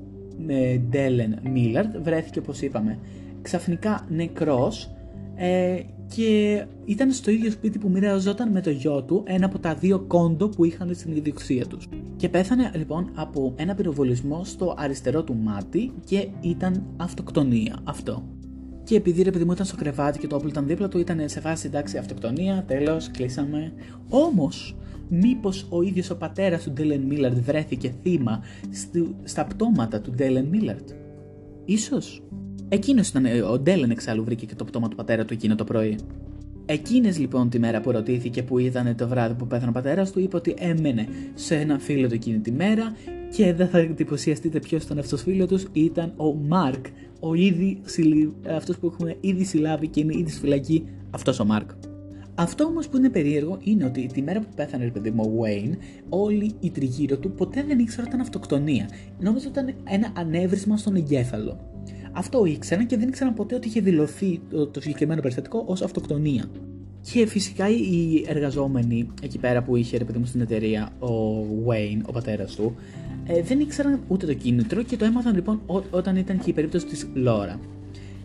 ε, 0.48 0.78
Ντέλεν 0.78 1.40
Μίλαρντ 1.44 1.98
βρέθηκε 1.98 2.40
όπως 2.40 2.62
είπαμε 2.62 3.00
ξαφνικά 3.42 4.06
νεκρός 4.10 4.93
ε, 5.36 5.80
και 6.16 6.66
ήταν 6.86 7.12
στο 7.12 7.32
ίδιο 7.32 7.52
σπίτι 7.52 7.78
που 7.78 7.90
μοιραζόταν 7.90 8.52
με 8.52 8.62
το 8.62 8.70
γιο 8.70 9.04
του 9.04 9.24
ένα 9.26 9.46
από 9.46 9.60
τα 9.60 9.76
δύο 9.76 10.00
κόντο 10.00 10.50
που 10.50 10.66
είχαν 10.66 10.94
στην 10.94 11.16
ιδιοκτησία 11.16 11.66
τους. 11.66 11.88
Και 12.16 12.30
πέθανε 12.30 12.72
λοιπόν 12.76 13.12
από 13.14 13.54
ένα 13.56 13.76
πυροβολισμό 13.76 14.44
στο 14.44 14.74
αριστερό 14.78 15.24
του 15.24 15.36
μάτι 15.36 15.92
και 16.06 16.28
ήταν 16.42 16.84
αυτοκτονία 16.98 17.80
αυτό. 17.84 18.24
Και 18.84 18.96
επειδή 18.96 19.22
ρε 19.22 19.32
παιδί 19.32 19.44
μου 19.44 19.52
ήταν 19.52 19.66
στο 19.66 19.76
κρεβάτι 19.76 20.20
και 20.20 20.28
το 20.28 20.36
όπλο 20.36 20.50
ήταν 20.50 20.68
δίπλα 20.68 20.88
του, 20.88 21.00
ήταν 21.00 21.30
σε 21.30 21.40
φάση 21.40 21.68
εντάξει 21.68 21.98
αυτοκτονία, 21.98 22.64
τέλος, 22.68 23.12
κλείσαμε. 23.12 23.74
Όμως, 24.10 24.76
μήπως 25.10 25.68
ο 25.70 25.82
ίδιος 25.82 26.10
ο 26.10 26.18
πατέρας 26.18 26.64
του 26.64 26.72
Ντέλεν 26.72 27.02
Μίλαρτ 27.02 27.38
βρέθηκε 27.38 27.94
θύμα 28.02 28.42
στα 29.24 29.46
πτώματα 29.46 30.02
του 30.02 30.12
Ντέλεν 30.12 30.46
Μίλαρτ. 30.46 30.90
Ίσως. 31.66 32.23
Εκείνος 32.74 33.08
ήταν, 33.08 33.26
ε, 33.26 33.42
ο 33.42 33.60
Ντέλεν 33.60 33.90
εξάλλου 33.92 34.24
βρήκε 34.24 34.46
και 34.46 34.56
το 34.56 34.64
πτώμα 34.64 34.88
του 34.88 34.96
πατέρα 34.96 35.26
του 35.26 35.34
εκείνο 35.34 35.56
το 35.56 35.64
πρωί. 35.64 35.96
Εκείνες 36.66 37.20
λοιπόν 37.20 37.50
τη 37.50 37.60
μέρα 37.60 37.82
που 37.82 37.92
ρωτήθηκε 37.92 38.44
που 38.44 38.60
είδανε 38.60 38.94
το 38.94 39.08
βράδυ 39.08 39.34
που 39.34 39.48
πέθανε 39.48 39.70
ο 39.70 39.72
πατέρας 39.74 40.12
του, 40.12 40.20
είπε 40.20 40.36
ότι 40.36 40.56
έμενε 40.58 41.08
σε 41.34 41.56
ένα 41.56 41.80
φίλο 41.80 42.08
του 42.08 42.14
εκείνη 42.14 42.40
τη 42.40 42.52
μέρα 42.52 42.96
και 43.36 43.54
δεν 43.54 43.68
θα 43.68 43.78
εντυπωσιαστείτε 43.78 44.60
ποιος 44.60 44.84
ήταν 44.84 45.00
αυτός 45.00 45.22
φίλος 45.22 45.48
τους, 45.48 45.68
ήταν 45.74 46.14
ο 46.18 46.34
Μάρκ, 46.34 46.86
ο 47.20 47.34
ήδη, 47.34 47.82
αυτός 48.56 48.78
που 48.78 48.88
έχουμε 48.88 49.18
ήδη 49.20 49.44
συλλάβει 49.44 49.88
και 49.88 50.00
είναι 50.00 50.14
ήδη 50.18 50.30
στη 50.30 50.40
φυλακή, 50.40 50.84
αυτός 51.12 51.40
ο 51.40 51.46
Μάρκ. 51.46 51.70
Αυτό 52.36 52.64
όμως 52.64 52.88
που 52.88 52.98
είναι 52.98 53.10
περίεργο 53.10 53.58
είναι 53.64 53.86
ότι 53.86 54.10
τη 54.14 54.22
μέρα 54.22 54.40
που 54.40 54.48
πέθανε, 54.56 54.90
παιδί 54.94 55.12
μου, 55.12 55.24
ο 55.24 55.44
Wayne, 55.44 55.78
όλοι 56.10 56.52
οι 56.60 56.70
τριγύρω 56.70 57.18
του 57.18 57.32
ποτέ 57.32 57.64
δεν 57.68 57.80
ήξεραν 57.80 58.06
ότι 58.06 58.16
ήταν 58.16 58.22
αυτοκτονία. 58.22 58.90
Νόμιζα 59.20 59.48
ότι 59.48 59.60
ήταν 59.60 59.76
ένα 59.84 60.12
ανέβρισμα 60.16 60.78
στον 60.78 60.96
εγκέφαλο. 60.96 61.73
Αυτό 62.14 62.46
ήξεραν 62.46 62.86
και 62.86 62.98
δεν 62.98 63.08
ήξεραν 63.08 63.34
ποτέ 63.34 63.56
ότι 63.56 63.68
είχε 63.68 63.82
δηλωθεί 63.82 64.42
το, 64.50 64.68
το 64.68 64.82
συγκεκριμένο 64.82 65.22
περιστατικό 65.22 65.64
ως 65.68 65.82
αυτοκτονία. 65.82 66.46
Και 67.12 67.26
φυσικά 67.26 67.70
οι 67.70 68.24
εργαζόμενοι 68.28 69.08
εκεί 69.22 69.40
πέρα 69.40 69.64
που 69.64 69.76
είχε 69.76 69.98
ρε 69.98 70.04
παιδί 70.04 70.18
μου 70.18 70.26
στην 70.26 70.42
εταιρεία, 70.42 70.90
ο 71.00 71.08
Wayne, 71.68 72.02
ο 72.06 72.12
πατέρας 72.12 72.56
του, 72.56 72.76
ε, 73.26 73.42
δεν 73.42 73.60
ήξεραν 73.60 74.00
ούτε 74.08 74.26
το 74.26 74.34
κίνητρο 74.34 74.84
και 74.84 74.98
το 74.98 75.06
έμαθαν 75.06 75.34
λοιπόν 75.34 75.62
ό, 75.66 75.82
όταν 75.92 76.16
ήταν 76.16 76.40
και 76.40 76.50
η 76.50 76.54
περίπτωση 76.54 76.86
της 76.86 77.08
Λόρα. 77.14 77.60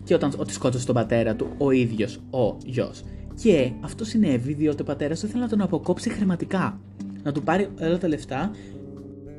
Και 0.03 0.13
όταν 0.13 0.33
ότι 0.37 0.53
σκότωσε 0.53 0.85
τον 0.85 0.95
πατέρα 0.95 1.35
του 1.35 1.47
ο 1.57 1.71
ίδιος 1.71 2.19
ο 2.29 2.57
γιος. 2.65 3.03
Και 3.41 3.71
αυτό 3.81 4.05
συνέβη 4.05 4.53
διότι 4.53 4.81
ο 4.81 4.85
πατέρας 4.85 5.19
του 5.19 5.25
ήθελε 5.25 5.43
να 5.43 5.49
τον 5.49 5.61
αποκόψει 5.61 6.09
χρηματικά. 6.09 6.79
Να 7.23 7.31
του 7.31 7.43
πάρει 7.43 7.69
όλα 7.81 7.97
τα 7.97 8.07
λεφτά 8.07 8.51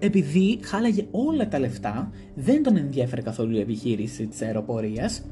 επειδή 0.01 0.59
χάλαγε 0.63 1.07
όλα 1.11 1.49
τα 1.49 1.59
λεφτά, 1.59 2.11
δεν 2.35 2.63
τον 2.63 2.77
ενδιαφέρε 2.77 3.21
καθόλου 3.21 3.57
η 3.57 3.61
επιχείρηση 3.61 4.27
της 4.27 4.43
αεροπορίας 4.43 5.23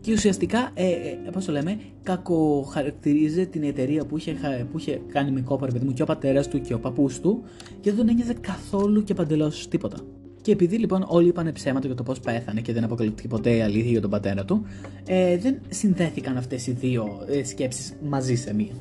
και 0.00 0.12
ουσιαστικά, 0.12 0.70
ε, 0.74 0.86
ε, 0.86 1.30
πώς 1.32 1.44
το 1.44 1.52
λέμε, 1.52 1.78
κακοχαρακτηρίζει 2.02 3.46
την 3.46 3.62
εταιρεία 3.62 4.04
που 4.04 4.16
είχε, 4.16 4.36
που 4.72 4.78
είχε 4.78 5.00
κάνει 5.12 5.30
με 5.30 5.40
κόπα, 5.40 5.66
παιδί 5.66 5.84
μου, 5.84 5.92
και 5.92 6.02
ο 6.02 6.06
πατέρας 6.06 6.48
του 6.48 6.60
και 6.60 6.74
ο 6.74 6.78
παππούς 6.78 7.20
του, 7.20 7.42
και 7.80 7.90
δεν 7.90 7.96
τον 7.96 8.08
ένοιαζε 8.08 8.34
καθόλου 8.40 9.04
και 9.04 9.14
παντελώς 9.14 9.68
τίποτα. 9.68 9.96
Και 10.42 10.52
επειδή 10.52 10.76
λοιπόν 10.78 11.04
όλοι 11.08 11.28
είπαν 11.28 11.52
ψέματα 11.52 11.86
για 11.86 11.96
το 11.96 12.02
πώς 12.02 12.20
πέθανε 12.20 12.60
και 12.60 12.72
δεν 12.72 12.84
αποκαλύπτηκε 12.84 13.28
ποτέ 13.28 13.56
η 13.56 13.60
αλήθεια 13.60 13.90
για 13.90 14.00
τον 14.00 14.10
πατέρα 14.10 14.44
του, 14.44 14.62
ε, 15.06 15.38
δεν 15.38 15.60
συνδέθηκαν 15.68 16.36
αυτές 16.36 16.66
οι 16.66 16.72
δύο 16.72 17.26
ε, 17.28 17.44
σκέψεις 17.44 17.96
μαζί 18.08 18.34
σε 18.34 18.54
μία. 18.54 18.72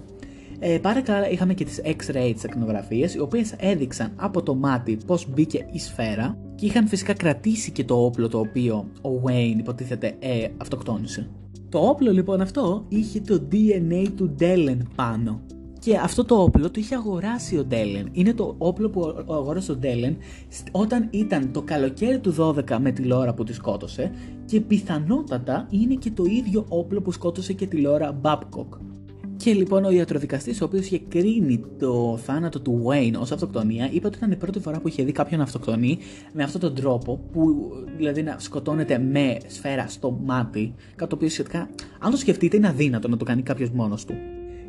Ε, 0.59 0.77
πάρα 0.77 1.01
καλά 1.01 1.29
είχαμε 1.29 1.53
και 1.53 1.65
τις 1.65 1.81
X-ray 1.85 2.33
τεχνογραφίες 2.41 3.13
οι 3.13 3.19
οποίες 3.19 3.55
έδειξαν 3.57 4.11
από 4.15 4.43
το 4.43 4.55
μάτι 4.55 4.97
πώς 5.05 5.27
μπήκε 5.29 5.65
η 5.71 5.79
σφαίρα 5.79 6.37
και 6.55 6.65
είχαν 6.65 6.87
φυσικά 6.87 7.13
κρατήσει 7.13 7.71
και 7.71 7.83
το 7.83 8.05
όπλο 8.05 8.27
το 8.27 8.39
οποίο 8.39 8.85
ο 9.01 9.09
Wayne 9.25 9.57
υποτίθεται 9.57 10.15
ε, 10.19 10.47
αυτοκτόνησε. 10.57 11.29
Το 11.69 11.79
όπλο 11.79 12.11
λοιπόν 12.11 12.41
αυτό 12.41 12.85
είχε 12.87 13.21
το 13.21 13.47
DNA 13.51 14.07
του 14.15 14.35
Dellen 14.39 14.77
πάνω. 14.95 15.41
Και 15.79 15.97
αυτό 15.97 16.25
το 16.25 16.35
όπλο 16.35 16.71
το 16.71 16.79
είχε 16.79 16.95
αγοράσει 16.95 17.57
ο 17.57 17.65
Ντέλεν. 17.65 18.09
Είναι 18.11 18.33
το 18.33 18.55
όπλο 18.57 18.89
που 18.89 19.25
αγόρασε 19.29 19.71
ο 19.71 19.75
Ντέλεν 19.75 20.17
όταν 20.71 21.07
ήταν 21.11 21.51
το 21.51 21.61
καλοκαίρι 21.61 22.19
του 22.19 22.35
12 22.37 22.77
με 22.79 22.91
τη 22.91 23.01
Λόρα 23.01 23.33
που 23.33 23.43
τη 23.43 23.53
σκότωσε 23.53 24.11
και 24.45 24.61
πιθανότατα 24.61 25.67
είναι 25.69 25.93
και 25.95 26.11
το 26.11 26.23
ίδιο 26.23 26.65
όπλο 26.69 27.01
που 27.01 27.11
σκότωσε 27.11 27.53
και 27.53 27.67
τη 27.67 27.77
Λόρα 27.77 28.19
Babcock. 28.21 28.77
Και 29.37 29.53
λοιπόν 29.53 29.83
ο 29.85 29.91
ιατροδικαστής, 29.91 30.61
ο 30.61 30.65
οποίος 30.65 30.85
είχε 30.85 31.01
κρίνει 31.07 31.63
το 31.79 32.19
θάνατο 32.23 32.59
του 32.59 32.85
Wayne 32.87 33.13
ως 33.19 33.31
αυτοκτονία, 33.31 33.89
είπε 33.91 34.07
ότι 34.07 34.17
ήταν 34.17 34.31
η 34.31 34.35
πρώτη 34.35 34.59
φορά 34.59 34.79
που 34.79 34.87
είχε 34.87 35.03
δει 35.03 35.11
κάποιον 35.11 35.41
αυτοκτονεί 35.41 35.97
με 36.33 36.43
αυτόν 36.43 36.61
τον 36.61 36.75
τρόπο, 36.75 37.19
που 37.31 37.71
δηλαδή 37.97 38.23
να 38.23 38.35
σκοτώνεται 38.39 38.97
με 38.97 39.37
σφαίρα 39.47 39.87
στο 39.87 40.19
μάτι. 40.23 40.73
Κάτι 40.95 41.09
το 41.09 41.15
οποίο 41.15 41.29
σχετικά, 41.29 41.69
αν 41.99 42.11
το 42.11 42.17
σκεφτείτε, 42.17 42.57
είναι 42.57 42.67
αδύνατο 42.67 43.07
να 43.07 43.17
το 43.17 43.25
κάνει 43.25 43.41
κάποιος 43.41 43.69
μόνος 43.69 44.05
του. 44.05 44.13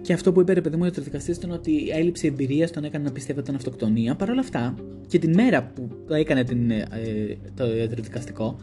Και 0.00 0.12
αυτό 0.12 0.32
που 0.32 0.40
είπε 0.40 0.52
ρε 0.52 0.60
παιδί 0.60 0.76
μου 0.76 0.82
ο 0.82 0.86
ιατροδικαστής 0.86 1.36
ήταν 1.36 1.50
ότι 1.50 1.70
η 1.70 1.90
έλλειψη 1.90 2.26
εμπειρίας 2.26 2.70
τον 2.70 2.84
έκανε 2.84 3.04
να 3.04 3.12
πιστεύει 3.12 3.38
ότι 3.38 3.48
ήταν 3.50 3.60
αυτοκτονία. 3.60 4.14
Παρ' 4.14 4.30
όλα 4.30 4.40
αυτά, 4.40 4.74
και 5.06 5.18
την 5.18 5.34
μέρα 5.34 5.64
που 5.74 5.88
το 6.06 6.14
έκανε 6.14 6.44
την, 6.44 6.70
ε, 6.70 6.86
το 7.54 7.76
ιατροδικαστικό, 7.76 8.56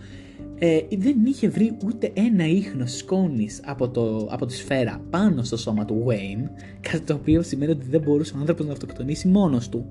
ε, 0.60 0.80
δεν 0.98 1.26
είχε 1.26 1.50
βρει 1.50 1.78
ούτε 1.86 2.12
ένα 2.14 2.48
ίχνος 2.48 2.96
σκόνης 2.96 3.62
από, 3.66 3.90
το, 3.90 4.28
από 4.32 4.46
τη 4.46 4.54
σφαίρα 4.54 5.02
πάνω 5.10 5.44
στο 5.44 5.58
σώμα 5.58 5.86
του 5.86 6.06
Wayne, 6.08 6.50
κάτι 6.80 7.00
το 7.00 7.14
οποίο 7.14 7.42
σημαίνει 7.42 7.72
ότι 7.72 7.86
δεν 7.90 8.02
μπορούσε 8.02 8.34
ο 8.36 8.40
άνθρωπος 8.40 8.66
να 8.66 8.72
αυτοκτονήσει 8.72 9.28
μόνος 9.28 9.70
του. 9.70 9.86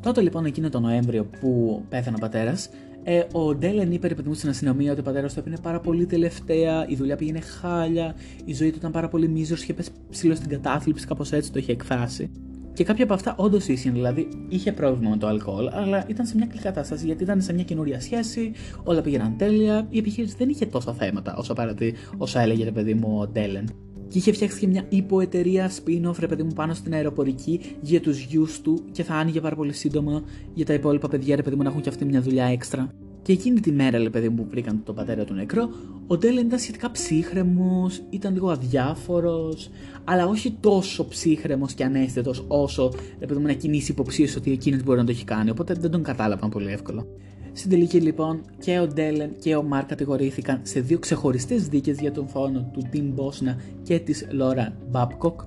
Τότε 0.00 0.20
λοιπόν 0.20 0.44
εκείνο 0.44 0.68
το 0.68 0.80
Νοέμβριο 0.80 1.24
που 1.40 1.82
πέθανε 1.88 2.16
ο 2.16 2.20
πατέρας, 2.20 2.68
ε, 3.02 3.22
ο 3.32 3.54
Ντέλεν 3.54 3.92
είπε 3.92 4.08
ρε 4.08 4.14
παιδί 4.14 4.28
μου 4.28 4.34
στην 4.34 4.48
αστυνομία 4.48 4.90
ότι 4.90 5.00
ο 5.00 5.02
πατέρας 5.02 5.32
του 5.32 5.38
έπαιρνε 5.38 5.58
πάρα 5.62 5.80
πολύ 5.80 6.06
τελευταία, 6.06 6.86
η 6.88 6.94
δουλειά 6.94 7.16
πήγαινε 7.16 7.40
χάλια, 7.40 8.14
η 8.44 8.54
ζωή 8.54 8.70
του 8.70 8.76
ήταν 8.78 8.90
πάρα 8.90 9.08
πολύ 9.08 9.28
μίζος, 9.28 9.62
είχε 9.62 9.74
πέσει 9.74 9.90
ψηλό 10.10 10.34
στην 10.34 10.48
κατάθλιψη, 10.48 11.06
κάπως 11.06 11.32
έτσι 11.32 11.52
το 11.52 11.58
είχε 11.58 11.72
εκφράσει. 11.72 12.30
Και 12.74 12.84
κάποια 12.84 13.04
από 13.04 13.14
αυτά 13.14 13.34
όντως 13.38 13.68
ήσυχαν, 13.68 13.94
δηλαδή 13.94 14.28
είχε 14.48 14.72
πρόβλημα 14.72 15.10
με 15.10 15.16
το 15.16 15.26
αλκοόλ, 15.26 15.68
αλλά 15.72 16.04
ήταν 16.08 16.26
σε 16.26 16.36
μια 16.36 16.46
καλή 16.46 16.60
κατάσταση 16.60 17.06
γιατί 17.06 17.22
ήταν 17.22 17.40
σε 17.40 17.52
μια 17.52 17.64
καινούρια 17.64 18.00
σχέση, 18.00 18.52
όλα 18.84 19.00
πήγαιναν 19.00 19.36
τέλεια, 19.36 19.86
η 19.90 19.98
επιχείρηση 19.98 20.34
δεν 20.38 20.48
είχε 20.48 20.66
τόσα 20.66 20.92
θέματα 20.92 21.36
όσο 21.36 21.52
παρατή, 21.52 21.94
όσα 22.16 22.40
έλεγε 22.40 22.64
ρε 22.64 22.72
παιδί 22.72 22.94
μου 22.94 23.18
ο 23.20 23.26
Ντέλεν. 23.26 23.68
Και 24.08 24.18
είχε 24.18 24.32
φτιάξει 24.32 24.58
και 24.58 24.66
μια 24.66 24.84
υποεταιρεία 24.88 25.70
spin-off, 25.70 26.18
ρε 26.18 26.26
παιδί 26.26 26.42
μου, 26.42 26.52
πάνω 26.54 26.74
στην 26.74 26.94
αεροπορική 26.94 27.60
για 27.80 28.00
τους 28.00 28.24
γιους 28.24 28.60
του 28.60 28.84
και 28.92 29.02
θα 29.02 29.14
άνοιγε 29.14 29.40
πάρα 29.40 29.56
πολύ 29.56 29.72
σύντομα 29.72 30.22
για 30.54 30.64
τα 30.64 30.72
υπόλοιπα 30.72 31.08
παιδιά, 31.08 31.36
ρε 31.36 31.42
παιδί 31.42 31.56
μου, 31.56 31.62
να 31.62 31.68
έχουν 31.68 31.80
και 31.80 31.88
αυτή 31.88 32.04
μια 32.04 32.20
δουλειά 32.20 32.44
έξτρα. 32.44 32.88
Και 33.24 33.32
εκείνη 33.32 33.60
τη 33.60 33.72
μέρα, 33.72 33.98
λέει 33.98 34.10
παιδί 34.10 34.28
μου, 34.28 34.34
που 34.34 34.46
βρήκαν 34.50 34.82
τον 34.84 34.94
πατέρα 34.94 35.24
του 35.24 35.34
νεκρό, 35.34 35.68
ο 36.06 36.16
Ντέλεν 36.16 36.46
ήταν 36.46 36.58
σχετικά 36.58 36.90
ψύχρεμος, 36.90 38.02
ήταν 38.10 38.32
λίγο 38.32 38.50
αδιάφορος, 38.50 39.70
αλλά 40.04 40.26
όχι 40.26 40.56
τόσο 40.60 41.08
ψύχρεμος 41.08 41.72
και 41.72 41.84
ανέστητος 41.84 42.44
όσο 42.48 42.92
ρε 43.18 43.26
παιδί 43.26 43.40
μου 43.40 43.46
να 43.46 43.52
κινήσει 43.52 43.92
υποψίες 43.92 44.36
ότι 44.36 44.52
εκείνος 44.52 44.82
μπορεί 44.82 44.98
να 44.98 45.04
το 45.04 45.10
έχει 45.10 45.24
κάνει. 45.24 45.50
Οπότε 45.50 45.74
δεν 45.74 45.90
τον 45.90 46.02
κατάλαβαν 46.02 46.50
πολύ 46.50 46.70
εύκολο. 46.70 47.06
Στην 47.52 47.70
τελική 47.70 48.00
λοιπόν 48.00 48.40
και 48.58 48.78
ο 48.78 48.86
Ντέλεν 48.86 49.30
και 49.38 49.56
ο 49.56 49.62
Μαρ 49.62 49.84
κατηγορήθηκαν 49.84 50.60
σε 50.62 50.80
δύο 50.80 50.98
ξεχωριστές 50.98 51.68
δίκες 51.68 52.00
για 52.00 52.12
τον 52.12 52.28
φόνο 52.28 52.70
του 52.72 52.82
Τιμ 52.90 53.12
Μπόσνα 53.12 53.60
και 53.82 53.98
της 53.98 54.26
Λόρα 54.30 54.76
Μπάπκοκ 54.90 55.40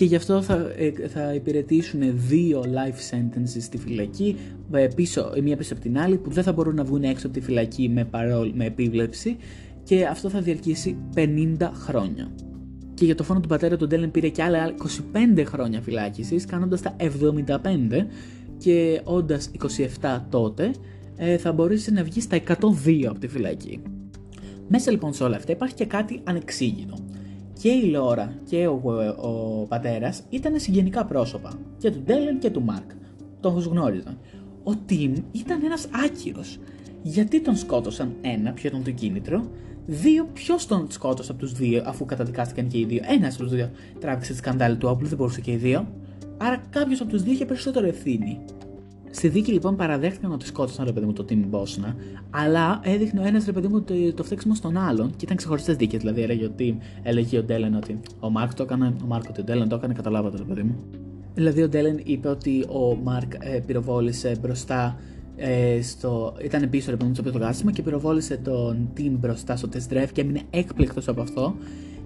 και 0.00 0.06
γι' 0.06 0.14
αυτό 0.14 0.42
θα, 0.42 0.72
ε, 0.76 1.08
θα 1.08 1.34
υπηρετήσουν 1.34 2.00
δύο 2.14 2.64
life 2.66 3.14
sentences 3.14 3.60
στη 3.60 3.78
φυλακή, 3.78 4.36
ε, 4.72 4.88
πίσω, 4.94 5.32
η 5.36 5.40
μία 5.40 5.56
πίσω 5.56 5.72
από 5.72 5.82
την 5.82 5.98
άλλη, 5.98 6.16
που 6.16 6.30
δεν 6.30 6.44
θα 6.44 6.52
μπορούν 6.52 6.74
να 6.74 6.84
βγουν 6.84 7.02
έξω 7.02 7.26
από 7.26 7.36
τη 7.36 7.42
φυλακή 7.42 7.88
με, 7.88 8.04
παρόλ, 8.04 8.52
με 8.54 8.64
επίβλεψη 8.64 9.36
και 9.82 10.06
αυτό 10.06 10.28
θα 10.28 10.40
διαρκήσει 10.40 10.96
50 11.14 11.70
χρόνια. 11.72 12.32
Και 12.94 13.04
για 13.04 13.14
το 13.14 13.22
φόνο 13.22 13.40
του 13.40 13.48
πατέρα 13.48 13.76
του 13.76 13.86
Ντέλεν 13.86 14.10
πήρε 14.10 14.28
και 14.28 14.42
άλλα 14.42 14.74
25 15.38 15.44
χρόνια 15.44 15.80
φυλάκισης, 15.80 16.44
κάνοντας 16.44 16.82
τα 16.82 16.96
75 16.98 18.06
και 18.58 19.00
όντας 19.04 19.50
27 20.00 20.26
τότε, 20.30 20.70
ε, 21.16 21.38
θα 21.38 21.52
μπορέσει 21.52 21.92
να 21.92 22.04
βγει 22.04 22.20
στα 22.20 22.36
102 22.36 23.06
από 23.08 23.18
τη 23.18 23.28
φυλακή. 23.28 23.82
Μέσα 24.68 24.90
λοιπόν 24.90 25.12
σε 25.12 25.24
όλα 25.24 25.36
αυτά 25.36 25.52
υπάρχει 25.52 25.74
και 25.74 25.86
κάτι 25.86 26.20
ανεξήγητο 26.24 27.09
και 27.60 27.68
η 27.68 27.84
Λόρα 27.84 28.32
και 28.48 28.66
ο, 28.66 28.80
ο 29.16 29.66
πατέρας 29.68 30.22
ήταν 30.28 30.58
συγγενικά 30.58 31.04
πρόσωπα 31.04 31.52
και 31.78 31.90
του 31.90 32.02
Ντέλεν 32.04 32.38
και 32.38 32.50
του 32.50 32.62
Μάρκ. 32.62 32.90
Τον 33.40 33.58
γνώριζαν. 33.58 34.18
Ο 34.64 34.76
Τιμ 34.76 35.12
ήταν 35.32 35.60
ένας 35.64 35.88
άκυρος. 36.04 36.58
Γιατί 37.02 37.40
τον 37.40 37.56
σκότωσαν 37.56 38.14
ένα, 38.20 38.52
ποιο 38.52 38.68
ήταν 38.68 38.82
το 38.84 38.90
κίνητρο, 38.90 39.50
Δύο, 39.86 40.28
ποιος 40.32 40.66
τον 40.66 40.86
σκότωσε 40.90 41.32
από 41.32 41.40
τους 41.40 41.52
δύο, 41.52 41.82
αφού 41.86 42.04
καταδικάστηκαν 42.04 42.66
και 42.66 42.78
οι 42.78 42.84
δύο. 42.84 43.00
Ένας 43.06 43.34
από 43.34 43.42
τους 43.42 43.52
δύο 43.52 43.70
τράβηξε 44.00 44.32
τη 44.32 44.38
σκανδάλη 44.38 44.76
του 44.76 44.88
όπλου, 44.90 45.08
δεν 45.08 45.16
μπορούσε 45.16 45.40
και 45.40 45.50
οι 45.50 45.56
δύο. 45.56 45.88
Άρα 46.36 46.62
κάποιος 46.70 47.00
από 47.00 47.10
τους 47.10 47.22
δύο 47.22 47.32
είχε 47.32 47.44
περισσότερο 47.44 47.86
ευθύνη. 47.86 48.38
Στη 49.10 49.28
δίκη 49.28 49.52
λοιπόν 49.52 49.76
παραδέχτηκαν 49.76 50.32
ότι 50.32 50.46
σκότωσαν 50.46 50.84
ρε 50.84 50.92
παιδί 50.92 51.06
μου 51.06 51.12
το 51.12 51.24
Τιμ 51.24 51.44
Μπόσνα, 51.48 51.96
αλλά 52.30 52.80
έδειχνε 52.82 53.20
ο 53.20 53.24
ένας 53.24 53.44
ρε 53.44 53.52
παιδί 53.52 53.68
μου 53.68 53.82
το, 53.82 53.94
το 54.14 54.24
φταίξιμο 54.24 54.54
στον 54.54 54.76
άλλον 54.76 55.10
και 55.10 55.24
ήταν 55.24 55.36
ξεχωριστές 55.36 55.76
δίκες. 55.76 56.00
Δηλαδή 56.00 56.22
έλεγε, 56.22 56.44
ότι, 56.44 56.78
έλεγε 57.02 57.38
ο 57.38 57.42
Ντέλεν 57.42 57.74
ότι 57.74 58.00
ο 58.20 58.30
Μάρκ 58.30 58.54
το 58.54 58.62
έκανε, 58.62 58.94
ο 59.02 59.06
Μάρκ 59.06 59.24
ότι 59.28 59.40
ο 59.40 59.44
Ντέλεν 59.44 59.68
το 59.68 59.74
έκανε, 59.74 59.92
καταλάβατε 59.94 60.36
ρε 60.36 60.42
παιδί 60.42 60.62
μου. 60.62 60.76
Δηλαδή 61.34 61.62
ο 61.62 61.68
Ντέλεν 61.68 62.00
είπε 62.04 62.28
ότι 62.28 62.64
ο 62.68 62.96
Μάρκ 63.02 63.32
ε, 63.38 63.60
πυροβόλησε 63.66 64.36
μπροστά 64.40 64.96
ε, 65.36 65.82
στο, 65.82 66.34
ήταν 66.44 66.70
πίσω 66.70 66.90
ρε 66.90 66.96
παιδί 66.96 67.08
μου 67.08 67.14
στο 67.14 67.22
πυροβόλημα 67.22 67.72
και 67.72 67.82
πυροβόλησε 67.82 68.36
τον 68.36 68.90
Τιμ 68.94 69.16
μπροστά 69.18 69.56
στο 69.56 69.68
test 69.72 69.92
drive 69.94 70.08
και 70.12 70.20
έμεινε 70.20 70.42
έκπληκτος 70.50 71.08
από 71.08 71.22
αυτό 71.22 71.54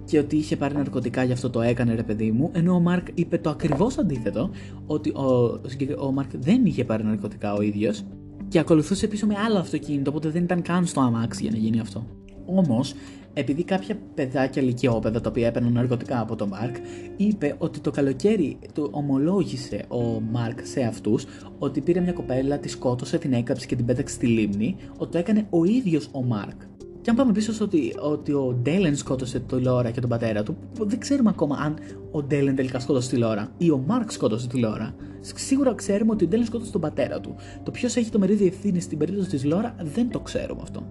και 0.05 0.19
ότι 0.19 0.37
είχε 0.37 0.57
πάρει 0.57 0.75
ναρκωτικά, 0.75 1.25
γι' 1.25 1.33
αυτό 1.33 1.51
το 1.51 1.61
έκανε 1.61 1.95
ρε 1.95 2.03
παιδί 2.03 2.31
μου. 2.31 2.51
Ενώ 2.55 2.75
ο 2.75 2.81
Μάρκ 2.81 3.07
είπε 3.15 3.39
το 3.39 3.51
ακριβώς 3.51 3.99
αντίθετο, 3.99 4.51
ότι 4.87 5.11
ο, 5.11 5.61
ο, 5.99 6.13
Μάρκ 6.13 6.31
δεν 6.39 6.67
είχε 6.67 6.85
πάρει 6.85 7.05
ναρκωτικά 7.05 7.55
ο 7.55 7.63
ίδιος 7.63 8.05
και 8.49 8.59
ακολουθούσε 8.59 9.07
πίσω 9.07 9.27
με 9.27 9.35
άλλο 9.47 9.59
αυτοκίνητο, 9.59 10.11
οπότε 10.11 10.29
δεν 10.29 10.43
ήταν 10.43 10.63
καν 10.63 10.87
στο 10.87 11.01
αμάξι 11.01 11.43
για 11.43 11.51
να 11.51 11.57
γίνει 11.57 11.81
αυτό. 11.81 12.07
Όμως, 12.47 12.95
επειδή 13.33 13.65
κάποια 13.65 13.99
παιδάκια 14.15 14.63
ηλικιόπαιδα 14.63 15.21
τα 15.21 15.31
οποία 15.31 15.47
έπαιρναν 15.47 15.73
ναρκωτικά 15.73 16.21
από 16.21 16.37
τον 16.37 16.49
Μάρκ, 16.49 16.77
είπε 17.17 17.55
ότι 17.59 17.81
το 17.81 17.91
καλοκαίρι 17.91 18.59
του 18.75 18.89
ομολόγησε 18.93 19.85
ο 19.89 20.21
Μάρκ 20.21 20.59
σε 20.67 20.83
αυτούς 20.83 21.25
ότι 21.59 21.81
πήρε 21.81 22.01
μια 22.01 22.13
κοπέλα, 22.13 22.59
τη 22.59 22.69
σκότωσε, 22.69 23.19
την 23.19 23.33
έκαψε 23.33 23.67
και 23.67 23.77
την 23.77 23.85
πέταξε 23.85 24.15
στη 24.15 24.27
λίμνη, 24.27 24.77
ότι 24.99 25.13
το 25.13 25.19
έκανε 25.19 25.47
ο 25.51 25.65
ίδιος 25.65 26.09
ο 26.13 26.23
Μάρκ. 26.23 26.61
Και 27.05 27.11
αν 27.11 27.17
πάμε 27.17 27.33
πίσω 27.33 27.53
στο 27.53 27.65
ότι, 27.65 27.95
ότι 28.01 28.33
ο 28.33 28.59
Ντέλεν 28.63 28.97
σκότωσε 28.97 29.41
τη 29.41 29.55
Λόρα 29.55 29.91
και 29.91 30.01
τον 30.01 30.11
πατέρα 30.11 30.43
του, 30.43 30.57
δεν 30.81 30.99
ξέρουμε 30.99 31.31
ακόμα 31.31 31.57
αν 31.57 31.75
ο 32.11 32.23
Ντέλεν 32.23 32.57
τελικά 32.57 32.81
σκότωσε 32.81 33.09
τη 33.09 33.17
Λόρα 33.17 33.49
ή 33.59 33.71
ο 33.71 33.83
Μάρκ 33.87 34.11
σκότωσε 34.11 34.49
τη 34.49 34.59
Λόρα. 34.59 34.95
Σίγουρα 35.21 35.75
ξέρουμε 35.75 36.13
ότι 36.13 36.25
ο 36.25 36.29
Ντέλεν 36.29 36.47
σκότωσε 36.47 36.73
τον 36.73 36.81
πατέρα 36.81 37.21
του. 37.21 37.35
Το 37.63 37.71
ποιος 37.71 37.97
έχει 37.97 38.11
το 38.11 38.19
μερίδιο 38.19 38.47
ευθύνη 38.47 38.81
στην 38.81 38.99
περίπτωση 38.99 39.29
της 39.29 39.45
Λόρα 39.45 39.75
δεν 39.95 40.11
το 40.11 40.21
ξέρουμε 40.21 40.61
αυτό. 40.63 40.87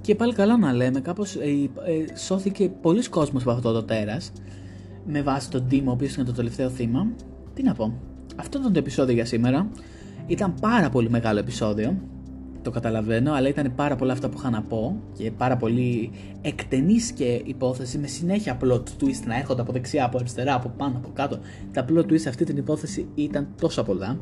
Και 0.00 0.14
πάλι 0.14 0.32
καλά 0.32 0.56
να 0.58 0.72
λέμε, 0.72 1.00
κάπως 1.00 1.34
ε, 1.34 1.40
ε, 1.40 2.16
σώθηκε 2.16 2.70
πολλοί 2.80 3.08
κόσμος 3.08 3.42
από 3.42 3.50
αυτό 3.50 3.72
το 3.72 3.82
τέρας 3.82 4.32
με 5.06 5.22
βάση 5.22 5.50
τον 5.50 5.68
Τίμο, 5.68 5.90
ο 5.90 5.94
οποίος 5.94 6.14
είναι 6.14 6.24
το 6.24 6.32
τελευταίο 6.32 6.68
θύμα. 6.68 7.06
Τι 7.54 7.62
να 7.62 7.74
πω. 7.74 7.94
Αυτό 8.36 8.58
ήταν 8.58 8.72
το 8.72 8.78
επεισόδιο 8.78 9.14
για 9.14 9.24
σήμερα. 9.24 9.68
Ήταν 10.26 10.54
πάρα 10.60 10.88
πολύ 10.88 11.10
μεγάλο 11.10 11.38
επεισόδιο 11.38 11.96
το 12.64 12.70
καταλαβαίνω, 12.70 13.32
αλλά 13.32 13.48
ήταν 13.48 13.72
πάρα 13.74 13.96
πολλά 13.96 14.12
αυτά 14.12 14.28
που 14.28 14.36
είχα 14.38 14.50
να 14.50 14.62
πω 14.62 15.00
και 15.12 15.30
πάρα 15.30 15.56
πολύ 15.56 16.10
εκτενής 16.42 17.12
και 17.12 17.42
υπόθεση 17.44 17.98
με 17.98 18.06
συνέχεια 18.06 18.58
plot 18.64 18.82
twist 19.00 19.22
να 19.26 19.36
έρχονται 19.38 19.60
από 19.60 19.72
δεξιά, 19.72 20.04
από 20.04 20.18
αριστερά, 20.18 20.54
από 20.54 20.72
πάνω, 20.76 20.96
από 20.96 21.08
κάτω. 21.12 21.38
Τα 21.72 21.84
plot 21.88 22.04
twist 22.04 22.20
σε 22.20 22.28
αυτή 22.28 22.44
την 22.44 22.56
υπόθεση 22.56 23.06
ήταν 23.14 23.48
τόσα 23.60 23.82
πολλά. 23.82 24.18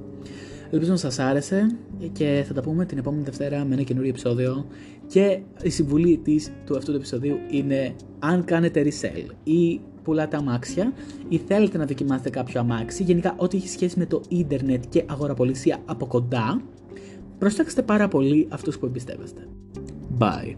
Ελπίζω 0.71 0.91
να 0.91 0.97
σας 0.97 1.19
άρεσε 1.19 1.77
και 2.13 2.45
θα 2.47 2.55
τα 2.55 2.61
πούμε 2.61 2.85
την 2.85 2.99
επόμενη 2.99 3.23
Δευτέρα 3.23 3.65
με 3.65 3.75
ένα 3.75 3.83
καινούριο 3.83 4.11
επεισόδιο 4.11 4.67
και 5.07 5.41
η 5.63 5.71
συμβουλή 5.71 6.21
της, 6.25 6.53
του 6.67 6.77
αυτού 6.77 6.91
του 6.91 6.97
επεισοδίου 6.97 7.37
είναι 7.51 7.95
αν 8.19 8.45
κάνετε 8.45 8.83
resell 8.83 9.35
ή 9.45 9.81
πουλάτε 10.03 10.37
αμάξια 10.37 10.93
ή 11.29 11.39
θέλετε 11.39 11.79
να 11.79 11.85
δοκιμάσετε 11.85 12.31
κάποιο 12.31 12.61
αμάξι, 12.61 13.03
γενικά 13.03 13.35
ό,τι 13.37 13.57
έχει 13.57 13.69
σχέση 13.69 13.99
με 13.99 14.07
το 14.07 14.21
ίντερνετ 14.29 14.85
και 14.89 15.05
αγοραπολισία 15.07 15.79
από 15.85 16.07
κοντά, 16.07 16.63
Προσέξτε 17.43 17.83
πάρα 17.83 18.09
πολύ 18.09 18.47
αυτούς 18.51 18.79
που 18.79 18.87
εμπιστεύεστε. 18.87 19.49
Bye. 20.19 20.55